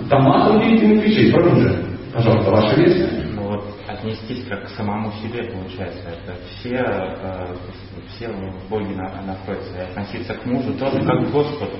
Там 0.09 0.24
масса 0.24 0.53
удивительных 0.57 1.05
вещей. 1.05 1.32
Продолжи, 1.32 1.86
пожалуйста, 2.11 2.49
ваша 2.49 2.76
версия. 2.76 3.09
Ну 3.36 3.43
вот 3.49 3.63
отнестись 3.88 4.45
как 4.49 4.65
к 4.65 4.70
самому 4.70 5.11
себе 5.22 5.43
получается. 5.43 6.09
Это 6.09 6.34
все, 6.47 6.74
э, 6.74 7.53
все 8.15 8.30
в 8.30 8.67
Боге 8.67 8.95
на- 8.95 9.22
находятся. 9.28 9.78
И 9.78 9.82
относиться 9.82 10.34
к 10.34 10.45
мужу 10.47 10.74
тоже 10.74 11.03
как 11.03 11.28
к 11.28 11.32
Господу. 11.32 11.78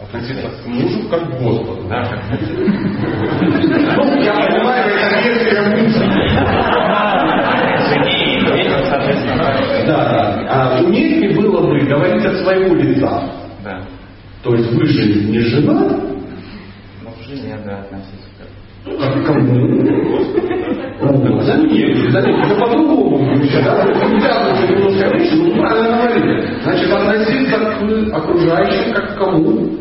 Относиться 0.00 0.48
к 0.48 0.66
мужу 0.68 1.08
как 1.08 1.28
к 1.30 1.40
Господу. 1.42 1.88
Да, 1.88 2.04
как 2.04 2.20
Ну, 2.30 4.22
я 4.22 4.32
понимаю, 4.34 4.94
это 4.94 5.20
версия 5.20 5.62
мысли. 5.62 7.39
Да, 9.86 9.86
да. 9.86 10.46
А 10.48 10.82
уместнее 10.82 11.34
было 11.34 11.60
бы 11.60 11.78
говорить 11.80 12.24
от 12.24 12.36
своего 12.36 12.74
лица. 12.74 13.30
Да. 13.64 13.82
То 14.42 14.54
есть 14.54 14.72
вы 14.72 14.86
же 14.86 15.22
не 15.24 15.38
жена, 15.40 15.88
Но 17.02 17.10
к 17.10 17.22
жене, 17.26 17.58
да, 17.64 17.86
как 17.90 18.00
ну, 18.86 18.98
как 18.98 19.22
к 19.22 19.26
кому? 19.26 19.52
Ну, 21.02 21.40
Заметьте, 21.42 22.10
заметьте, 22.10 22.42
это 22.42 22.60
по-другому 22.60 23.18
да? 23.62 23.84
Уже 24.52 24.68
немножко 24.68 25.10
речь, 25.10 25.32
но 25.32 25.60
правильно 25.60 25.96
говорили. 25.96 26.62
Значит, 26.62 26.90
относиться 26.90 27.58
к 27.58 28.14
окружающим 28.14 28.94
как 28.94 29.14
к 29.14 29.18
кому? 29.18 29.80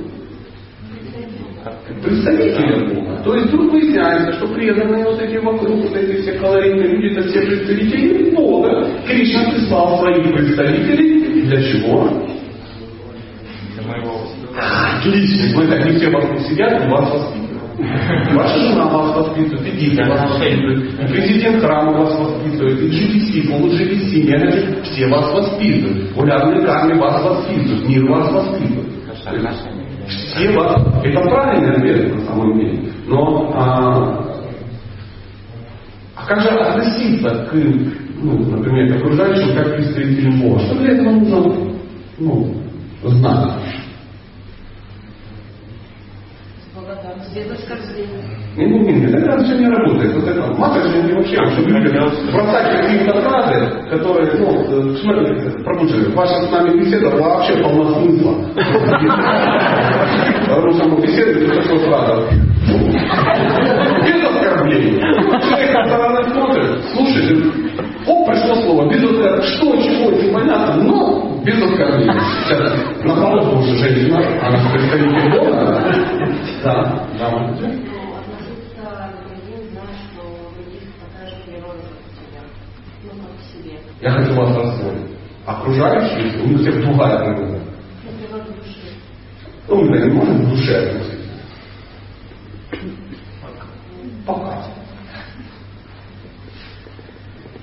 как 1.64 2.02
представителям 2.02 2.94
Бога. 2.94 2.99
То 3.24 3.36
есть 3.36 3.48
вдруг 3.48 3.72
выясняется, 3.72 4.34
что 4.34 4.48
преданные 4.48 5.06
вот 5.06 5.22
эти 5.22 5.38
вокруг, 5.38 5.84
вот 5.84 5.96
эти 5.96 6.22
все 6.22 6.34
колоритные 6.34 6.88
люди, 6.88 7.18
это 7.18 7.28
все 7.30 7.42
представители 7.42 8.36
Бога. 8.36 8.90
Кришна 9.08 9.52
прислал 9.52 10.00
своих 10.00 10.34
представителей. 10.34 11.42
Для 11.42 11.62
чего? 11.62 12.30
для 13.80 13.88
моего 13.88 14.20
воспитания. 14.20 15.00
Отлично. 15.00 15.58
Вы 15.58 15.68
так 15.68 15.86
не 15.86 15.98
все 15.98 16.10
вокруг 16.10 16.40
сидят, 16.42 16.84
и 16.84 16.90
вас 16.90 17.10
воспитывают. 17.12 17.50
Ваша 18.36 18.60
жена 18.62 18.86
вас 18.90 19.16
воспитывает, 19.16 19.74
и 19.74 19.78
дети 19.78 20.02
вас 20.02 20.22
воспитывают, 20.22 20.94
и 21.00 21.14
президент 21.14 21.62
храма 21.62 21.94
вас 21.94 22.20
воспитывает, 22.20 22.78
и 22.82 22.88
GDC, 22.88 23.50
полу-GDC, 23.50 24.30
менеджер, 24.30 24.84
все 24.84 25.08
вас 25.08 25.32
воспитывают. 25.34 26.18
Улярные 26.18 26.66
кармы 26.66 27.00
вас 27.00 27.24
воспитывают, 27.24 27.88
мир 27.88 28.06
вас 28.10 28.32
воспитывает. 28.34 28.88
Вас, 30.56 31.04
это 31.04 31.22
правильный 31.22 31.76
ответ 31.76 32.16
на 32.16 32.26
самом 32.26 32.60
деле. 32.60 32.92
Но 33.08 33.52
а, 33.54 34.26
а 36.16 36.26
как 36.28 36.42
же 36.42 36.50
относиться 36.50 37.30
к, 37.50 37.54
ну, 37.54 38.38
например, 38.38 38.94
к 38.94 39.02
окружающим 39.02 39.56
как 39.56 39.76
представителям 39.76 40.40
Бога? 40.42 40.60
Что 40.60 40.76
для 40.76 40.92
этого 40.94 41.12
нужно 41.12 41.74
ну, 42.20 42.54
знать? 43.04 43.80
с 46.60 46.76
благодарностью, 46.76 47.44
без 47.44 47.52
оскорбления. 47.52 48.39
Не, 48.58 48.66
не, 48.66 48.80
не, 48.80 49.06
это 49.06 49.44
все 49.44 49.58
не 49.58 49.68
работает. 49.68 50.14
Вот 50.16 50.28
это 50.28 50.90
же 50.90 51.04
не 51.04 51.14
вообще, 51.14 51.38
бросать 52.34 52.82
какие-то 52.82 53.22
фразы, 53.22 53.58
которые, 53.90 54.32
ну, 54.38 54.48
э, 54.52 54.96
смотрите, 54.98 55.64
пробудили. 55.64 56.14
Ваша 56.14 56.42
с 56.42 56.52
нами 56.52 56.80
беседа 56.80 57.10
вообще 57.10 57.54
полна 57.64 57.94
смысла. 57.94 58.34
Потому 60.48 60.72
что 60.74 60.90
мы 60.90 61.02
беседуем, 61.02 61.52
это 61.52 61.62
такой 61.62 61.80
фраза. 61.80 62.16
Без 64.04 64.20
оскорблений. 64.24 65.00
Человек 65.00 65.72
стороны 65.88 66.24
смотрит, 66.32 66.70
слушай, 66.94 67.26
оп, 68.08 68.28
пришло 68.28 68.56
слово, 68.56 68.90
без 68.90 69.04
оскорблений. 69.04 69.44
Что, 69.56 69.66
чего, 69.78 70.12
непонятно, 70.12 70.84
но 70.84 71.42
без 71.46 71.62
оскорблений. 71.62 72.20
Сейчас, 72.44 72.74
на 73.04 73.16
пороге 73.16 73.58
уже 73.58 73.76
женщина, 73.78 74.18
она 74.42 74.58
представитель 74.74 75.32
Бога. 75.32 75.84
Да, 76.64 76.76
да, 77.18 77.30
можете? 77.30 77.68
Ну, 77.68 78.16
относиться 78.18 78.84
к 78.84 79.24
другим, 79.24 79.62
зная, 79.72 79.94
что 79.96 80.22
у 80.28 80.54
других 80.56 80.84
такая 81.00 81.26
же 81.30 81.36
природа, 81.46 81.80
как 81.88 82.00
у 82.04 82.10
тебя. 82.20 82.42
Ну, 83.04 83.10
как 83.22 83.32
к 83.38 83.44
себе. 83.54 83.76
Я 84.02 84.12
хочу 84.12 84.34
вас 84.34 84.56
расстроить. 84.56 85.10
Окружающие, 85.46 86.42
у 86.44 86.48
них 86.48 86.62
всех 86.62 86.82
другая 86.82 87.18
природа. 87.26 87.60
Ну, 89.68 89.84
мы 89.86 89.98
не 90.00 90.10
можем 90.12 90.46
к 90.46 90.50
душе 90.50 90.78
относиться. 90.78 91.20
Пока. 94.26 94.64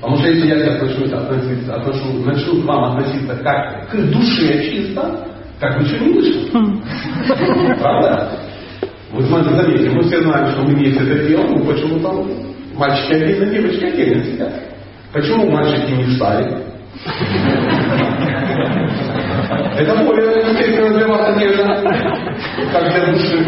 Потому 0.01 0.19
что 0.19 0.29
если 0.29 0.47
я 0.49 0.59
сейчас 0.59 0.83
начну 0.83 1.17
относиться, 1.17 1.75
отношу, 1.75 2.25
начну 2.25 2.63
к 2.63 2.65
вам 2.65 2.85
относиться 2.97 3.37
как 3.37 3.89
к 3.91 3.97
душе 3.97 4.71
чисто, 4.71 5.27
как 5.59 5.81
ничего 5.81 6.07
не 6.07 6.13
вышло. 6.13 7.77
Правда? 7.81 8.39
Вы 9.13 9.23
смотрите, 9.25 9.57
заметьте, 9.57 9.91
мы 9.91 10.03
все 10.03 10.23
знаем, 10.23 10.51
что 10.53 10.63
мы 10.63 10.79
есть 10.79 11.01
это 11.01 11.27
тело, 11.27 11.47
ну 11.49 11.65
почему 11.65 12.01
там 12.01 12.29
мальчики 12.75 13.15
отдельно, 13.15 13.47
девочки 13.47 13.85
отдельно 13.85 14.25
сидят. 14.25 14.76
Почему 15.17 15.51
мальчики 15.51 15.93
не 15.93 16.05
встали? 16.05 16.63
Это 19.79 20.05
более 20.05 20.51
естественно 20.51 20.99
для 20.99 21.09
вас 21.09 21.35
одежда, 21.35 21.65
как 22.71 22.93
для 22.93 23.07
души. 23.07 23.47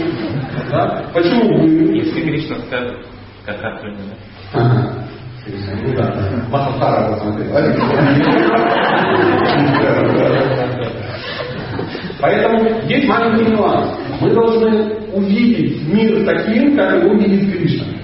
Да? 0.70 1.04
Почему 1.12 1.58
вы... 1.58 1.94
Если 1.94 2.22
Кришна 2.22 2.56
скажет, 2.60 2.96
как 3.44 3.62
ответить, 3.62 3.98
да? 4.08 4.60
Ага. 4.60 4.94
Ну 5.82 5.94
да. 5.94 6.14
Махатара 6.48 7.12
посмотрел. 7.12 7.52
Поэтому 12.18 12.80
есть 12.88 13.06
маленький 13.06 13.50
нюанс. 13.52 13.90
Мы 14.22 14.30
должны 14.30 14.94
увидеть 15.12 15.86
мир 15.86 16.24
таким, 16.24 16.78
как 16.78 17.04
его 17.04 17.12
видит 17.12 17.52
Кришна. 17.52 17.97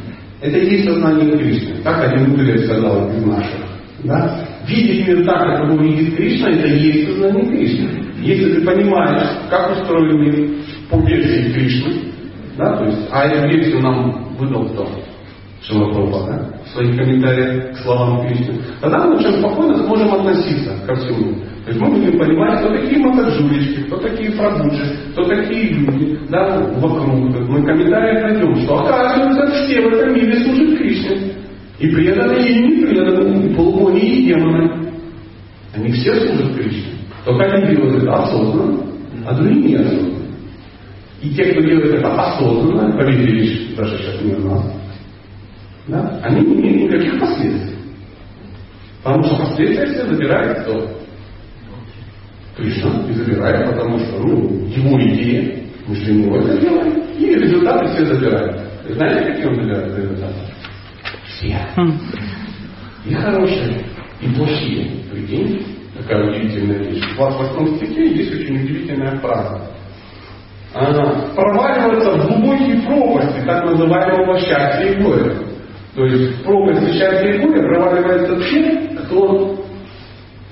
Это 0.45 0.59
и 0.59 0.73
есть 0.73 0.85
сознание 0.85 1.39
Кришны. 1.39 1.77
Так 1.83 2.05
один 2.05 2.29
мудрец 2.29 2.67
сказал 2.67 3.09
из 3.09 3.25
наших. 3.25 3.61
Да? 4.03 4.47
Видеть 4.69 5.09
мир 5.09 5.25
так, 5.25 5.41
как 5.41 5.71
его 5.71 5.83
видит 5.83 6.17
Кришна, 6.17 6.51
это 6.51 6.67
и 6.67 6.81
есть 6.81 7.09
сознание 7.09 7.47
Кришны. 7.47 7.89
Если 8.21 8.53
ты 8.53 8.61
понимаешь, 8.61 9.27
как 9.49 9.73
устроен 9.73 10.21
мир 10.21 10.51
по 10.91 10.97
версии 10.97 11.51
Кришны, 11.51 11.95
да, 12.59 12.77
то 12.77 12.85
есть, 12.85 13.09
а 13.11 13.25
эту 13.25 13.49
версию 13.49 13.81
нам 13.81 14.37
выдал 14.39 14.69
кто? 14.69 14.87
Шилапрабхупада, 15.63 16.33
да? 16.33 16.59
в 16.67 16.69
своих 16.75 16.95
комментариях 16.95 17.73
к 17.73 17.79
словам 17.79 18.27
Кришны, 18.27 18.57
тогда 18.83 19.07
мы 19.07 19.17
очень 19.17 19.39
спокойно 19.39 19.79
сможем 19.79 20.13
относиться 20.13 20.77
ко 20.87 20.95
всему. 20.95 21.37
То 21.65 21.71
есть 21.71 21.81
мы 21.81 21.91
будем 21.93 22.19
понимать, 22.19 22.61
кто 22.61 22.75
такие 22.75 22.99
матаджулечки, 22.99 23.85
кто 23.85 23.97
такие 23.97 24.33
прабуджи, 24.33 24.85
кто 25.13 25.25
такие 25.25 25.73
люди, 25.73 26.19
да, 26.29 26.59
вокруг. 26.77 27.15
Мы 27.49 27.63
в 27.63 27.65
комментариях 27.65 28.23
найдем, 28.23 28.55
что 28.57 28.81
оказывается 28.81 29.47
все 29.51 29.81
в 29.81 29.95
этом 29.95 30.15
мире 30.15 30.45
служат 30.45 30.79
Кришне. 30.79 31.33
И 31.79 31.89
преданные, 31.89 32.51
и 32.51 32.59
не 32.59 32.87
преданные, 32.87 33.99
и 33.99 34.07
и 34.07 34.27
демоны. 34.27 34.91
Они 35.75 35.91
все 35.93 36.15
служат 36.15 36.55
Кришне. 36.55 36.93
Только 37.25 37.45
они 37.45 37.75
делают 37.75 38.03
это 38.03 38.13
осознанно, 38.13 38.85
а 39.27 39.35
другие 39.35 39.79
неосознанно. 39.79 40.15
И 41.23 41.31
те, 41.31 41.45
кто 41.47 41.63
делает 41.63 41.95
это 41.95 42.13
осознанно, 42.13 42.95
лишь 43.11 43.75
даже 43.75 43.97
сейчас 43.97 44.21
не 44.23 44.35
у 44.35 44.51
нас, 44.51 44.65
да, 45.89 46.21
они 46.23 46.47
не 46.47 46.55
имеют 46.61 46.93
никаких 46.93 47.19
последствий. 47.19 47.79
Потому 49.03 49.25
что 49.25 49.37
последствия 49.37 49.87
все 49.87 50.07
забирает 50.07 50.63
кто? 50.63 51.04
Кришна 52.57 53.05
и 53.11 53.13
забирает, 53.15 53.71
потому 53.71 53.99
что 53.99 54.19
ну, 54.21 54.67
его 54.69 55.01
идея, 55.03 55.65
мы 55.89 55.95
же 55.97 56.13
ему 56.13 56.37
это 56.37 56.57
делаем, 56.59 57.03
и 57.19 57.35
результаты 57.35 57.87
все 57.89 58.05
забирают. 58.07 58.61
Знаете, 58.91 59.33
какие 59.33 59.47
он 59.47 59.55
забирает 59.57 59.99
результаты? 59.99 60.35
Все. 61.27 61.57
И 63.07 63.15
хорошие, 63.15 63.85
и 64.21 64.29
плохие. 64.29 64.91
Прикинь, 65.11 65.67
такая 65.97 66.29
удивительная 66.29 66.79
вещь. 66.79 67.03
В 67.13 67.17
28 67.17 67.77
стихе 67.77 68.15
есть 68.15 68.35
очень 68.35 68.57
удивительная 68.63 69.17
фраза. 69.19 69.61
Она 70.75 71.27
проваливается 71.35 72.11
в 72.13 72.27
глубокие 72.27 72.83
пропасти 72.83 73.45
так 73.47 73.65
называемого 73.65 74.39
счастья 74.41 74.93
и 74.93 75.03
горя. 75.03 75.35
То 75.95 76.05
есть 76.05 76.39
в 76.39 76.45
пропасти 76.45 76.93
счастья 76.93 77.31
и 77.31 77.39
горя 77.39 77.63
проваливается 77.63 78.37
те, 78.51 78.89
кто 79.05 79.64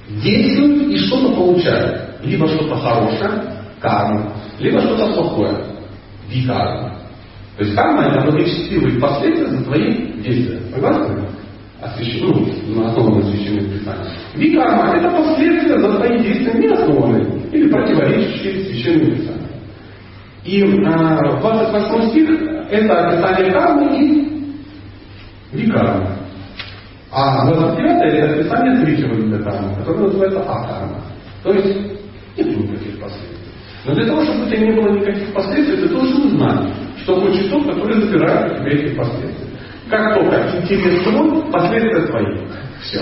действует 0.08 0.90
и 0.90 0.96
что-то 0.98 1.34
получает. 1.34 2.22
Либо 2.22 2.46
что-то 2.46 2.76
хорошее, 2.76 3.30
карма, 3.80 4.32
либо 4.58 4.80
что-то 4.80 5.12
плохое, 5.12 5.56
викарма. 6.28 6.98
То 7.56 7.64
есть 7.64 7.76
карма 7.76 8.04
это 8.04 8.30
благочестивые 8.30 9.00
последствия 9.00 9.46
за 9.46 9.64
твои 9.64 10.12
действия. 10.22 10.60
Согласны? 10.72 11.28
Освящен, 11.80 12.46
ну, 12.68 12.80
на 12.80 12.90
основанном 12.90 13.24
священных 13.24 13.72
писаниях. 13.72 14.08
Викарма 14.34 14.96
это 14.96 15.10
последствия 15.10 15.80
за 15.80 15.96
твои 15.96 16.18
действия 16.22 16.54
не 16.54 16.68
основанные 16.68 17.42
или 17.50 17.68
противоречащие 17.68 18.64
священным 18.66 19.16
писаниям. 19.16 19.42
И 20.44 20.60
э, 20.60 21.40
28 21.40 22.10
стих 22.10 22.30
это 22.70 23.08
описание 23.08 23.52
кармы 23.52 23.98
и 23.98 24.32
викармы. 25.52 26.21
А 27.14 27.44
29 27.44 28.14
это 28.14 28.32
описание 28.32 28.82
третьего 28.82 29.14
вида 29.14 29.38
кармы, 29.44 29.76
которое 29.76 30.04
называется 30.04 30.40
акарма. 30.40 31.02
То 31.42 31.52
есть 31.52 31.76
нет 32.38 32.56
никаких 32.56 33.00
последствий. 33.00 33.36
Но 33.84 33.94
для 33.94 34.06
того, 34.06 34.24
чтобы 34.24 34.44
у 34.44 34.46
тебя 34.46 34.60
не 34.60 34.72
было 34.72 34.88
никаких 34.96 35.34
последствий, 35.34 35.76
ты 35.76 35.88
должен 35.90 36.30
знать, 36.30 36.72
что 37.02 37.20
хочет 37.20 37.50
тот, 37.50 37.66
который 37.66 38.00
забирает 38.00 38.52
у 38.52 38.56
тебя 38.56 38.70
эти 38.70 38.94
последствия. 38.94 39.46
Как 39.90 40.14
только 40.14 40.58
интерес 40.58 41.02
твой, 41.02 41.52
последствия 41.52 42.06
твои. 42.06 42.46
Все. 42.80 43.00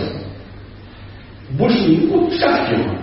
Больше 1.51 1.79
не... 1.79 2.09
Вот 2.09 2.33
вся 2.33 2.67
схема. 2.67 2.99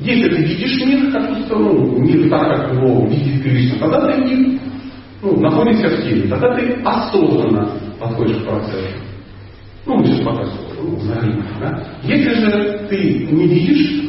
Если 0.00 0.28
ты 0.30 0.42
видишь 0.42 0.84
мир 0.84 1.12
как 1.12 1.30
ну, 1.48 1.98
мир 1.98 2.28
так, 2.28 2.56
как 2.56 2.74
его 2.74 3.06
видит 3.06 3.42
Кришна, 3.42 3.78
тогда 3.78 4.12
ты 4.12 4.60
ну, 5.22 5.40
находишься 5.40 5.88
в 5.88 6.02
теле, 6.02 6.28
тогда 6.28 6.56
ты 6.56 6.72
осознанно 6.84 7.70
подходишь 8.00 8.38
к 8.38 8.46
процессу. 8.46 9.07
Ну, 9.88 9.96
мы 9.96 10.06
сейчас 10.06 10.20
пока 10.20 10.44
ну, 10.82 10.98
да? 11.60 11.82
Если 12.02 12.34
же 12.34 12.86
ты 12.90 13.26
не 13.32 13.48
видишь, 13.48 14.02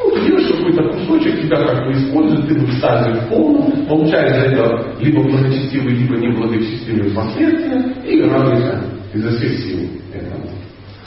ну, 0.00 0.10
делаешь 0.26 0.48
какой-то 0.48 0.82
кусочек, 0.82 1.42
тебя 1.42 1.64
как 1.64 1.86
бы 1.86 1.92
используют, 1.92 2.48
ты 2.48 2.54
в 2.54 2.64
экстазе 2.68 3.20
в 3.20 3.28
полном, 3.28 3.86
получаешь 3.86 4.34
за 4.34 4.46
это 4.46 4.96
либо 4.98 5.22
благочестивые, 5.22 5.96
либо 5.96 6.16
неблагочестивые 6.16 7.14
последствия, 7.14 7.94
и 8.04 8.22
радуешься 8.22 8.82
изо 9.14 9.30
всех 9.30 9.58
сил 9.60 9.78
этому. 10.12 10.50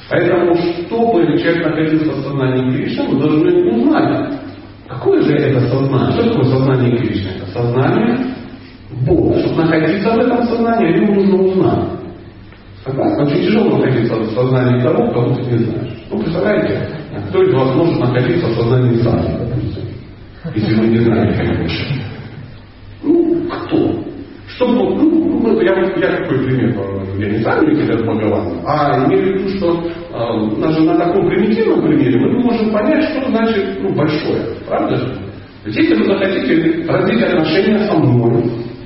Поэтому, 0.09 0.55
чтобы 0.55 1.37
человек 1.37 1.65
находился 1.65 2.11
в 2.13 2.23
сознании 2.23 2.71
Кришны, 2.71 3.03
мы 3.09 3.19
должны 3.19 3.69
узнать, 3.69 4.33
какое 4.87 5.21
же 5.23 5.33
это 5.33 5.59
сознание. 5.67 6.11
Что 6.13 6.29
такое 6.29 6.45
сознание 6.45 6.97
Кришны? 6.97 7.29
Это 7.35 7.51
сознание 7.51 8.17
Бога. 9.05 9.39
Чтобы 9.41 9.63
находиться 9.63 10.09
в 10.09 10.19
этом 10.19 10.47
сознании, 10.47 10.95
ему 10.95 11.15
нужно 11.15 11.43
узнать. 11.43 12.04
Согласны? 12.85 13.25
Очень 13.25 13.47
тяжело 13.47 13.77
находиться 13.77 14.15
в 14.15 14.31
сознании 14.31 14.81
того, 14.83 15.11
кого 15.11 15.35
ты 15.35 15.41
не 15.41 15.57
знаешь. 15.57 15.93
Ну, 16.11 16.19
представляете, 16.19 16.87
кто 17.29 17.41
из 17.41 17.53
вас 17.53 17.75
может 17.75 17.99
находиться 17.99 18.45
в 18.45 18.53
сознании 18.53 19.01
Сани, 19.01 19.37
допустим, 19.39 19.83
если 20.53 20.79
вы 20.79 20.87
не 20.87 20.99
знаете, 20.99 21.67
Ну, 23.01 23.43
кто? 23.49 24.05
Чтобы, 24.47 24.73
ну, 24.73 25.39
ну 25.41 25.61
я, 25.61 25.73
я 25.73 26.17
какой 26.17 26.45
пример 26.45 26.75
я 27.17 27.29
не 27.29 27.39
сам 27.39 27.65
Никита 27.65 27.97
Бхагаван, 28.03 28.61
а 28.65 29.05
имею 29.07 29.23
в 29.23 29.39
виду, 29.39 29.49
что 29.57 29.81
э, 29.81 30.61
даже 30.61 30.81
на 30.81 30.97
таком 30.97 31.27
примитивном 31.27 31.81
примере 31.81 32.19
мы 32.19 32.43
можем 32.43 32.71
понять, 32.71 33.03
что 33.09 33.29
значит 33.29 33.81
ну, 33.81 33.95
большое. 33.95 34.43
Правда 34.67 34.95
же? 34.95 35.17
Если 35.65 35.95
вы 35.95 36.05
захотите 36.05 36.85
развить 36.87 37.23
отношения 37.23 37.79
со 37.87 37.97
мной, 37.97 38.43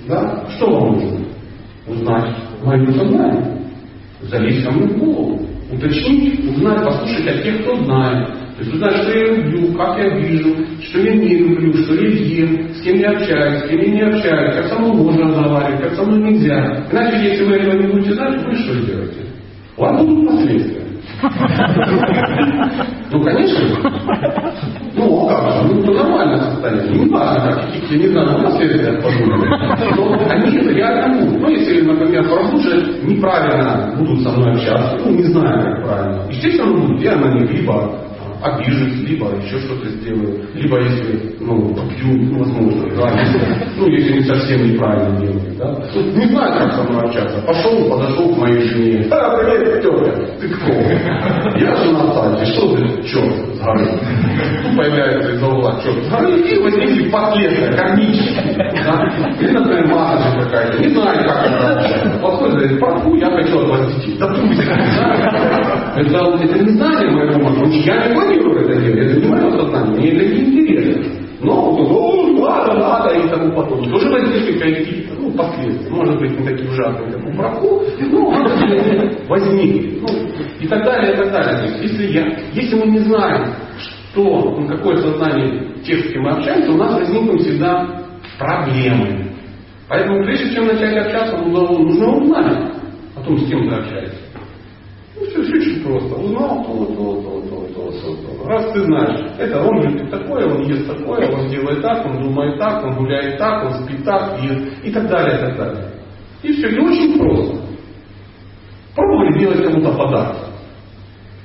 да, 0.08 0.46
что 0.56 0.70
вам 0.70 0.94
нужно? 0.94 1.20
Узнать 1.88 2.36
мое 2.64 2.86
сознание. 2.92 3.59
Залезть 4.30 4.64
ко 4.64 4.72
мне 4.72 4.88
в 4.88 4.98
голову. 4.98 5.48
Уточнить, 5.72 6.40
узнать, 6.46 6.84
послушать 6.84 7.28
от 7.28 7.44
тех, 7.44 7.62
кто 7.62 7.76
знает. 7.84 8.28
То 8.28 8.64
есть 8.64 8.74
узнать, 8.74 8.96
что 8.98 9.12
я 9.12 9.36
люблю, 9.36 9.74
как 9.74 9.98
я 9.98 10.18
вижу, 10.18 10.56
что 10.84 11.00
я 11.00 11.16
не 11.16 11.38
люблю, 11.38 11.74
что 11.84 11.94
я 11.96 12.10
ем, 12.10 12.74
с 12.74 12.82
кем 12.82 12.98
я 12.98 13.12
общаюсь, 13.12 13.64
с 13.64 13.70
кем 13.70 13.80
я 13.80 13.88
не 13.88 14.02
общаюсь, 14.02 14.56
как 14.56 14.68
со 14.68 14.80
мной 14.80 14.94
можно 14.94 15.28
разговаривать, 15.28 15.82
как 15.82 15.94
со 15.94 16.04
мной 16.04 16.32
нельзя. 16.32 16.86
Иначе, 16.92 17.30
если 17.30 17.46
вы 17.46 17.56
этого 17.56 17.82
не 17.82 17.88
будете 17.88 18.14
знать, 18.14 18.44
вы 18.44 18.56
что 18.56 18.86
делаете? 18.86 19.26
У 19.78 19.82
вас 19.82 20.06
будут 20.06 20.30
последствия. 20.30 20.84
Ну, 23.12 23.24
конечно. 23.24 23.66
Состояние. 26.60 27.06
Не 27.06 27.10
важно, 27.10 27.52
как 27.52 27.66
каких-то, 27.66 27.96
не 27.96 28.08
знаю, 28.08 28.44
последствия 28.44 29.02
подумали. 29.02 29.50
Но 29.96 30.30
они 30.30 30.58
реально 30.74 31.20
будут. 31.20 31.42
Ну, 31.42 31.50
если, 31.50 31.82
например, 31.82 32.24
прохуже 32.28 33.00
неправильно 33.04 33.96
будут 33.98 34.22
со 34.22 34.30
мной 34.32 34.54
общаться, 34.54 34.98
ну, 35.06 35.12
не 35.12 35.24
знаю, 35.24 35.62
как 35.64 35.86
правильно. 35.86 36.26
Естественно, 36.30 36.74
будут. 36.74 37.02
Я 37.02 37.16
на 37.16 37.34
них 37.34 37.52
либо 37.52 38.09
обижусь, 38.42 39.08
либо 39.08 39.32
еще 39.36 39.60
что-то 39.60 39.90
сделаю, 39.90 40.46
либо 40.54 40.80
если, 40.80 41.36
ну, 41.40 41.74
попью, 41.76 42.16
ну, 42.16 42.40
возможно, 42.40 42.90
да, 42.96 43.20
если, 43.20 43.40
ну, 43.78 43.88
если 43.88 44.14
не 44.18 44.24
совсем 44.24 44.72
неправильно 44.72 45.20
делаю, 45.20 45.56
да. 45.58 45.76
Тут 45.94 46.16
не 46.16 46.26
знаю, 46.28 46.54
как 46.60 46.74
со 46.74 46.84
мной 46.84 47.04
общаться. 47.06 47.42
Пошел, 47.46 47.90
подошел 47.90 48.34
к 48.34 48.38
моей 48.38 48.62
жене. 48.62 49.08
А, 49.12 49.38
привет, 49.38 49.82
тетя, 49.82 49.90
ты 50.40 50.48
кто? 50.50 50.74
Я 51.60 51.76
жена 51.76 52.14
Сати, 52.14 52.46
что 52.52 52.76
ты, 52.76 53.04
черт 53.04 53.56
с 53.56 53.60
горы? 53.60 53.88
Тут 54.64 54.78
появляется 54.78 55.32
из-за 55.32 55.48
угла 55.48 55.80
черт 55.84 56.04
с 56.04 56.10
горы, 56.10 56.40
и 56.40 56.60
возникли 56.62 57.10
последствия, 57.10 57.74
кармические, 57.74 58.56
да. 58.86 59.36
Или, 59.40 59.52
например, 59.52 59.88
менеджер 59.88 60.44
какая-то, 60.44 60.84
не 60.84 60.90
знаю, 60.90 61.28
как 61.28 61.48
она 61.48 61.80
общается. 61.80 62.20
Подходит, 62.20 62.56
говорит, 62.56 62.80
парку, 62.80 63.16
я 63.16 63.30
хочу 63.32 63.60
от 63.60 63.70
вас 63.70 63.96
детей. 63.96 64.18
Да 64.18 64.28
пусть. 64.28 64.60
Это, 65.96 66.18
это 66.44 66.60
не 66.60 66.70
знание 66.70 67.10
моего 67.12 67.50
мозга. 67.50 67.76
Я 67.76 68.08
не 68.08 68.16
планирую 68.30 68.60
это 68.60 68.82
делать, 68.82 68.98
я 68.98 69.14
занимаюсь 69.14 69.54
сознанием, 69.54 69.98
мне 69.98 70.12
это 70.12 70.36
не 70.36 70.62
интересно. 70.62 71.20
Но 71.42 71.72
о, 71.72 72.40
надо, 72.40 72.74
надо 72.74 73.16
и 73.16 73.30
тому 73.30 73.56
подобное. 73.56 73.90
Тоже 73.92 74.10
возникли 74.10 74.60
какие-то 74.60 75.16
ну, 75.16 75.32
последствия. 75.32 75.90
Может 75.90 76.20
быть, 76.20 76.38
не 76.38 76.46
такие 76.46 76.70
ужасные, 76.70 77.12
как 77.14 77.28
у 77.28 77.32
браку, 77.38 77.84
но 78.12 78.30
возникли. 79.30 80.02
Ну, 80.02 80.08
и 80.60 80.68
так 80.68 80.84
далее, 80.84 81.14
и 81.14 81.18
так 81.18 81.32
далее. 81.32 81.80
Если, 81.82 82.08
я, 82.08 82.38
если 82.54 82.76
мы 82.76 82.88
не 82.88 83.00
знаем, 83.00 83.54
что, 84.12 84.24
ну, 84.60 84.68
какое 84.68 84.98
сознание 84.98 85.74
тех, 85.86 86.06
с 86.06 86.12
кем 86.12 86.24
мы 86.24 86.32
общаемся, 86.32 86.72
у 86.72 86.78
нас 86.78 86.94
возникнут 86.94 87.42
всегда 87.42 87.88
проблемы. 88.38 89.28
Поэтому 89.88 90.24
прежде 90.24 90.54
чем 90.54 90.68
начать 90.68 90.98
общаться, 90.98 91.38
нужно 91.38 92.18
узнать 92.18 92.74
о 93.16 93.22
том, 93.22 93.38
с 93.38 93.50
кем 93.50 93.70
ты 93.70 93.76
общаешься. 93.76 94.30
Ну, 95.16 95.26
все, 95.26 95.44
все 95.44 95.54
очень 95.54 95.84
просто. 95.84 96.16
Узнал 96.16 96.66
то, 96.66 96.86
то, 96.86 97.22
то, 97.22 97.42
то, 97.50 97.59
то, 97.80 97.92
то, 97.92 98.16
то. 98.16 98.48
Раз 98.48 98.72
ты 98.74 98.84
знаешь, 98.84 99.20
это 99.38 99.62
он 99.62 99.82
любит 99.82 100.10
такое, 100.10 100.46
он 100.46 100.64
ест 100.64 100.88
такое, 100.88 101.30
он 101.32 101.50
делает 101.50 101.82
так, 101.82 102.06
он 102.06 102.22
думает 102.22 102.58
так, 102.58 102.84
он 102.84 102.96
гуляет 102.96 103.38
так, 103.38 103.66
он 103.66 103.84
спит 103.84 104.04
так, 104.04 104.42
ест, 104.44 104.84
и 104.84 104.92
так 104.92 105.08
далее, 105.08 105.38
и 105.38 105.42
так 105.42 105.58
далее. 105.58 105.92
И 106.44 106.54
все, 106.54 106.70
и 106.70 106.80
очень 106.80 107.18
просто. 107.18 107.58
Пробовали 108.96 109.40
делать 109.40 109.64
кому-то 109.64 109.92
подарок 109.94 110.38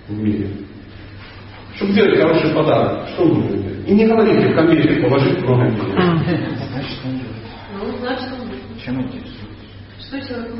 в 0.08 0.18
мире. 0.18 0.50
Чтобы 1.76 1.92
сделать 1.92 2.18
хороший 2.18 2.54
подарок, 2.54 3.08
что 3.08 3.24
нужно 3.24 3.48
делать? 3.50 3.88
И 3.88 3.94
не 3.94 4.06
говорите 4.06 4.48
в 4.48 4.54
конвертик 4.54 5.02
положить 5.02 5.40
много 5.42 5.66
денег. 5.66 5.82
Значит, 5.92 6.98
он 7.04 7.10
делает. 7.12 7.34
Ну, 7.74 7.98
значит, 7.98 8.28
он 8.32 8.78
Чем 8.78 9.02
интересуется? 9.02 9.44
Что 10.00 10.20
человек 10.20 10.52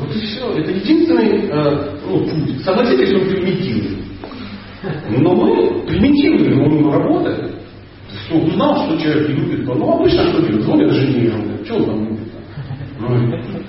Вот 0.00 0.16
и 0.16 0.18
все. 0.20 0.52
Это 0.58 0.70
единственный 0.70 1.48
э, 1.48 1.98
ну, 2.06 2.18
путь. 2.20 2.64
Согласитесь, 2.64 3.14
он 3.14 3.28
примитивный. 3.28 4.05
Но 5.18 5.34
мы 5.34 5.82
примитивные, 5.86 6.64
он 6.64 6.92
работает. 6.92 7.52
Что 8.26 8.36
узнал, 8.38 8.86
что 8.86 8.98
человек 8.98 9.28
любит, 9.28 9.66
ну 9.66 9.92
обычно 9.92 10.24
что 10.24 10.40
делают? 10.40 10.62
Звонят 10.62 10.90
жене, 10.92 11.32
он 11.34 11.42
говорит, 11.42 11.66
что 11.66 11.76
он 11.76 11.84
там 11.84 12.04
любит? 12.04 12.26
Ну, 12.98 13.08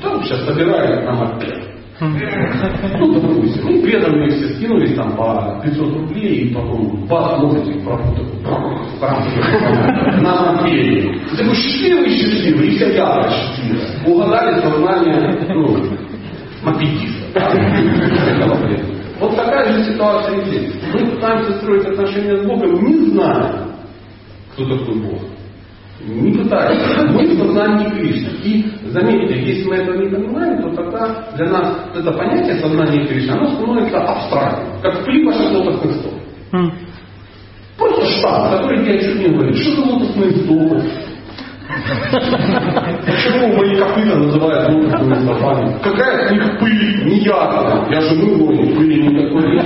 там 0.01 0.23
сейчас 0.23 0.45
собирает 0.45 1.05
нам 1.05 1.21
опять. 1.21 1.67
Ну, 1.99 3.13
допустим, 3.13 3.65
ну, 3.65 3.81
преданные 3.81 4.29
все 4.29 4.49
скинулись 4.49 4.95
там 4.95 5.15
по 5.17 5.59
500 5.63 5.93
рублей, 5.93 6.35
и 6.41 6.53
потом 6.53 7.07
бац, 7.07 7.41
носите 7.41 7.79
пропутал. 7.79 8.25
На 10.21 10.53
мопеде. 10.53 11.09
И 11.09 11.37
такой 11.37 11.55
счастливый, 11.55 12.09
счастливый, 12.09 12.67
и 12.67 12.75
вся 12.75 12.87
яра 12.87 13.29
счастливая. 13.31 14.05
Угадали 14.05 14.61
сознание, 14.61 15.39
ну, 15.49 15.77
мопедиста. 16.63 17.17
Вот 19.19 19.35
такая 19.35 19.73
же 19.73 19.83
ситуация 19.83 20.45
здесь. 20.45 20.73
Мы 20.93 21.07
пытаемся 21.11 21.53
строить 21.53 21.85
отношения 21.85 22.37
с 22.37 22.45
Богом, 22.45 22.83
не 22.83 22.93
зная, 23.11 23.67
кто 24.53 24.65
такой 24.65 24.95
Бог. 25.01 25.21
Не 26.05 26.31
пытаемся. 26.31 27.11
Мы 27.11 27.25
в 27.25 27.37
сознании 27.39 27.89
Кришны. 27.89 28.29
И 28.43 28.65
заметьте, 28.91 29.39
если 29.39 29.67
мы 29.67 29.75
этого 29.77 29.95
не 29.97 30.09
понимаем, 30.09 30.61
то 30.61 30.69
тогда 30.75 31.27
для 31.35 31.49
нас 31.49 31.75
это 31.95 32.11
понятие 32.11 32.59
сознания 32.59 33.07
Кришны, 33.07 33.31
оно 33.31 33.49
становится 33.49 33.97
абстрактным, 33.97 34.81
как 34.81 35.03
плива 35.03 35.31
лотосных 35.31 35.95
стопы. 35.95 36.21
Просто 37.77 38.05
штаб, 38.05 38.51
который 38.51 38.85
я 38.85 38.99
чуть 38.99 39.19
не 39.19 39.33
говорит, 39.33 39.55
что 39.57 39.81
лотосные 39.81 40.31
стопы? 40.31 40.83
Почему 43.05 43.55
мои 43.55 43.75
копыта 43.75 44.15
называют 44.15 44.69
лошадь 44.69 45.07
на 45.07 45.35
память? 45.35 45.81
Какая 45.81 46.25
от 46.25 46.31
них 46.31 46.59
пыль? 46.59 47.05
Не 47.05 47.19
я. 47.19 47.85
Я 47.89 48.01
же 48.01 48.15
мы 48.15 48.75
пыли 48.75 49.07
никакой. 49.07 49.59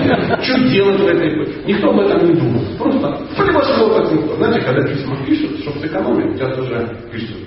Что 0.43 0.69
делать 0.69 0.99
в 0.99 1.07
этой 1.07 1.29
пыли? 1.31 1.63
Никто 1.65 1.89
об 1.89 1.99
этом 1.99 2.25
не 2.25 2.33
думал. 2.33 2.61
Просто 2.77 3.17
произошло 3.35 3.89
как 3.95 4.11
никто. 4.11 4.35
Знаете, 4.35 4.61
когда 4.61 4.81
письма 4.87 5.15
пишут, 5.25 5.59
чтобы 5.61 5.79
сэкономить, 5.79 6.33
у 6.33 6.37
тебя 6.37 6.49
тоже 6.55 6.97
пишут. 7.11 7.37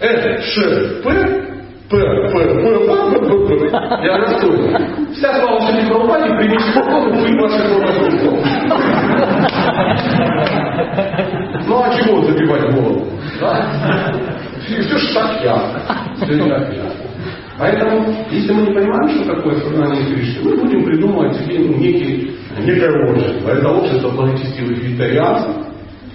Э, 0.00 0.40
Ш, 0.42 0.60
П, 1.04 1.10
П, 1.88 1.90
П, 1.90 1.98
П, 2.32 2.36
П, 2.86 3.18
П, 3.20 3.58
П. 3.58 3.70
Я 4.02 4.16
расстроен. 4.18 5.12
Вся 5.14 5.34
слава 5.40 5.60
Шеликова 5.60 6.06
Бани, 6.08 6.36
примите 6.38 6.64
спокойно, 6.72 7.20
вы 7.20 7.40
ваши 7.40 7.60
слова 7.68 7.86
ну 11.66 11.82
а 11.82 11.90
чего 11.96 12.22
забивать 12.22 12.74
голову? 12.74 13.06
Да? 13.40 14.12
Все, 14.64 14.82
же 14.82 15.14
так 15.14 15.42
ясно. 15.42 15.80
Поэтому, 17.58 18.12
если 18.30 18.52
мы 18.52 18.62
не 18.62 18.74
понимаем, 18.74 19.08
что 19.10 19.34
такое 19.34 19.56
сознание 19.60 20.04
Кришны, 20.06 20.42
мы 20.42 20.56
будем 20.56 20.84
придумывать 20.84 21.36
себе 21.36 21.58
ну, 21.60 21.76
некий, 21.76 22.36
некое 22.58 23.08
общество. 23.08 23.50
Это 23.50 23.68
общество 23.68 24.10
благочестивых 24.10 24.78
вегетарианцев, 24.78 25.66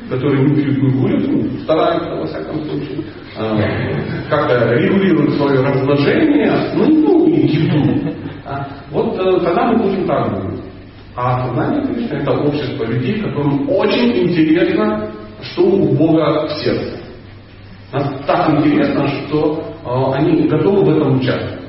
которые 0.09 0.43
не 0.43 0.55
пьют, 0.55 0.77
не 0.77 0.91
курят, 0.99 1.27
ну, 1.27 1.59
стараются, 1.59 2.15
во 2.15 2.25
всяком 2.25 2.63
случае, 2.65 2.99
э, 3.37 4.29
как-то 4.29 4.73
регулируют 4.73 5.35
свое 5.35 5.61
размножение, 5.61 6.53
ну, 6.75 6.85
ну 6.85 7.27
и 7.27 7.47
еду. 7.47 8.13
А, 8.45 8.67
вот 8.91 9.17
э, 9.17 9.39
тогда 9.45 9.71
мы 9.71 9.83
будем 9.83 10.07
так 10.07 10.29
думать. 10.29 10.56
А 11.19 11.47
сознание 11.47 11.81
Кришны 11.81 12.17
это 12.17 12.31
общество 12.31 12.83
людей, 12.83 13.19
которым 13.19 13.67
очень 13.71 14.29
интересно, 14.29 15.09
что 15.41 15.63
у 15.63 15.95
Бога 15.95 16.47
в 16.47 16.51
сердце. 16.63 16.99
Нам 17.91 18.19
так 18.27 18.51
интересно, 18.51 19.07
что 19.07 19.63
э, 19.83 20.13
они 20.13 20.47
готовы 20.47 20.85
в 20.85 20.95
этом 20.95 21.17
участвовать. 21.17 21.65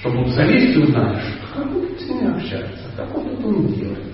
Чтобы 0.00 0.26
залезть 0.26 0.76
и 0.76 0.82
узнать, 0.82 1.22
как 1.54 1.66
он 1.66 1.86
с 1.96 2.08
ними 2.08 2.34
общается, 2.34 2.82
как 2.96 3.16
он 3.16 3.28
это 3.28 3.74
делает. 3.74 4.04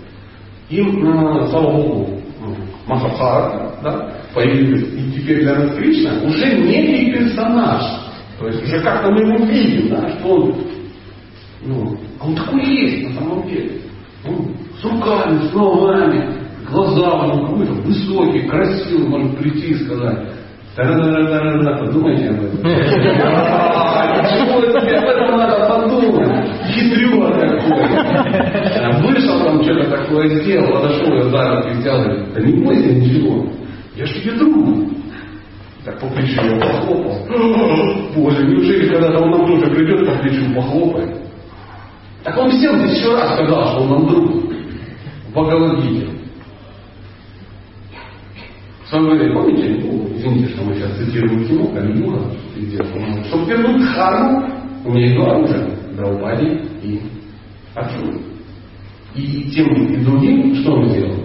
Им, 0.69 1.07
э, 1.07 1.49
слава 1.49 1.73
Богу, 1.73 2.21
ну, 2.39 2.55
Махабхарата, 2.87 3.79
да, 3.83 4.13
появилась, 4.35 4.93
и 4.93 5.13
теперь 5.19 5.41
для 5.41 5.55
нас 5.55 5.75
Кришна 5.75 6.21
уже 6.23 6.55
некий 6.55 7.13
персонаж. 7.13 7.83
То 8.39 8.47
есть 8.49 8.63
уже 8.63 8.79
как-то 8.83 9.11
мы 9.11 9.21
его 9.21 9.47
видим, 9.47 9.89
да, 9.89 10.07
что 10.19 10.29
он, 10.29 10.55
ну, 11.63 11.97
а 12.21 12.27
он 12.27 12.37
такой 12.37 12.63
есть 12.63 13.09
на 13.09 13.15
самом 13.15 13.49
деле. 13.49 13.86
Он 14.29 14.57
с 14.81 14.85
руками, 14.85 15.39
с 15.49 15.55
ногами, 15.55 16.39
глаза 16.71 17.13
у 17.13 17.27
него 17.27 17.47
какой-то 17.47 17.73
высокий, 17.73 18.49
красивый, 18.49 19.09
может 19.09 19.39
прийти 19.39 19.69
и 19.69 19.85
сказать, 19.85 20.19
Та-да-да-да-да, 20.77 21.79
подумайте 21.79 22.29
об 22.29 22.45
этом. 22.45 22.61
А, 23.25 24.21
Ничего 24.21 24.61
себе, 24.79 24.99
об 24.99 25.05
этом 25.05 25.39
надо 25.39 25.67
подумать. 25.67 26.51
Хитрюга 26.67 27.31
такой. 27.31 29.11
Вышел 29.11 29.43
там, 29.43 29.63
что-то 29.63 29.91
такое 29.91 30.29
сделал, 30.29 30.73
подошел, 30.83 31.15
я 31.15 31.23
за 31.25 31.57
руки 31.57 31.79
взял, 31.79 32.05
да 32.35 32.41
не 32.43 32.63
бойся 32.63 32.93
ничего, 32.93 33.47
я 33.97 34.05
ж 34.05 34.21
тебе 34.23 34.33
друг. 34.33 34.85
Так 35.87 35.99
по 36.01 36.09
плечу 36.09 36.43
его 36.43 36.61
похлопал. 36.61 37.27
Боже, 38.15 38.45
неужели 38.47 38.89
когда-то 38.93 39.25
он 39.25 39.31
нам 39.31 39.47
тоже 39.47 39.71
придет 39.71 40.07
по 40.07 40.19
плечу 40.19 40.55
похлопает? 40.55 41.26
Так 42.25 42.37
он 42.39 42.51
всем 42.51 42.83
тысячу 42.83 43.13
раз 43.13 43.35
сказал, 43.35 43.73
что 43.73 43.83
он 43.83 43.91
нам 43.91 44.09
друг. 44.09 44.47
В 48.87 48.89
своем 48.89 49.11
время, 49.11 49.35
помните, 49.35 49.83
ну, 49.83 50.09
извините, 50.17 50.55
что 50.55 50.65
мы 50.65 50.75
сейчас 50.75 50.97
цитируем 50.97 51.45
кино, 51.45 51.67
Кали-Юга, 51.73 52.21
где, 52.57 52.77
чтобы 53.29 53.45
вернуть 53.47 53.83
Дхарму, 53.83 54.49
у 54.85 54.93
меня 54.93 55.07
есть 55.07 55.17
два 55.17 55.33
оружия, 55.33 55.69
Драупади 55.97 56.61
и 56.83 57.03
Арджуна. 57.75 58.19
И 59.17 59.51
тем 59.51 59.75
и 59.75 59.97
другим, 60.05 60.55
что 60.57 60.73
он 60.73 60.89
сделал? 60.89 61.17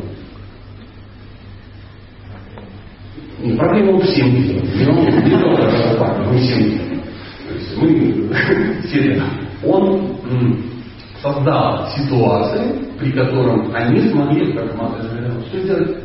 Не, 3.44 3.54
проблема 3.56 3.92
у 3.94 4.00
всем 4.02 4.32
делал. 4.44 4.66
Не, 4.66 5.40
только 5.40 5.70
Драупади, 5.70 6.30
мы 6.30 6.38
всем 6.40 6.64
делаем. 6.64 7.02
То 7.48 7.54
есть 7.54 7.78
мы 7.78 8.82
все 8.88 9.24
Он 9.64 10.18
создал 11.22 11.88
ситуации, 11.96 12.86
при 13.00 13.12
котором 13.12 13.74
они 13.74 14.10
смогли, 14.10 14.54
как 14.54 14.76
Мата 14.76 15.04
говорила, 15.04 15.42
что 15.48 15.60
сделать? 15.60 15.98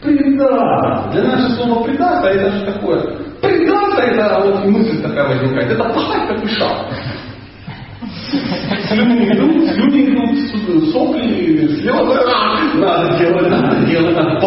Предаться. 0.00 1.10
Для 1.12 1.22
нас 1.24 1.40
же 1.40 1.56
слово 1.56 1.84
предаться, 1.84 2.28
это 2.28 2.50
же 2.52 2.72
такое. 2.72 3.00
Предаться, 3.40 4.02
это 4.02 4.40
вот 4.44 4.64
мысль 4.66 5.02
такая 5.02 5.28
возникает. 5.28 5.72
Это 5.72 5.84
пахать 5.84 6.28
как 6.28 6.44
и 6.44 6.48
шаг. 6.48 6.86
Слюни 8.28 9.28
идут, 9.28 9.70
слюни 9.70 10.10
идут, 10.10 10.92
сопли, 10.92 11.68
слезы. 11.68 12.20
Надо 12.74 13.18
делать, 13.18 13.48
надо 13.48 13.86
делать, 13.86 14.16
надо 14.16 14.40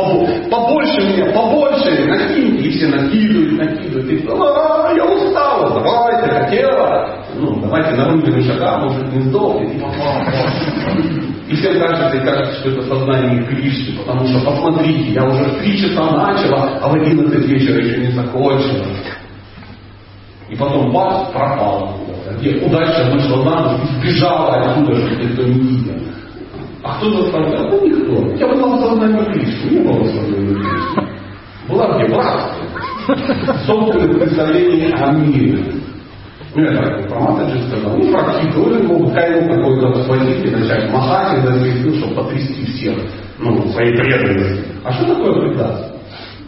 побольше, 0.49 1.01
мне, 1.01 1.25
побольше, 1.31 2.05
накиньте. 2.05 2.67
И 2.67 2.71
все 2.71 2.87
накидывают, 2.87 3.53
накидывают. 3.53 4.09
И 4.09 4.27
а, 4.27 4.93
я 4.95 5.05
устала, 5.05 5.81
давайте, 5.81 6.29
хотела. 6.29 7.25
Ну, 7.35 7.61
давайте 7.61 7.91
нарубим 7.91 8.43
шага, 8.43 8.79
может 8.79 9.13
не 9.13 9.21
сдохнет. 9.21 9.81
И 11.47 11.55
всем 11.55 11.79
кажется, 11.79 12.17
и 12.17 12.25
кажется, 12.25 12.59
что 12.59 12.69
это 12.69 12.81
сознание 12.83 13.43
Кришны, 13.45 13.97
потому 13.99 14.27
что 14.27 14.39
посмотрите, 14.45 15.13
я 15.13 15.23
уже 15.23 15.45
в 15.45 15.59
три 15.59 15.79
часа 15.79 16.11
начала, 16.11 16.79
а 16.81 16.89
в 16.89 16.93
одиннадцать 16.93 17.47
вечера 17.47 17.79
еще 17.83 18.01
не 18.01 18.11
закончила. 18.11 18.85
И 20.49 20.55
потом 20.55 20.91
бац, 20.91 21.29
пропал 21.31 21.95
где 22.37 22.65
удача 22.65 23.11
вышла 23.11 23.43
на 23.43 23.71
ночь 23.71 23.81
и 23.83 23.95
сбежала 23.95 24.55
отсюда, 24.55 24.95
чтобы 24.95 25.23
никто 25.23 25.43
не 25.43 25.59
видел. 25.59 25.93
А 26.83 26.97
кто 26.97 27.21
заставлял? 27.21 27.69
Ну 27.69 27.87
никто. 27.87 28.35
Я 28.35 28.47
была 28.47 28.77
в 28.77 28.81
сознании 28.81 29.25
Кришны, 29.33 29.69
не 29.71 29.79
было 29.79 29.99
в 29.99 30.07
сознании 30.07 30.53
Кришны. 30.53 31.09
Была 31.67 31.97
где? 31.97 32.13
Братство. 32.13 32.65
Собственное 33.65 34.19
представление 34.19 34.93
о 34.93 35.11
мире. 35.11 35.63
Ну, 36.55 36.63
я 36.63 36.81
так 36.81 37.07
про 37.07 37.19
Матаджи 37.19 37.61
сказал. 37.67 37.95
Ну, 37.95 38.11
практически 38.11 38.53
тоже 38.53 38.83
могут 38.83 39.13
кайну 39.13 39.47
какой-то 39.47 40.03
свозить 40.03 40.45
и 40.45 40.49
начать 40.49 40.91
махать 40.91 41.37
и 41.37 41.41
даже, 41.41 41.73
ну, 41.85 41.93
чтобы 41.95 42.15
потрясти 42.15 42.65
всех, 42.65 42.95
ну, 43.37 43.67
своей 43.69 43.95
преданности. 43.95 44.63
А 44.83 44.91
что 44.93 45.13
такое 45.13 45.47
предаться? 45.47 45.95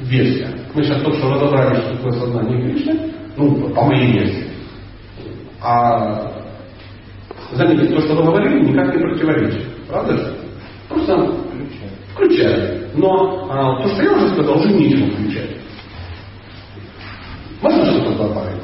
Версия. 0.01 0.47
Мы 0.73 0.83
сейчас 0.83 1.01
только 1.03 1.17
что 1.19 1.33
разобрали, 1.33 1.75
что 1.81 1.95
такое 1.97 2.11
сознание 2.13 2.61
Кришны, 2.61 2.99
ну, 3.37 3.69
по 3.69 3.83
моей 3.83 4.11
версии. 4.13 4.50
А 5.61 6.31
заметьте, 7.51 7.93
то, 7.93 8.01
что 8.01 8.15
вы 8.15 8.23
говорили, 8.23 8.65
никак 8.71 8.95
не 8.95 9.01
противоречит. 9.01 9.87
Правда 9.87 10.17
же? 10.17 10.35
Просто 10.89 11.35
включает. 12.13 12.97
Но 12.97 13.47
а, 13.49 13.81
то, 13.81 13.89
что 13.89 14.03
я 14.03 14.13
уже 14.13 14.29
сказал, 14.33 14.57
уже 14.57 14.71
нечего 14.73 15.11
включать. 15.11 15.57
Можно 17.61 17.85
что-то 17.85 18.27
добавить? 18.27 18.60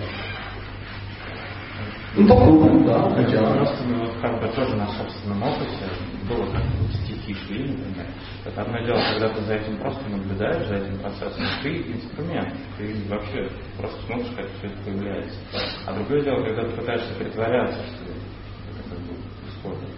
Ну, 2.17 2.27
попробуем, 2.27 2.83
да, 2.83 3.11
хотя. 3.11 3.53
Просто 3.53 3.83
ну, 3.85 3.99
вот 3.99 4.17
как 4.19 4.41
бы 4.41 4.47
тоже 4.55 4.75
на 4.75 4.87
собственном 4.87 5.43
опыте 5.43 5.85
было 6.27 6.51
как 6.51 6.63
стихи 7.03 7.35
шли, 7.35 7.69
например. 7.69 8.07
Это 8.43 8.61
одно 8.63 8.79
дело, 8.79 8.99
когда 9.11 9.29
ты 9.29 9.41
за 9.43 9.53
этим 9.53 9.77
просто 9.77 10.09
наблюдаешь, 10.09 10.67
за 10.67 10.75
этим 10.77 10.97
процессом, 10.97 11.43
ты 11.61 11.77
инструмент, 11.77 12.55
ты 12.75 12.95
вообще 13.07 13.47
просто 13.77 14.01
смотришь, 14.07 14.33
как 14.35 14.47
все 14.57 14.65
это 14.65 14.83
появляется. 14.83 15.39
А 15.85 15.93
другое 15.93 16.21
дело, 16.23 16.43
когда 16.43 16.63
ты 16.63 16.75
пытаешься 16.75 17.13
притворяться, 17.19 17.83
что 17.85 18.03
это 18.09 18.89
как 18.89 18.97
бы 18.97 19.13
исходит. 19.47 19.89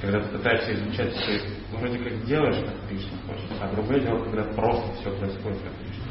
Когда 0.00 0.20
ты 0.20 0.38
пытаешься 0.38 0.74
изучать, 0.74 1.12
ты 1.26 1.40
вроде 1.76 1.98
как 1.98 2.24
делаешь, 2.24 2.64
как 2.64 2.88
Кришна 2.88 3.18
хочет, 3.26 3.50
а 3.60 3.74
другое 3.74 3.98
дело, 3.98 4.22
когда 4.22 4.44
просто 4.54 4.92
все 5.00 5.10
происходит, 5.18 5.58
как 5.58 5.72
Кришна. 5.82 6.07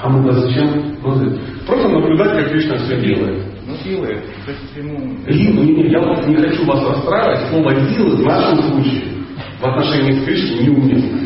А 0.00 0.08
мы 0.08 0.24
да 0.24 0.32
зачем? 0.32 0.96
Просто 1.66 1.88
наблюдать, 1.88 2.32
как 2.32 2.50
Кришна 2.50 2.76
все 2.76 3.00
делает. 3.00 3.44
Ну, 3.66 3.74
делает. 3.84 4.22
То 4.44 4.52
есть 4.52 4.76
ему... 4.76 4.96
И, 5.26 5.52
ну, 5.52 5.62
не, 5.64 5.90
я 5.90 6.00
вот 6.00 6.26
не 6.26 6.36
хочу 6.36 6.64
вас 6.64 6.82
расстраивать, 6.86 7.48
слово 7.50 7.74
«делает» 7.74 8.18
в 8.20 8.24
нашем 8.24 8.62
случае 8.62 9.18
в 9.60 9.64
отношении 9.64 10.20
к 10.20 10.24
Кришне 10.24 10.66
неуместно. 10.66 11.18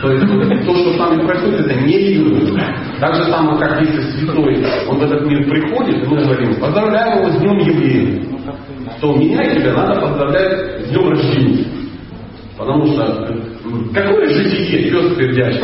То 0.00 0.12
есть 0.12 0.66
то, 0.66 0.74
что 0.74 0.92
с 0.94 0.98
нами 0.98 1.26
происходит, 1.26 1.60
это 1.60 1.80
не 1.80 2.14
иллюзия. 2.14 2.76
Так 3.00 3.14
же 3.16 3.24
самое, 3.24 3.58
как 3.58 3.80
если 3.80 4.00
святой, 4.00 4.64
он 4.88 4.98
в 4.98 5.02
этот 5.02 5.26
мир 5.26 5.44
приходит, 5.48 6.04
и 6.04 6.06
мы 6.06 6.22
говорим, 6.22 6.60
поздравляем 6.60 7.18
его 7.18 7.30
с 7.30 7.38
днем 7.40 7.58
явления. 7.58 8.24
То 9.00 9.16
меня 9.16 9.42
и 9.42 9.58
тебя 9.58 9.74
надо 9.74 10.00
поздравлять 10.00 10.86
с 10.86 10.88
днем 10.90 11.08
рождения. 11.08 11.81
Потому 12.62 12.86
что 12.86 13.02
какое 13.92 14.28
житие, 14.28 14.88
пес 14.88 15.16
пердячий? 15.16 15.60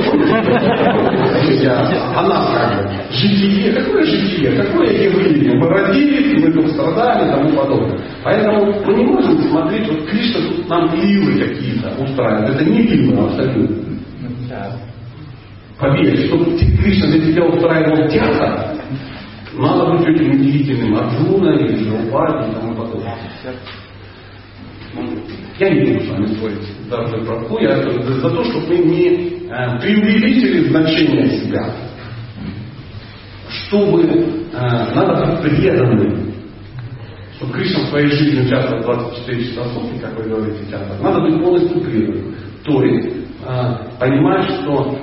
А 2.17 2.23
нас? 2.27 2.49
Житие, 3.13 3.73
какое 3.73 4.05
житие, 4.05 4.51
какое 4.51 4.91
явление? 5.05 5.55
Мы 5.61 5.69
родились, 5.69 6.43
мы 6.43 6.53
тут 6.53 6.73
страдали 6.73 7.29
и 7.29 7.31
тому 7.31 7.51
подобное. 7.57 8.01
Поэтому 8.25 8.73
мы 8.85 8.95
не 8.95 9.05
можем 9.05 9.41
смотреть, 9.43 9.89
вот 9.89 10.07
Кришна 10.09 10.41
тут 10.49 10.69
нам 10.69 10.93
лилы 10.97 11.39
какие-то 11.39 11.89
устраивает. 12.03 12.57
Это 12.57 12.65
не 12.65 12.83
лилы 12.83 13.25
абсолютно. 13.27 13.77
Поверь, 15.79 16.27
чтобы 16.27 16.59
Кришна 16.83 17.07
для 17.13 17.21
тебя 17.27 17.45
устраивал 17.45 18.09
театр, 18.09 18.77
надо 19.57 19.93
быть 19.93 20.01
очень 20.09 20.31
удивительным 20.31 20.97
Арджуна 20.97 21.51
или 21.61 21.85
Драупади 21.85 22.51
и 22.51 22.55
тому 22.55 22.75
подобное. 22.75 23.15
Я 25.59 25.71
не 25.71 25.93
буду 25.93 26.05
с 26.05 26.09
вами 26.09 26.27
спорить 26.27 26.79
даже 26.89 27.25
про 27.25 27.45
то, 27.45 27.59
я 27.61 27.83
за, 27.83 28.21
за 28.21 28.31
то, 28.31 28.45
чтобы 28.45 28.67
мы 28.69 28.79
не 28.79 29.09
э, 29.49 29.81
преувеличили 29.81 30.69
значение 30.69 31.31
себя. 31.41 31.75
Чтобы 33.49 34.05
э, 34.05 34.95
надо 34.95 35.41
быть 35.43 35.51
преданным. 35.51 36.33
Чтобы 37.37 37.53
Кришна 37.53 37.85
в 37.85 37.89
своей 37.89 38.09
жизни 38.09 38.47
участвовал 38.47 38.83
24 38.83 39.45
часа 39.45 39.63
в 39.63 39.73
сутки, 39.75 39.99
как 40.01 40.17
вы 40.17 40.25
говорите 40.29 40.71
часто, 40.71 41.03
надо 41.03 41.21
быть 41.21 41.41
полностью 41.43 41.81
преданным. 41.81 42.35
То 42.65 42.83
есть 42.85 43.17
э, 43.47 43.75
понимать, 43.99 44.45
что 44.45 44.99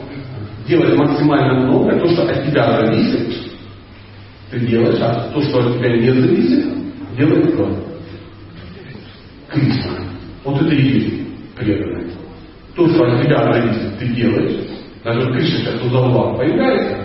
делать 0.68 0.96
максимально 0.96 1.66
много, 1.66 2.00
то, 2.00 2.08
что 2.08 2.24
от 2.24 2.46
тебя 2.46 2.80
зависит, 2.80 3.52
ты 4.52 4.60
делаешь, 4.62 5.00
а 5.02 5.32
то, 5.34 5.42
что 5.42 5.60
от 5.60 5.78
тебя 5.78 5.98
не 5.98 6.12
зависит, 6.12 6.66
делает 7.18 7.54
кто? 7.54 7.95
Кришна. 9.56 9.92
Вот 10.44 10.62
это 10.62 10.74
и 10.74 10.82
есть 10.82 11.56
преданность. 11.56 12.18
То, 12.76 12.88
что 12.90 13.06
от 13.06 13.24
тебя 13.24 13.52
зависит, 13.54 13.98
ты 13.98 14.08
делаешь. 14.10 14.68
Даже 15.04 15.32
Кришна 15.32 15.58
сейчас 15.60 15.82
у 15.82 15.88
угла 15.88 16.36
появляется. 16.36 16.98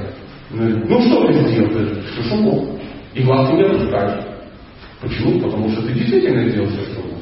Ну 0.51 1.01
что 1.01 1.27
ты 1.27 1.33
сделал? 1.33 1.71
Все, 1.71 2.23
что 2.25 2.37
мог. 2.37 2.81
И 3.15 3.23
глаз 3.23 3.53
не 3.55 3.63
опускаешь. 3.63 4.25
Почему? 5.01 5.41
Потому 5.41 5.71
что 5.71 5.83
ты 5.83 5.93
действительно 5.93 6.49
сделал 6.49 6.69
все, 6.69 6.83
что 6.93 7.01
мог. 7.03 7.21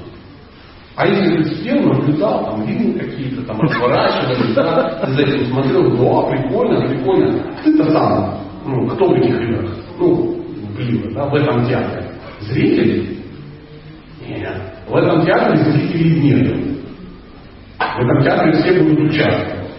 А 0.97 1.07
если 1.07 1.43
ты 1.43 1.55
сидел, 1.55 1.81
наблюдал, 1.83 2.45
там 2.47 2.67
видел 2.67 2.99
какие-то, 2.99 3.43
там 3.43 3.61
разворачивались, 3.61 4.53
да, 4.55 5.01
ты 5.05 5.13
за 5.13 5.23
этим 5.23 5.47
смотрел, 5.47 5.97
да, 5.97 6.23
прикольно, 6.29 6.89
прикольно. 6.89 7.57
Ты-то 7.63 7.93
сам, 7.93 8.41
ну, 8.67 8.85
кто 8.89 9.09
в 9.09 9.13
этих 9.13 9.41
играх? 9.41 9.77
Ну, 9.97 10.45
блин, 10.77 11.15
да, 11.15 11.27
в 11.27 11.35
этом 11.37 11.65
театре. 11.69 12.11
Зрители? 12.41 13.19
Нет. 14.27 14.78
В 14.89 14.97
этом 14.97 15.25
театре 15.27 15.57
зрителей 15.65 16.21
нет. 16.21 16.57
В 17.79 18.01
этом 18.01 18.23
театре 18.23 18.53
все 18.53 18.81
будут 18.81 19.11
участвовать. 19.11 19.71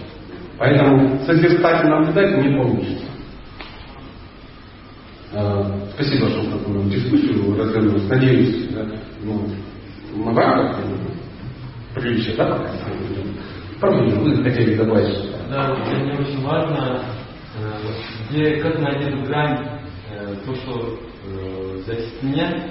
Поэтому 0.60 1.20
созерцать 1.26 1.86
и 1.86 1.88
наблюдать 1.88 2.44
не 2.44 2.56
получится. 2.56 3.06
Э, 5.32 5.64
спасибо, 5.96 6.30
что 6.30 6.58
такую 6.58 6.90
дискуссию 6.90 7.58
развернулись. 7.58 8.10
Надеюсь, 8.10 8.68
да, 8.70 8.86
ну, 9.24 9.48
мы 10.16 10.32
в 10.32 10.38
рамках 10.38 10.80
приличия, 11.96 12.36
да, 12.36 12.60
Правда, 13.80 14.04
вы 14.16 14.44
хотели 14.44 14.76
добавить 14.76 15.08
что-то? 15.08 15.38
Да, 15.50 15.76
для 15.86 16.04
меня 16.04 16.20
очень 16.20 16.44
важно, 16.44 17.02
э, 17.58 18.30
где, 18.30 18.58
как 18.58 18.80
найти 18.80 19.06
эту 19.06 19.24
грань, 19.24 19.66
э, 20.12 20.36
то, 20.46 20.56
что 20.56 21.00
зависит 21.86 22.24
меня, 22.24 22.70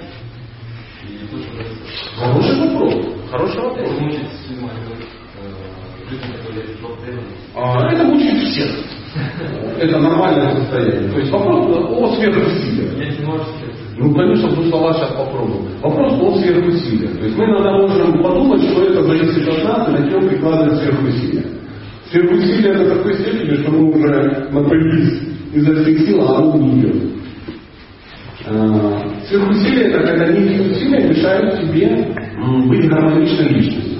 Хороший 2.17 2.59
вопрос. 2.59 2.93
Хороший 3.31 3.61
вопрос. 3.61 3.89
А, 7.55 7.91
это 7.91 8.03
мучает 8.03 8.43
всех. 8.47 8.71
Это 9.79 9.99
нормальное 9.99 10.55
состояние. 10.55 11.11
То 11.11 11.19
есть 11.19 11.31
вопрос 11.31 11.65
о 11.67 12.15
сверхусилиях. 12.15 12.97
Ну, 13.97 14.13
конечно, 14.13 14.49
в 14.49 14.69
слова 14.69 14.93
сейчас 14.93 15.11
попробуем. 15.13 15.67
Вопрос 15.81 16.13
о 16.13 16.39
сверхусилиях. 16.39 17.17
То 17.17 17.25
есть 17.25 17.37
мы 17.37 17.45
иногда 17.45 17.71
можем 17.77 18.23
подумать, 18.23 18.61
что 18.63 18.83
это 18.83 19.03
зависит 19.03 19.47
от 19.47 19.63
нас 19.63 19.87
и 19.87 19.91
начнем 19.91 20.27
прикладывать 20.29 20.79
сверхусилия. 20.79 21.45
Сверхусилия 22.11 22.73
до 22.73 22.95
такой 22.95 23.13
степени, 23.15 23.61
что 23.61 23.71
мы 23.71 23.91
уже 23.91 24.49
напряглись 24.51 25.21
изо 25.53 25.83
всех 25.83 25.99
сил, 25.99 26.21
а 26.21 26.37
оно 26.37 26.57
не 26.57 26.79
идет. 26.81 27.18
А, 28.51 29.03
сверхусилия 29.27 29.89
это 29.89 30.07
когда 30.07 30.27
некие 30.27 30.71
усилия 30.71 31.07
мешают 31.07 31.61
тебе 31.61 32.15
быть 32.67 32.89
гармоничной 32.89 33.49
личностью. 33.49 33.99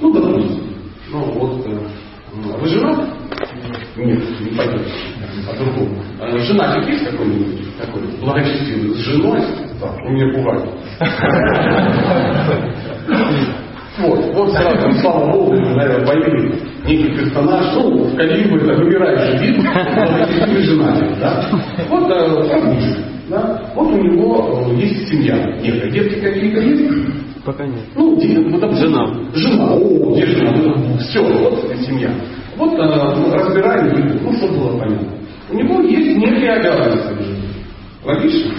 Ну, 0.00 0.12
допустим. 0.14 0.62
Ну, 1.10 1.18
вот 1.32 1.66
э, 1.66 1.78
вы 2.58 2.68
женат? 2.68 3.06
Нет, 3.96 4.22
не 4.40 4.56
пойдет. 4.56 4.80
По-другому. 5.46 6.02
А 6.20 6.38
женатик 6.38 6.88
есть 6.88 7.04
какой-нибудь 7.04 7.76
такой 7.76 8.02
благочестивый? 8.18 8.94
С 8.94 8.98
женой? 8.98 9.42
Так, 9.78 9.94
он 10.06 10.14
меня 10.14 10.32
пугает. 10.32 10.64
Вот, 13.98 14.20
вот 14.34 14.52
сразу, 14.52 14.92
слава 15.00 15.32
Богу, 15.32 15.54
наверное, 15.54 16.06
появились 16.06 16.60
некий 16.84 17.16
персонаж, 17.16 17.74
ну, 17.74 18.04
в 18.04 18.14
Калибу 18.14 18.56
это 18.56 18.74
вымирающий 18.74 19.38
вид, 19.38 19.56
благочестивый 19.62 20.62
женатик, 20.64 21.18
да? 21.18 21.48
Вот 21.88 22.10
э, 22.10 23.15
да? 23.28 23.72
Вот 23.74 23.88
у 23.92 23.96
него 23.96 24.66
э, 24.70 24.74
есть 24.76 25.08
семья 25.08 25.36
некая, 25.60 25.90
детки 25.90 26.20
какие-то 26.20 26.60
есть? 26.60 27.44
Пока 27.44 27.64
нет. 27.64 27.84
Ну, 27.94 28.16
где, 28.16 28.38
ну, 28.38 28.58
допустим, 28.58 28.88
жена. 28.88 29.14
Жена, 29.34 29.72
о, 29.72 30.12
где 30.14 30.26
жена? 30.26 30.98
Все, 30.98 31.22
вот 31.22 31.64
семья. 31.86 32.10
Вот 32.56 32.72
э, 32.72 33.16
ну, 33.16 33.32
разбираем, 33.32 34.20
ну, 34.22 34.32
что 34.32 34.48
было 34.48 34.78
понятно. 34.78 35.08
У 35.50 35.54
него 35.56 35.80
есть 35.82 36.16
некие 36.16 36.52
обязанности. 36.52 37.24
Логично? 38.04 38.52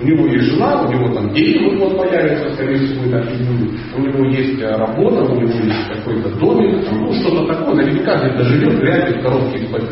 У 0.00 0.04
него 0.06 0.26
есть 0.28 0.52
жена, 0.52 0.82
у 0.82 0.92
него 0.92 1.12
там 1.12 1.32
дети 1.34 1.58
вот, 1.58 1.76
вот 1.76 1.98
появятся, 1.98 2.54
скорее 2.54 2.78
всего, 2.78 3.04
люди. 3.04 3.76
У 3.96 4.00
него 4.00 4.24
есть 4.26 4.60
э, 4.60 4.76
работа, 4.76 5.24
у 5.24 5.40
него 5.40 5.58
есть 5.58 5.88
какой-то 5.92 6.28
домик, 6.38 6.84
там, 6.84 7.00
ну, 7.00 7.12
что-то 7.14 7.46
такое. 7.52 7.74
Наверняка 7.74 8.16
где-то 8.16 8.44
живет, 8.44 8.74
вряд 8.74 9.10
ли 9.10 9.18
в 9.18 9.22
коробке 9.22 9.58
из-под. 9.58 9.82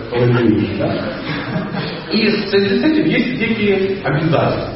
Да? 0.78 1.12
И 2.16 2.28
в 2.30 2.48
связи 2.48 2.80
с 2.80 2.84
этим 2.84 3.04
есть 3.04 3.40
некие 3.40 3.98
обязательства. 4.02 4.72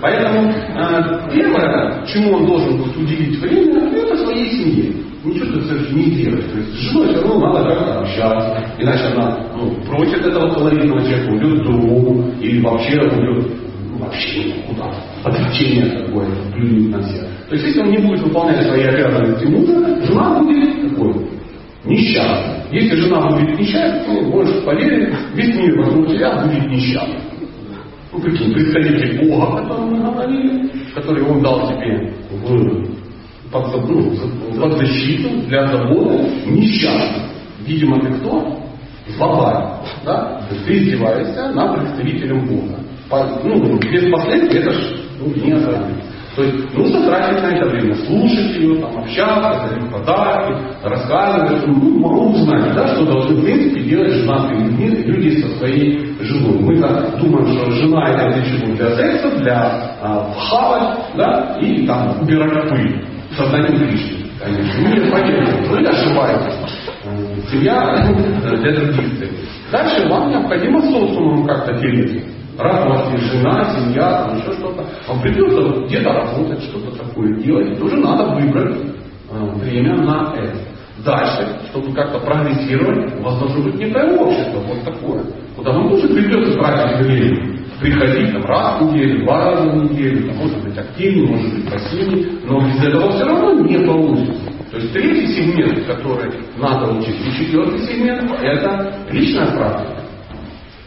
Поэтому 0.00 0.50
э, 0.50 1.30
первое, 1.32 2.06
чему 2.06 2.36
он 2.36 2.46
должен 2.46 2.76
будет 2.78 2.96
уделить 2.96 3.38
время, 3.40 3.90
это 3.92 4.16
своей 4.16 4.50
семье. 4.50 4.94
Ничего 5.24 5.46
ты 5.46 5.60
совершенно 5.62 5.98
не 5.98 6.10
делаешь. 6.12 6.44
То 6.44 6.58
есть 6.58 6.72
с 6.72 6.78
женой 6.78 7.08
все 7.08 7.22
равно 7.22 7.52
надо 7.52 7.68
как-то 7.68 8.00
общаться. 8.00 8.64
Иначе 8.78 9.04
она 9.12 9.38
ну, 9.56 9.74
просит 9.84 10.24
этого 10.24 10.54
колоритного 10.54 11.00
человека, 11.02 11.32
уйдет 11.32 11.64
другому, 11.64 12.32
или 12.40 12.60
вообще 12.62 13.00
уйдет 13.00 13.52
ну, 13.90 13.98
вообще 13.98 14.54
куда 14.68 14.94
отречение 15.24 16.06
какое-то, 16.06 16.52
плюнет 16.54 16.90
на 16.90 17.02
всех. 17.02 17.26
То 17.48 17.54
есть 17.56 17.66
если 17.66 17.80
он 17.80 17.90
не 17.90 17.98
будет 17.98 18.20
выполнять 18.20 18.64
свои 18.64 18.84
обязанности 18.84 19.44
мужа, 19.44 20.06
жена 20.06 20.38
будет 20.38 20.88
такой 20.88 21.14
несчастной. 21.84 22.59
Если 22.70 22.96
жена 22.96 23.30
будет 23.30 23.58
несчастной, 23.58 24.16
то 24.16 24.22
можешь 24.22 24.64
поверить, 24.64 25.14
весь 25.34 25.56
мир 25.56 25.78
вокруг 25.78 26.08
тебя 26.08 26.42
будет 26.42 26.70
несчастным 26.70 27.30
ну, 28.12 28.20
какие 28.20 28.52
представители 28.52 29.28
Бога, 29.28 29.46
о 29.46 29.62
котором 29.62 29.90
мы 29.92 30.00
говорили, 30.00 30.70
который 30.94 31.22
Он 31.24 31.42
дал 31.42 31.68
тебе 31.68 32.12
в, 32.30 33.50
под, 33.50 33.88
ну, 33.88 34.12
под 34.60 34.78
защиту 34.78 35.46
для 35.46 35.66
заботы 35.68 36.28
несчастных. 36.46 37.30
Видимо, 37.66 38.00
ты 38.00 38.12
кто? 38.14 38.58
Злобарь. 39.16 39.64
Да? 40.04 40.42
Ты 40.66 40.78
издеваешься 40.78 41.50
над 41.52 41.76
представителем 41.76 42.46
Бога. 42.46 42.80
По, 43.08 43.24
ну, 43.44 43.78
без 43.78 44.10
последствий 44.10 44.60
это 44.60 44.72
ж 44.72 45.00
ну, 45.20 45.34
не 45.34 45.52
остановить. 45.52 45.96
То 46.36 46.44
есть 46.44 46.74
нужно 46.74 47.06
тратить 47.06 47.42
на 47.42 47.56
это 47.56 47.68
время, 47.70 47.94
слушать 48.06 48.56
ее, 48.56 48.80
там, 48.80 48.98
общаться, 48.98 49.68
дарить 49.68 49.90
подарки, 49.90 50.54
рассказывать, 50.84 51.66
ну, 51.66 51.98
могу 51.98 52.30
узнать, 52.30 52.72
да, 52.74 52.86
что 52.94 53.04
должны 53.04 53.34
в 53.34 53.44
принципе 53.44 53.82
делать 53.82 54.12
женатые 54.12 54.60
люди, 54.60 55.02
люди 55.06 55.42
со 55.42 55.58
своей 55.58 56.14
женой. 56.20 56.60
Мы 56.60 56.80
так 56.80 57.18
думаем, 57.18 57.46
что 57.48 57.70
жена 57.72 58.10
это 58.10 58.32
для 58.32 58.44
чего? 58.44 58.76
Для 58.76 58.96
секса, 58.96 59.30
для 59.38 59.96
а, 60.00 60.32
хавать, 60.34 60.98
да, 61.16 61.56
и 61.60 61.84
там 61.86 62.20
убирать 62.22 62.68
пыль. 62.68 63.04
Создание 63.36 63.78
Кришны, 63.78 64.26
конечно. 64.40 64.88
Нет, 64.88 65.10
понятно, 65.10 65.68
вы 65.68 65.86
ошибаетесь. 65.86 66.54
Семья 67.50 67.96
для 68.42 68.72
других 68.72 69.18
целей. 69.18 69.36
Дальше 69.72 70.08
вам 70.08 70.30
необходимо 70.30 70.80
социумом 70.82 71.46
как-то 71.46 71.72
делиться. 71.74 72.39
Раз 72.60 72.84
у 72.84 72.90
вас 72.90 73.12
есть 73.12 73.32
жена, 73.32 73.74
семья, 73.74 74.26
там 74.26 74.36
еще 74.36 74.52
что-то, 74.52 74.84
вам 75.08 75.20
придется 75.22 75.86
где-то 75.86 76.12
работать, 76.12 76.62
что-то 76.64 76.94
такое 76.94 77.34
делать, 77.36 77.78
тоже 77.78 77.96
надо 77.96 78.34
выбрать 78.34 78.76
э, 79.30 79.44
время 79.62 79.96
на 79.96 80.34
это. 80.36 80.58
Дальше, 81.02 81.56
чтобы 81.70 81.94
как-то 81.94 82.18
прогрессировать, 82.18 83.18
у 83.18 83.22
вас 83.22 83.38
должно 83.38 83.62
быть 83.62 83.76
некое 83.76 84.14
общество, 84.14 84.58
вот 84.58 84.84
такое, 84.84 85.24
куда 85.56 85.72
вам 85.72 85.88
тоже 85.88 86.08
придется 86.08 86.58
тратить 86.58 87.06
время. 87.06 87.60
Приходить 87.80 88.32
там, 88.34 88.44
раз 88.44 88.78
в 88.78 88.92
неделю, 88.92 89.24
два 89.24 89.42
раза 89.42 89.70
в 89.70 89.82
неделю, 89.82 90.26
там, 90.28 90.36
может 90.36 90.62
быть 90.62 90.76
активнее, 90.76 91.28
может 91.28 91.54
быть 91.54 91.72
пассивнее, 91.72 92.26
но 92.44 92.60
без 92.60 92.82
этого 92.82 93.10
все 93.12 93.24
равно 93.24 93.52
не 93.64 93.78
получится. 93.78 94.52
То 94.70 94.76
есть 94.76 94.92
третий 94.92 95.26
сегмент, 95.28 95.86
который 95.86 96.30
надо 96.58 96.92
учить, 96.92 97.16
и 97.26 97.38
четвертый 97.38 97.78
сегмент, 97.86 98.30
это 98.42 98.92
личная 99.10 99.46
практика. 99.56 99.99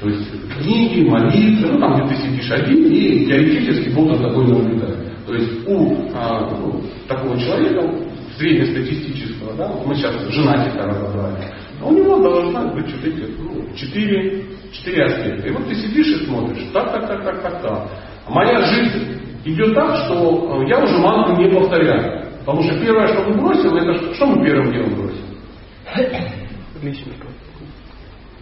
То 0.04 0.10
есть 0.10 0.30
книги, 0.60 1.08
молитвы, 1.08 1.72
ну 1.72 1.80
там, 1.80 1.96
где 1.96 2.14
ты 2.14 2.22
сидишь 2.22 2.52
один 2.52 2.88
и 2.92 3.26
теоретически 3.26 3.88
Бог 3.96 4.14
за 4.14 4.24
тобой 4.24 4.48
наблюдает. 4.48 5.26
То 5.26 5.34
есть 5.34 5.66
у 5.66 6.10
а, 6.14 6.50
ну, 6.60 6.82
такого 7.08 7.40
человека, 7.40 7.90
среднестатистического, 8.38 9.54
да, 9.54 9.72
мы 9.86 9.96
сейчас 9.96 10.14
женатика 10.30 10.84
разобрали, 10.84 11.54
у 11.82 11.92
него 11.94 12.18
должна 12.18 12.66
быть 12.74 12.92
вот 12.94 13.06
эти, 13.06 13.32
ну, 13.40 13.66
четыре, 13.78 14.44
четыре 14.74 15.06
аспекта. 15.06 15.48
И 15.48 15.52
вот 15.52 15.68
ты 15.70 15.76
сидишь 15.76 16.08
и 16.08 16.26
смотришь, 16.26 16.66
так, 16.74 16.92
так, 16.92 17.08
так, 17.08 17.24
так, 17.24 17.42
так, 17.42 17.62
так. 17.62 17.90
А 18.26 18.32
моя 18.32 18.62
жизнь 18.62 19.22
идет 19.46 19.74
так, 19.74 19.96
что 20.06 20.64
э, 20.64 20.70
я 20.70 20.84
уже 20.84 20.98
мантру 20.98 21.38
не 21.38 21.50
повторяю. 21.50 22.26
Потому 22.40 22.62
что 22.64 22.78
первое, 22.78 23.08
что 23.08 23.24
мы 23.30 23.42
бросим, 23.42 23.74
это 23.76 23.94
что, 23.94 24.14
что 24.16 24.26
мы 24.26 24.46
первым 24.46 24.74
делом 24.74 24.96
бросим? 24.96 25.26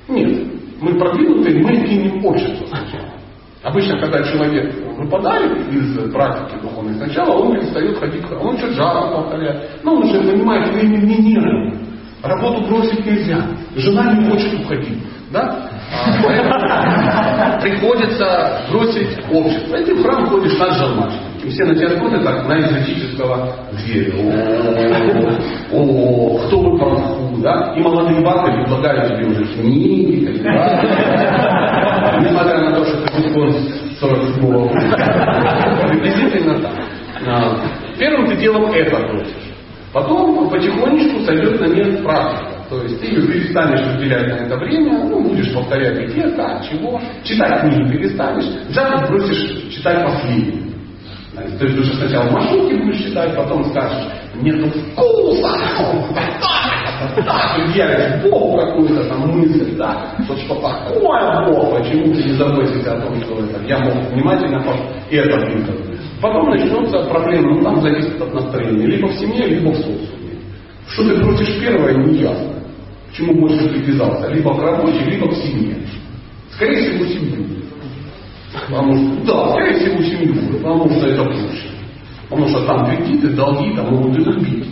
Нет. 0.08 0.41
Мы 0.82 0.96
продвинутые, 0.96 1.64
мы 1.64 1.88
кинем 1.88 2.26
общество 2.26 2.66
сначала. 2.66 3.12
Обычно, 3.62 4.00
когда 4.00 4.24
человек 4.24 4.74
выпадает 4.98 5.72
из 5.72 6.12
практики 6.12 6.60
духовной, 6.60 6.96
сначала 6.96 7.38
он 7.38 7.54
перестает 7.54 8.00
ходить, 8.00 8.24
он 8.32 8.58
что-то 8.58 8.74
жарко 8.74 9.22
повторяет. 9.22 9.84
Но 9.84 9.94
он 9.94 10.04
уже 10.06 10.24
занимает 10.24 10.74
временем 10.74 11.08
не 11.08 11.82
Работу 12.24 12.68
бросить 12.68 13.06
нельзя. 13.06 13.46
Жена 13.76 14.14
не 14.14 14.30
хочет 14.30 14.60
уходить. 14.60 14.98
Да? 15.32 15.70
А, 15.94 17.60
приходится 17.62 18.62
бросить 18.72 19.18
общество. 19.32 19.76
И 19.76 19.86
ты 19.86 19.96
в 19.96 20.04
храм 20.04 20.26
ходишь 20.28 20.58
наш 20.58 20.78
жалмаш. 20.78 21.14
И 21.44 21.50
все 21.50 21.66
на 21.66 21.76
тебя 21.76 21.90
смотрят 21.98 22.24
так 22.24 22.48
на 22.48 22.60
экзотического 22.60 23.56
зверя. 23.72 24.14
О, 25.72 26.38
кто 26.46 26.60
вы 26.60 26.78
промаху, 26.78 27.42
да? 27.42 27.74
И 27.76 27.82
молодые 27.82 28.22
бабы 28.22 28.52
предлагают 28.62 29.16
тебе 29.16 29.28
уже 29.28 29.46
книги, 29.56 30.28
несмотря 32.20 32.60
на 32.60 32.76
то, 32.76 32.86
что 32.86 32.98
ты 32.98 33.14
выпускон 33.18 33.56
47 34.00 34.42
года. 34.52 34.70
Приблизительно 35.90 36.60
так. 36.60 36.74
Первым 37.98 38.28
ты 38.28 38.36
делом 38.38 38.72
это 38.72 38.98
бросишь. 39.08 39.52
Потом 39.94 40.50
потихонечку 40.50 41.22
сойдет 41.26 41.60
на 41.60 41.66
нет 41.74 42.04
практика. 42.04 42.52
То 42.70 42.82
есть 42.84 43.02
ты 43.02 43.08
перестанешь 43.08 43.98
уделять 43.98 44.28
на 44.28 44.46
это 44.46 44.56
время, 44.58 45.04
ну, 45.04 45.22
будешь 45.22 45.54
повторять 45.54 46.08
где, 46.08 46.30
как, 46.30 46.64
чего. 46.70 47.02
Читать 47.24 47.62
книги 47.62 47.92
перестанешь, 47.92 48.46
взял 48.70 49.08
бросишь 49.10 49.74
читать 49.74 50.06
последний. 50.06 50.71
То 51.60 51.66
есть 51.66 51.78
уже 51.78 51.94
сначала 51.96 52.30
маршрутки 52.32 52.74
будешь 52.74 53.04
читать, 53.04 53.36
потом 53.36 53.66
скажешь, 53.66 54.08
нету 54.42 54.70
вкуса, 54.70 55.50
явишь 57.76 58.24
Богу 58.24 58.58
какую-то 58.58 59.06
там 59.06 59.32
мысль, 59.32 59.76
да, 59.78 60.16
что 60.24 60.36
что 60.38 60.56
такое 60.56 61.48
Бог, 61.48 61.78
почему 61.78 62.14
ты 62.14 62.24
не 62.24 62.34
заботишься 62.34 62.94
о 62.94 63.02
том, 63.02 63.22
что 63.22 63.40
это, 63.40 63.64
я 63.68 63.80
мог 63.80 63.94
внимательно 64.12 64.64
это 65.10 65.38
выполнить. 65.38 66.00
Потом 66.22 66.50
начнутся 66.52 67.00
проблемы, 67.06 67.56
ну 67.56 67.64
там 67.64 67.82
зависит 67.82 68.22
от 68.22 68.34
настроения, 68.34 68.86
либо 68.86 69.08
в 69.08 69.14
семье, 69.16 69.48
либо 69.48 69.70
в 69.72 69.78
социуме. 69.78 70.38
Что 70.88 71.04
ты 71.10 71.22
просишь 71.22 71.60
первое, 71.60 71.96
не 71.96 72.20
ясно. 72.20 72.54
К 73.10 73.14
чему 73.14 73.42
больше 73.42 73.68
привязался, 73.70 74.28
либо 74.30 74.54
к 74.56 74.62
работе, 74.62 75.00
либо 75.06 75.28
к 75.30 75.34
семье. 75.34 75.78
Скорее 76.52 76.92
всего, 76.92 77.06
семью. 77.06 77.61
Потому 78.54 78.94
что, 78.94 79.26
да, 79.26 79.50
скорее 79.52 79.80
всего, 79.80 80.02
семью, 80.04 80.58
потому 80.58 80.90
что 80.92 81.08
это 81.08 81.24
проще. 81.24 81.70
Потому 82.30 82.48
что 82.50 82.66
там 82.66 82.86
кредиты, 82.86 83.30
долги, 83.30 83.76
там 83.76 83.94
могут 83.94 84.18
и 84.18 84.30
убить. 84.30 84.66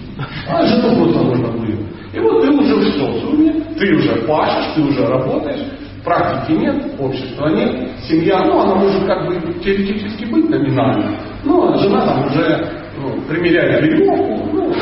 А 0.47 0.65
жену 0.65 0.95
просто 0.95 1.23
можно 1.23 1.47
будет. 1.49 1.79
И 2.13 2.19
вот 2.19 2.41
ты 2.41 2.51
уже 2.51 2.75
в 2.75 2.83
социуме, 2.93 3.53
ты 3.77 3.95
уже 3.95 4.15
пашешь, 4.27 4.73
ты 4.75 4.81
уже 4.81 5.05
работаешь, 5.05 5.61
практики 6.03 6.57
нет, 6.57 6.83
общества 6.99 7.49
нет, 7.49 7.91
семья, 8.07 8.43
ну, 8.45 8.59
она 8.59 8.75
может 8.75 9.05
как 9.05 9.27
бы 9.27 9.53
теоретически 9.63 10.25
быть 10.25 10.49
номинально, 10.49 11.17
но 11.43 11.77
жена 11.77 12.05
там 12.05 12.25
уже 12.25 12.67
ну, 12.97 13.21
примеряет 13.27 13.83
веревку, 13.83 14.49
ну, 14.51 14.73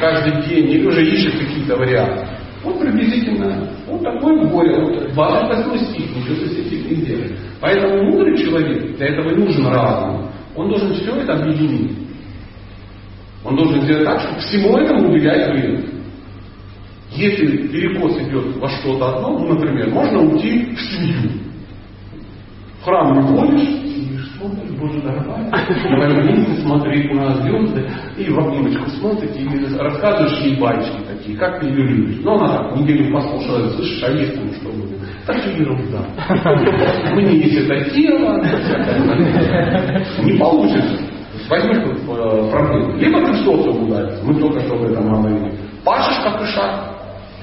каждый 0.00 0.48
день, 0.48 0.70
или 0.70 0.86
уже 0.86 1.04
ищет 1.04 1.38
какие-то 1.38 1.76
варианты. 1.76 2.26
Вот 2.62 2.78
приблизительно 2.78 3.68
вот 3.86 4.02
такое 4.02 4.46
горе. 4.46 4.80
Вот 4.80 5.12
28 5.14 5.86
стих, 5.86 6.16
ничего 6.16 6.34
с 6.34 6.58
этим 6.58 7.04
не. 7.04 7.36
Поэтому 7.60 8.04
мудрый 8.04 8.36
человек, 8.36 8.96
для 8.96 9.06
этого 9.06 9.30
нужен 9.34 9.66
разум. 9.66 10.30
Он 10.54 10.68
должен 10.68 10.92
все 10.94 11.16
это 11.16 11.34
объединить. 11.34 11.96
Он 13.44 13.56
должен 13.56 13.82
сделать 13.82 14.04
так, 14.04 14.20
чтобы 14.20 14.40
всему 14.40 14.76
этому 14.76 15.10
уделять 15.10 15.50
время. 15.50 15.82
Если 17.12 17.68
перекос 17.68 18.18
идет 18.18 18.56
во 18.56 18.68
что-то 18.68 19.16
одно, 19.16 19.38
ну, 19.38 19.54
например, 19.54 19.90
можно 19.90 20.20
уйти 20.20 20.74
в 20.74 20.80
семью. 20.80 21.30
В 22.80 22.84
храм 22.84 23.16
не 23.16 23.22
ходишь, 23.22 23.68
сидишь, 23.68 24.30
смотришь, 24.38 24.70
Боже, 24.78 25.00
дорогая, 25.02 25.50
давай 25.90 26.22
вместе 26.22 26.62
смотреть 26.62 27.12
на 27.12 27.34
звезды, 27.34 27.90
и 28.16 28.30
в 28.30 28.38
обнимочку 28.38 28.88
смотрите, 28.90 29.40
и 29.40 29.76
рассказываешь 29.76 30.40
ей 30.44 30.58
баечки 30.58 30.96
такие, 31.20 31.38
как 31.38 31.60
ты 31.60 31.66
ее 31.66 31.82
любишь. 31.82 32.20
Ну, 32.22 32.34
она 32.34 32.48
так, 32.48 32.76
неделю 32.76 33.12
послушала, 33.12 33.68
слышишь, 33.70 34.02
а 34.02 34.10
есть 34.10 34.34
там 34.34 34.52
что 34.54 34.70
будет? 34.70 34.98
Так 35.26 35.36
же 35.42 35.50
ерунда. 35.50 36.04
Мне 37.14 37.36
есть 37.36 37.56
это 37.58 37.90
тело, 37.90 38.42
не 40.22 40.38
получится. 40.38 40.98
Возьми 41.48 41.74
э, 41.74 42.50
проблему. 42.50 42.96
Либо 42.96 43.24
ты 43.24 43.32
в 43.32 43.36
социум 43.38 43.88
ударишься, 43.88 44.24
мы 44.24 44.38
только 44.38 44.60
что 44.60 44.74
об 44.74 44.82
этом 44.82 45.08
говорили. 45.08 45.52
Пашешь 45.84 46.22
как 46.22 46.40
и 46.42 46.46
шаг, 46.46 46.94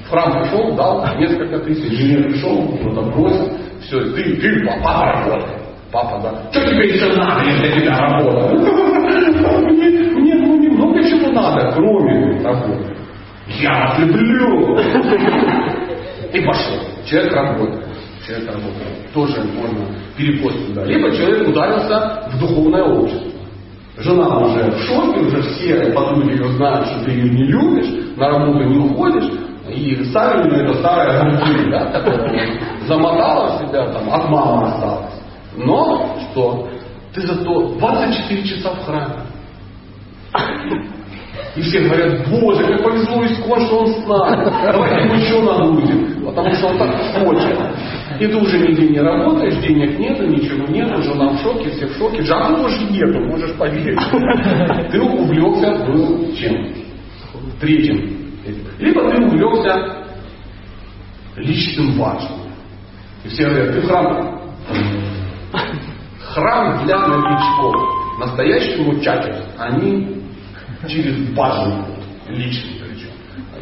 в 0.04 0.10
храм 0.10 0.32
пришел, 0.32 0.74
дал 0.76 1.04
несколько 1.18 1.58
тысяч, 1.60 1.92
инженер 1.92 2.30
пришел, 2.30 2.68
кто-то 2.80 3.02
бросил, 3.10 3.48
все, 3.82 4.00
ты, 4.12 4.36
ты, 4.36 4.66
папа 4.66 5.12
работай. 5.12 5.54
Папа, 5.90 6.20
да, 6.22 6.50
что 6.50 6.70
тебе 6.70 6.94
еще 6.94 7.14
надо, 7.16 7.44
если 7.48 7.80
тебя 7.80 7.98
работа? 7.98 8.54
Мне, 9.68 9.88
мне 9.88 10.34
ну, 10.34 10.60
немного 10.60 11.02
чего 11.02 11.32
надо, 11.32 11.72
кроме 11.72 12.42
работы. 12.42 12.97
Я 13.60 13.96
люблю. 13.98 14.78
И 16.32 16.40
пошел. 16.40 16.78
Человек 17.06 17.32
работает. 17.32 17.86
Человек 18.26 18.46
работает. 18.48 19.12
Тоже 19.14 19.42
можно 19.42 19.86
перепост 20.16 20.66
туда. 20.66 20.84
Либо 20.84 21.10
человек 21.16 21.48
ударился 21.48 22.28
в 22.32 22.38
духовное 22.38 22.84
общество. 22.84 23.32
Жена 23.96 24.38
уже 24.38 24.70
в 24.70 24.78
шоке, 24.82 25.20
уже 25.20 25.42
все 25.42 25.90
подруги 25.92 26.30
ее 26.30 26.48
знают, 26.52 26.86
что 26.86 27.04
ты 27.04 27.10
ее 27.10 27.30
не 27.30 27.46
любишь, 27.46 28.16
на 28.16 28.28
работу 28.28 28.62
не 28.62 28.78
уходишь, 28.78 29.28
и 29.68 30.04
Савин 30.12 30.52
это 30.52 30.74
старая 30.74 31.36
грудь, 31.36 31.70
да, 31.70 31.86
которая 31.86 32.60
замотала 32.86 33.58
себя, 33.58 33.86
там, 33.88 34.08
от 34.08 34.30
мамы 34.30 34.68
осталась. 34.68 35.14
Но 35.56 36.16
что? 36.30 36.68
Ты 37.12 37.26
зато 37.26 37.74
24 37.78 38.42
часа 38.44 38.70
в 38.70 38.84
храме. 38.84 39.14
И 41.58 41.62
все 41.62 41.80
говорят, 41.80 42.28
боже, 42.28 42.64
как 42.64 42.84
повезло 42.84 43.24
Искон, 43.24 43.66
что 43.66 43.78
он 43.80 43.92
с 43.92 44.06
нами. 44.06 44.50
Давайте 44.72 45.04
ему 45.04 45.14
еще 45.14 45.42
нагрузим, 45.42 46.24
потому 46.24 46.54
что 46.54 46.68
он 46.68 46.78
так 46.78 46.94
хочет. 47.24 47.58
И 48.20 48.26
ты 48.26 48.36
уже 48.36 48.58
нигде 48.58 48.88
не 48.88 49.00
работаешь, 49.00 49.56
денег 49.56 49.98
нету, 49.98 50.26
ничего 50.26 50.66
нету, 50.68 51.02
жена 51.02 51.30
в 51.30 51.42
шоке, 51.42 51.70
все 51.70 51.86
в 51.86 51.96
шоке. 51.98 52.22
Жабы 52.22 52.62
тоже 52.62 52.76
нету, 52.90 53.20
можешь 53.26 53.52
поверить. 53.54 53.98
Ты 54.90 55.00
увлекся 55.00 55.84
был 55.84 56.32
чем? 56.34 56.68
Третьим 57.60 58.18
либо 58.78 59.10
ты 59.10 59.22
увлекся 59.24 60.06
личным 61.36 61.98
важным. 61.98 62.40
И 63.24 63.28
все 63.28 63.48
говорят, 63.48 63.74
ты 63.74 63.82
храм. 63.82 64.40
Храм 66.20 66.84
для 66.84 66.98
новичков. 67.06 67.74
Настоящему 68.20 69.00
чакер. 69.00 69.44
Они 69.58 70.22
через 70.86 71.34
важный 71.34 71.84
личный 72.28 72.80
причем. 72.80 73.10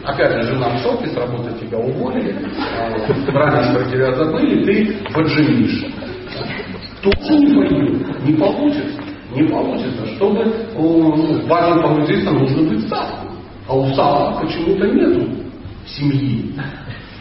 Опять 0.05 0.33
же, 0.33 0.55
жена 0.55 0.71
в 0.71 0.83
шоке, 0.83 1.07
с 1.09 1.15
работы 1.15 1.53
тебя 1.61 1.79
уволили, 1.79 2.35
раньше 3.29 3.75
про 3.75 3.85
тебя 3.91 4.15
забыли, 4.15 4.65
ты 4.65 5.13
поджимишь. 5.13 5.85
Тоже 7.03 7.39
не 7.39 7.55
пойдет, 7.55 8.25
не 8.25 8.33
получится. 8.35 9.01
Не 9.35 9.43
получится. 9.45 10.07
Чтобы 10.15 10.45
ну, 10.75 11.47
важным 11.47 11.83
погрузиться, 11.83 12.31
нужно 12.31 12.63
быть 12.71 12.89
сам. 12.89 13.07
А 13.69 13.77
у 13.77 13.93
Сава 13.95 14.41
почему-то 14.41 14.87
нету 14.87 15.29
семьи. 15.87 16.55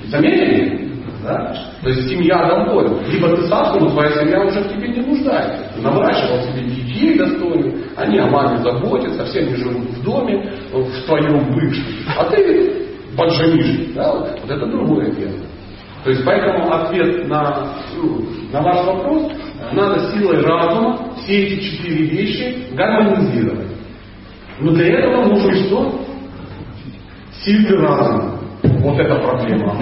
Заметили? 0.06 0.95
Да? 1.24 1.56
То 1.82 1.90
есть 1.90 2.10
семья 2.10 2.48
домой. 2.48 2.88
Либо 3.08 3.36
ты 3.36 3.44
сам, 3.48 3.80
но 3.80 3.90
твоя 3.90 4.12
семья 4.12 4.42
уже 4.44 4.60
в 4.60 4.70
тебе 4.70 4.90
не 4.90 5.02
нуждается. 5.02 5.72
Ты 5.76 5.82
наворачивал 5.82 6.42
себе 6.44 6.64
детей 6.64 7.18
достойных, 7.18 7.74
они 7.96 8.20
о 8.20 8.28
маме 8.28 8.58
заботятся, 8.62 9.26
все 9.26 9.40
они 9.40 9.56
живут 9.56 9.90
в 9.90 10.04
доме, 10.04 10.52
в 10.72 11.06
твоем 11.06 11.54
бывшем. 11.54 11.86
А 12.18 12.26
ты 12.26 12.88
подженишь. 13.18 13.94
Да? 13.96 14.14
Вот 14.14 14.50
это 14.50 14.66
другое 14.66 15.12
дело. 15.12 15.34
То 16.04 16.12
есть 16.12 16.24
поэтому 16.24 16.72
ответ 16.72 17.28
на, 17.28 17.68
ну, 17.96 18.22
на 18.52 18.62
ваш 18.62 18.86
вопрос 18.86 19.32
надо 19.72 20.12
силой 20.12 20.40
разума 20.44 21.16
все 21.18 21.46
эти 21.46 21.64
четыре 21.64 22.06
вещи 22.06 22.68
гармонизировать. 22.74 23.70
Но 24.60 24.72
для 24.72 25.00
этого 25.00 25.26
нужен 25.26 25.56
что? 25.66 26.06
Сильный 27.44 27.80
разум. 27.80 28.35
Вот 28.86 29.00
эта 29.00 29.16
проблема. 29.16 29.74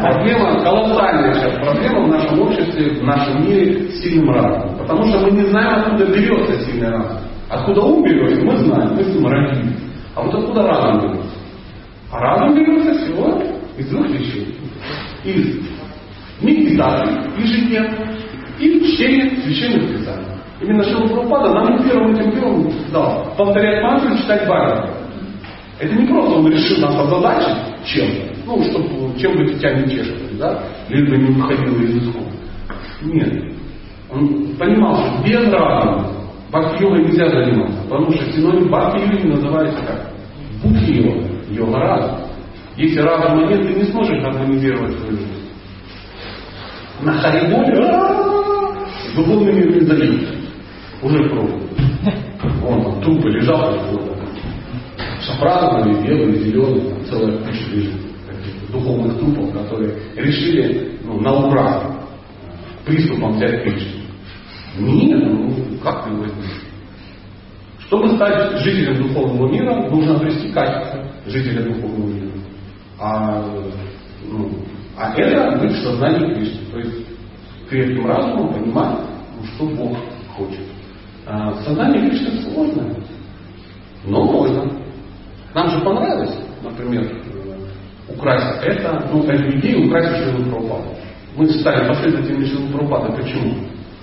Проблема, 0.00 0.62
колоссальная 0.62 1.34
сейчас 1.34 1.58
проблема 1.58 2.04
в 2.04 2.08
нашем 2.08 2.40
обществе, 2.40 3.00
в 3.00 3.02
нашем 3.02 3.42
мире 3.44 3.90
сильным 3.90 4.30
разумом. 4.30 4.78
Потому 4.78 5.04
что 5.06 5.18
мы 5.18 5.32
не 5.32 5.44
знаем, 5.46 5.80
откуда 5.80 6.06
берется 6.06 6.60
сильный 6.60 6.88
разум. 6.88 7.18
Откуда 7.48 7.80
ум 7.80 8.04
берется, 8.04 8.44
мы 8.44 8.56
знаем, 8.58 8.94
мы 8.94 9.02
с 9.02 9.08
ним 9.08 9.26
родились. 9.26 9.76
А 10.14 10.22
вот 10.22 10.34
откуда 10.36 10.62
разум 10.68 11.00
берется? 11.00 11.36
А 12.12 12.18
разум 12.20 12.54
берется 12.54 12.94
всего 13.00 13.42
из 13.76 13.88
двух 13.88 14.06
вещей. 14.08 14.56
Из 15.24 15.68
медитации 16.40 17.42
ежедневно 17.42 18.06
и 18.60 18.80
чтения 18.84 19.30
священных 19.42 19.98
писаний. 19.98 20.26
Именно 20.60 20.84
Шила 20.84 21.08
Прабхупада 21.08 21.54
нам 21.54 21.82
первым 21.82 22.12
этим 22.12 22.30
делом 22.30 22.72
дал 22.92 23.34
повторять 23.36 23.82
мантру, 23.82 24.16
читать 24.16 24.44
Бхагават. 24.46 24.99
Это 25.80 25.94
не 25.94 26.06
просто 26.06 26.38
он 26.38 26.52
решил 26.52 26.78
нас 26.82 26.94
озадачить 26.94 27.86
чем-то, 27.86 28.34
ну, 28.44 28.62
чтобы 28.64 29.18
чем 29.18 29.34
бы 29.34 29.46
тебя 29.46 29.80
не 29.80 29.90
чешет, 29.90 30.36
да, 30.36 30.62
лишь 30.90 31.08
бы 31.08 31.16
не 31.16 31.40
уходило 31.40 31.80
из 31.80 31.96
исхода. 31.96 32.30
Нет. 33.00 33.54
Он 34.10 34.54
понимал, 34.58 34.96
что 34.96 35.24
без 35.24 35.50
разума 35.50 36.06
бхакти-йогой 36.50 37.04
нельзя 37.04 37.28
заниматься, 37.30 37.80
потому 37.88 38.12
что 38.12 38.30
синоним 38.30 38.68
бхакти-йоги 38.68 39.26
называется 39.26 39.78
как? 39.86 40.12
Бхукти-йога, 40.62 41.26
йога 41.48 41.78
разум. 41.78 42.18
Если 42.76 43.00
разума 43.00 43.46
нет, 43.46 43.66
ты 43.66 43.74
не 43.74 43.84
сможешь 43.84 44.22
гармонизировать 44.22 44.98
свою 44.98 45.16
жизнь. 45.16 45.48
На 47.00 47.12
Хариболе 47.12 47.76
духовный 49.16 49.52
мир 49.54 49.80
не 49.80 49.86
дают. 49.86 50.28
Уже 51.02 51.30
пробовал. 51.30 51.60
Он 52.68 52.82
там 52.82 53.00
трупы 53.00 53.30
лежал, 53.30 53.74
шафрановые, 55.20 56.02
белые, 56.02 56.38
зеленые, 56.38 56.90
там 56.90 57.04
целая 57.06 57.38
куча 57.38 57.70
лежит 57.72 58.10
духовных 58.70 59.18
трупов, 59.18 59.52
которые 59.52 59.94
решили 60.16 60.98
ну, 61.04 61.20
на 61.20 61.32
ура 61.32 62.00
приступом 62.84 63.36
взять 63.36 63.62
Кришну. 63.62 64.00
Нет, 64.78 65.20
ну 65.24 65.54
как 65.82 66.04
ты 66.04 66.10
возьмешь? 66.12 66.62
Чтобы 67.86 68.14
стать 68.16 68.60
жителем 68.60 69.08
духовного 69.08 69.50
мира, 69.50 69.88
нужно 69.90 70.16
обрести 70.16 70.50
качество 70.52 71.04
жителя 71.26 71.64
духовного 71.64 72.08
мира. 72.08 72.32
А, 72.98 73.44
ну, 74.28 74.50
а 74.96 75.12
это 75.14 75.58
быть 75.58 75.72
в 75.72 75.82
сознании 75.82 76.34
Кришны. 76.34 76.60
То 76.70 76.78
есть 76.78 77.06
крепким 77.68 78.06
разумом 78.06 78.52
понимать, 78.52 79.00
ну, 79.36 79.44
что 79.54 79.64
Бог 79.74 79.96
хочет. 80.36 80.66
А 81.26 81.52
сознание 81.64 82.10
Кришны 82.10 82.42
сложно, 82.42 82.94
но 84.04 84.22
можно. 84.22 84.80
Нам 85.54 85.68
же 85.70 85.80
понравилось, 85.80 86.36
например, 86.62 87.10
украсть 88.08 88.62
это, 88.62 89.08
ну, 89.12 89.24
эту 89.24 89.58
идею 89.58 89.86
украсть 89.86 90.16
Шилу 90.16 90.44
Прабхупаду. 90.44 90.94
Мы 91.36 91.48
стали 91.48 91.88
последователями 91.88 92.44
Шилу 92.44 92.68
Прабхупады. 92.68 93.22
Почему? 93.22 93.54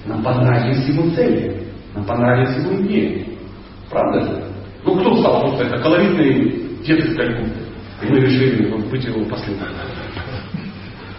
Нам 0.06 0.24
понравились 0.24 0.88
его 0.88 1.10
цели, 1.12 1.64
нам 1.96 2.06
понравились 2.06 2.64
его 2.64 2.82
идеи. 2.82 3.38
Правда 3.90 4.22
же? 4.22 4.44
Ну, 4.86 4.96
кто 5.00 5.18
стал 5.18 5.42
просто 5.42 5.64
это 5.66 5.78
колоритный 5.82 6.34
из 6.84 7.16
Калькутты? 7.16 7.60
И 8.02 8.06
мы 8.12 8.20
решили 8.20 8.70
вот, 8.70 8.86
быть 8.88 9.04
его 9.04 9.24
последователем. 9.26 9.78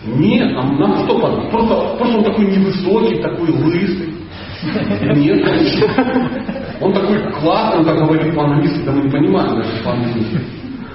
Нет, 0.04 0.52
нам, 0.54 0.78
нам 0.78 1.04
что 1.04 1.18
понравилось? 1.18 1.50
Просто, 1.50 1.96
просто 1.98 2.18
он 2.18 2.24
такой 2.24 2.46
невысокий, 2.46 3.20
такой 3.20 3.50
лысый. 3.50 4.14
Нет, 5.16 5.44
он 6.80 6.92
такой 6.92 7.32
классный, 7.32 7.80
он 7.80 7.84
так 7.84 7.96
говорит 7.96 8.34
по-английски, 8.34 8.84
да 8.84 8.92
мы 8.92 9.02
не 9.02 9.10
понимаем 9.10 9.56
даже 9.56 9.82
по-английски. 9.84 10.40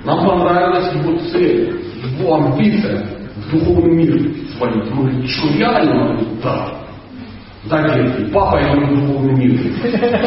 Нам 0.05 0.25
понравилась 0.25 0.93
его 0.93 1.17
цель, 1.31 1.81
его 2.19 2.35
амбиция 2.35 3.05
в 3.35 3.51
духовный 3.51 3.95
мир 3.95 4.35
свалить. 4.57 4.89
Мы 4.91 5.01
говорим, 5.03 5.27
что 5.27 5.57
реально? 5.57 5.91
Он 5.91 6.07
говорит, 6.07 6.41
да. 6.41 6.73
Да, 7.65 7.95
детки, 7.95 8.29
папа, 8.31 8.57
я 8.57 8.75
в 8.75 8.89
духовный 8.89 9.35
мир. 9.35 9.59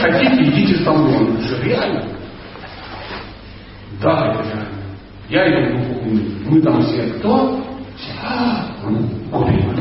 Хотите, 0.01 0.45
идите 0.45 0.85
со 0.85 0.93
мной. 0.93 1.17
Он 1.17 1.25
говорит, 1.25 1.65
реально? 1.65 2.05
Да, 4.03 4.33
это 4.33 4.43
реально. 4.45 4.69
Я 5.29 5.49
иду 5.49 5.79
в 5.79 5.89
духовный 5.89 6.13
мир. 6.13 6.33
Мы 6.47 6.61
там 6.63 6.83
все, 6.83 7.03
кто? 7.19 7.61
А, 8.23 8.67
курим, 9.31 9.75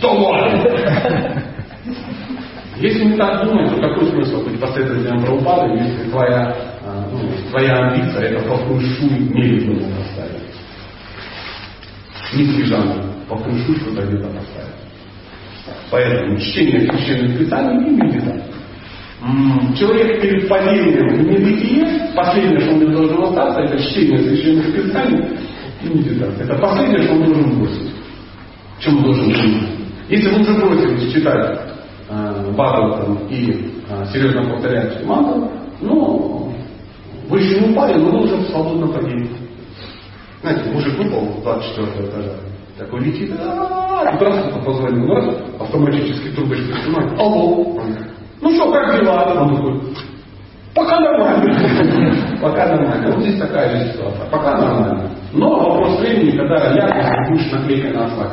Давай! 0.00 1.44
Если 2.80 3.04
не 3.04 3.16
так 3.16 3.44
думать, 3.44 3.70
то 3.70 3.80
какой 3.80 4.06
смысл 4.06 4.44
быть 4.44 4.60
последователем 4.60 5.20
Прабхупады, 5.22 5.78
если 5.78 6.10
твоя, 6.10 6.56
ну, 7.10 7.28
твоя 7.50 7.88
амбиция 7.88 8.22
это 8.22 8.40
фэншуй 8.56 9.18
медленно 9.34 9.96
поставить? 9.96 10.48
Не 12.34 12.44
по 13.28 13.36
фэншуй 13.36 13.76
что-то 13.76 14.06
где-то 14.06 14.28
поставить. 14.28 14.78
Поэтому 15.90 16.38
чтение 16.38 16.80
священных 16.82 17.38
писаний 17.38 17.88
и 17.88 17.90
медитация. 17.90 18.44
Человек 19.76 20.22
перед 20.22 20.48
падением 20.48 21.16
в 21.16 21.20
небытие, 21.20 22.12
последнее, 22.14 22.60
что 22.60 22.74
он 22.74 22.92
должен 22.92 23.22
остаться, 23.24 23.60
это 23.62 23.82
чтение 23.82 24.18
священных 24.18 24.72
писаний 24.72 25.24
и 25.82 25.88
медитация. 25.88 26.44
Это 26.44 26.54
последнее, 26.58 27.02
что 27.02 27.14
он 27.14 27.24
должен 27.24 27.58
бросить. 27.58 27.92
Чем 28.78 28.98
он 28.98 29.02
должен 29.02 29.24
заниматься. 29.34 29.68
Если 30.08 30.28
вы 30.30 30.40
уже 30.42 30.52
бросили 30.54 31.10
читать 31.12 31.60
э, 32.08 32.50
Бхагаватам 32.52 33.18
и 33.28 33.74
э, 33.88 34.06
серьезно 34.12 34.50
повторяете 34.50 35.04
мантру, 35.04 35.50
ну, 35.80 36.52
вы 37.28 37.40
еще 37.40 37.60
не 37.60 37.72
упали, 37.72 37.94
но 37.98 38.10
вы 38.10 38.24
уже 38.24 38.36
в 38.36 38.48
свободном 38.48 38.92
падении. 38.92 39.30
Знаете, 40.42 40.70
мужик 40.70 40.98
выпал 40.98 41.28
с 41.38 41.42
24 41.42 42.08
этажа, 42.08 42.32
такой 42.78 43.00
летит, 43.00 43.32
а 43.38 44.16
здравствуйте, 44.16 44.60
позвонил, 44.64 45.06
ну, 45.06 45.34
автоматически 45.60 46.28
трубочку 46.34 46.72
снимает, 46.84 47.18
алло, 47.18 47.78
ну 48.40 48.54
что, 48.54 48.70
как 48.70 49.00
дела? 49.00 49.24
Он 49.40 49.56
такой, 49.56 49.80
пока 50.74 51.00
нормально, 51.00 52.38
пока 52.40 52.66
нормально. 52.66 53.12
Вот 53.12 53.20
здесь 53.22 53.38
такая 53.38 53.68
же 53.70 53.92
ситуация, 53.92 54.26
пока 54.30 54.56
нормально. 54.58 55.10
Но 55.32 55.58
вопрос 55.58 56.00
времени, 56.00 56.36
когда 56.36 56.72
ляпнешь, 56.72 57.28
будешь 57.28 57.52
наклейкой 57.52 57.92
на 57.92 58.06
асфальт. 58.06 58.32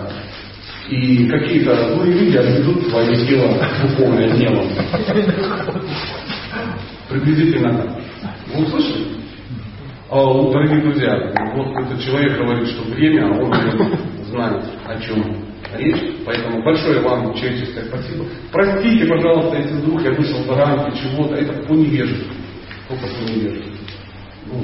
И 0.90 1.28
какие-то 1.28 1.96
злые 1.96 2.14
люди 2.14 2.38
отведут 2.38 2.90
твое 2.90 3.16
тело 3.26 3.58
духовное 3.82 4.38
телом. 4.38 4.70
Приблизительно 7.10 7.74
так. 7.74 8.34
Вы 8.54 8.64
услышали? 8.66 9.06
А, 10.12 10.52
дорогие 10.52 10.82
друзья, 10.82 11.34
вот 11.56 11.76
этот 11.84 12.00
человек 12.02 12.38
говорит, 12.38 12.68
что 12.70 12.84
время, 12.94 13.26
а 13.26 13.32
он 13.32 13.54
знает 14.30 14.64
о 14.86 15.00
чем 15.00 15.46
речь. 15.76 16.04
Поэтому 16.24 16.64
большое 16.64 17.00
вам 17.02 17.34
человеческое 17.34 17.86
спасибо. 17.86 18.26
Простите, 18.52 19.06
пожалуйста, 19.08 19.58
если 19.58 19.74
вдруг 19.78 20.04
я 20.04 20.12
вышел 20.12 20.44
за 20.44 20.56
рамки 20.56 20.98
чего-то. 21.00 21.36
Это 21.36 21.54
по 21.68 21.74
невежеству. 21.74 22.34
Только 22.88 23.08
по 23.08 23.32
невежеству. 23.32 23.72
Ну, 24.46 24.64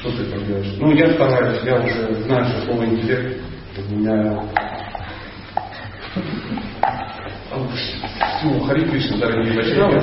что 0.00 0.10
ты 0.10 0.24
поделаешь? 0.24 0.74
Ну, 0.78 0.92
я 0.92 1.12
стараюсь, 1.12 1.62
я 1.64 1.76
уже 1.76 2.14
знаю, 2.24 2.44
что 2.44 2.66
слово 2.66 2.84
интеллект 2.84 3.40
у 3.78 3.94
меня... 3.94 4.42
Все, 8.38 8.60
Хари 8.66 8.84
Кришна, 8.88 9.16
дорогие 9.18 9.54
вайшнавы. 9.54 10.00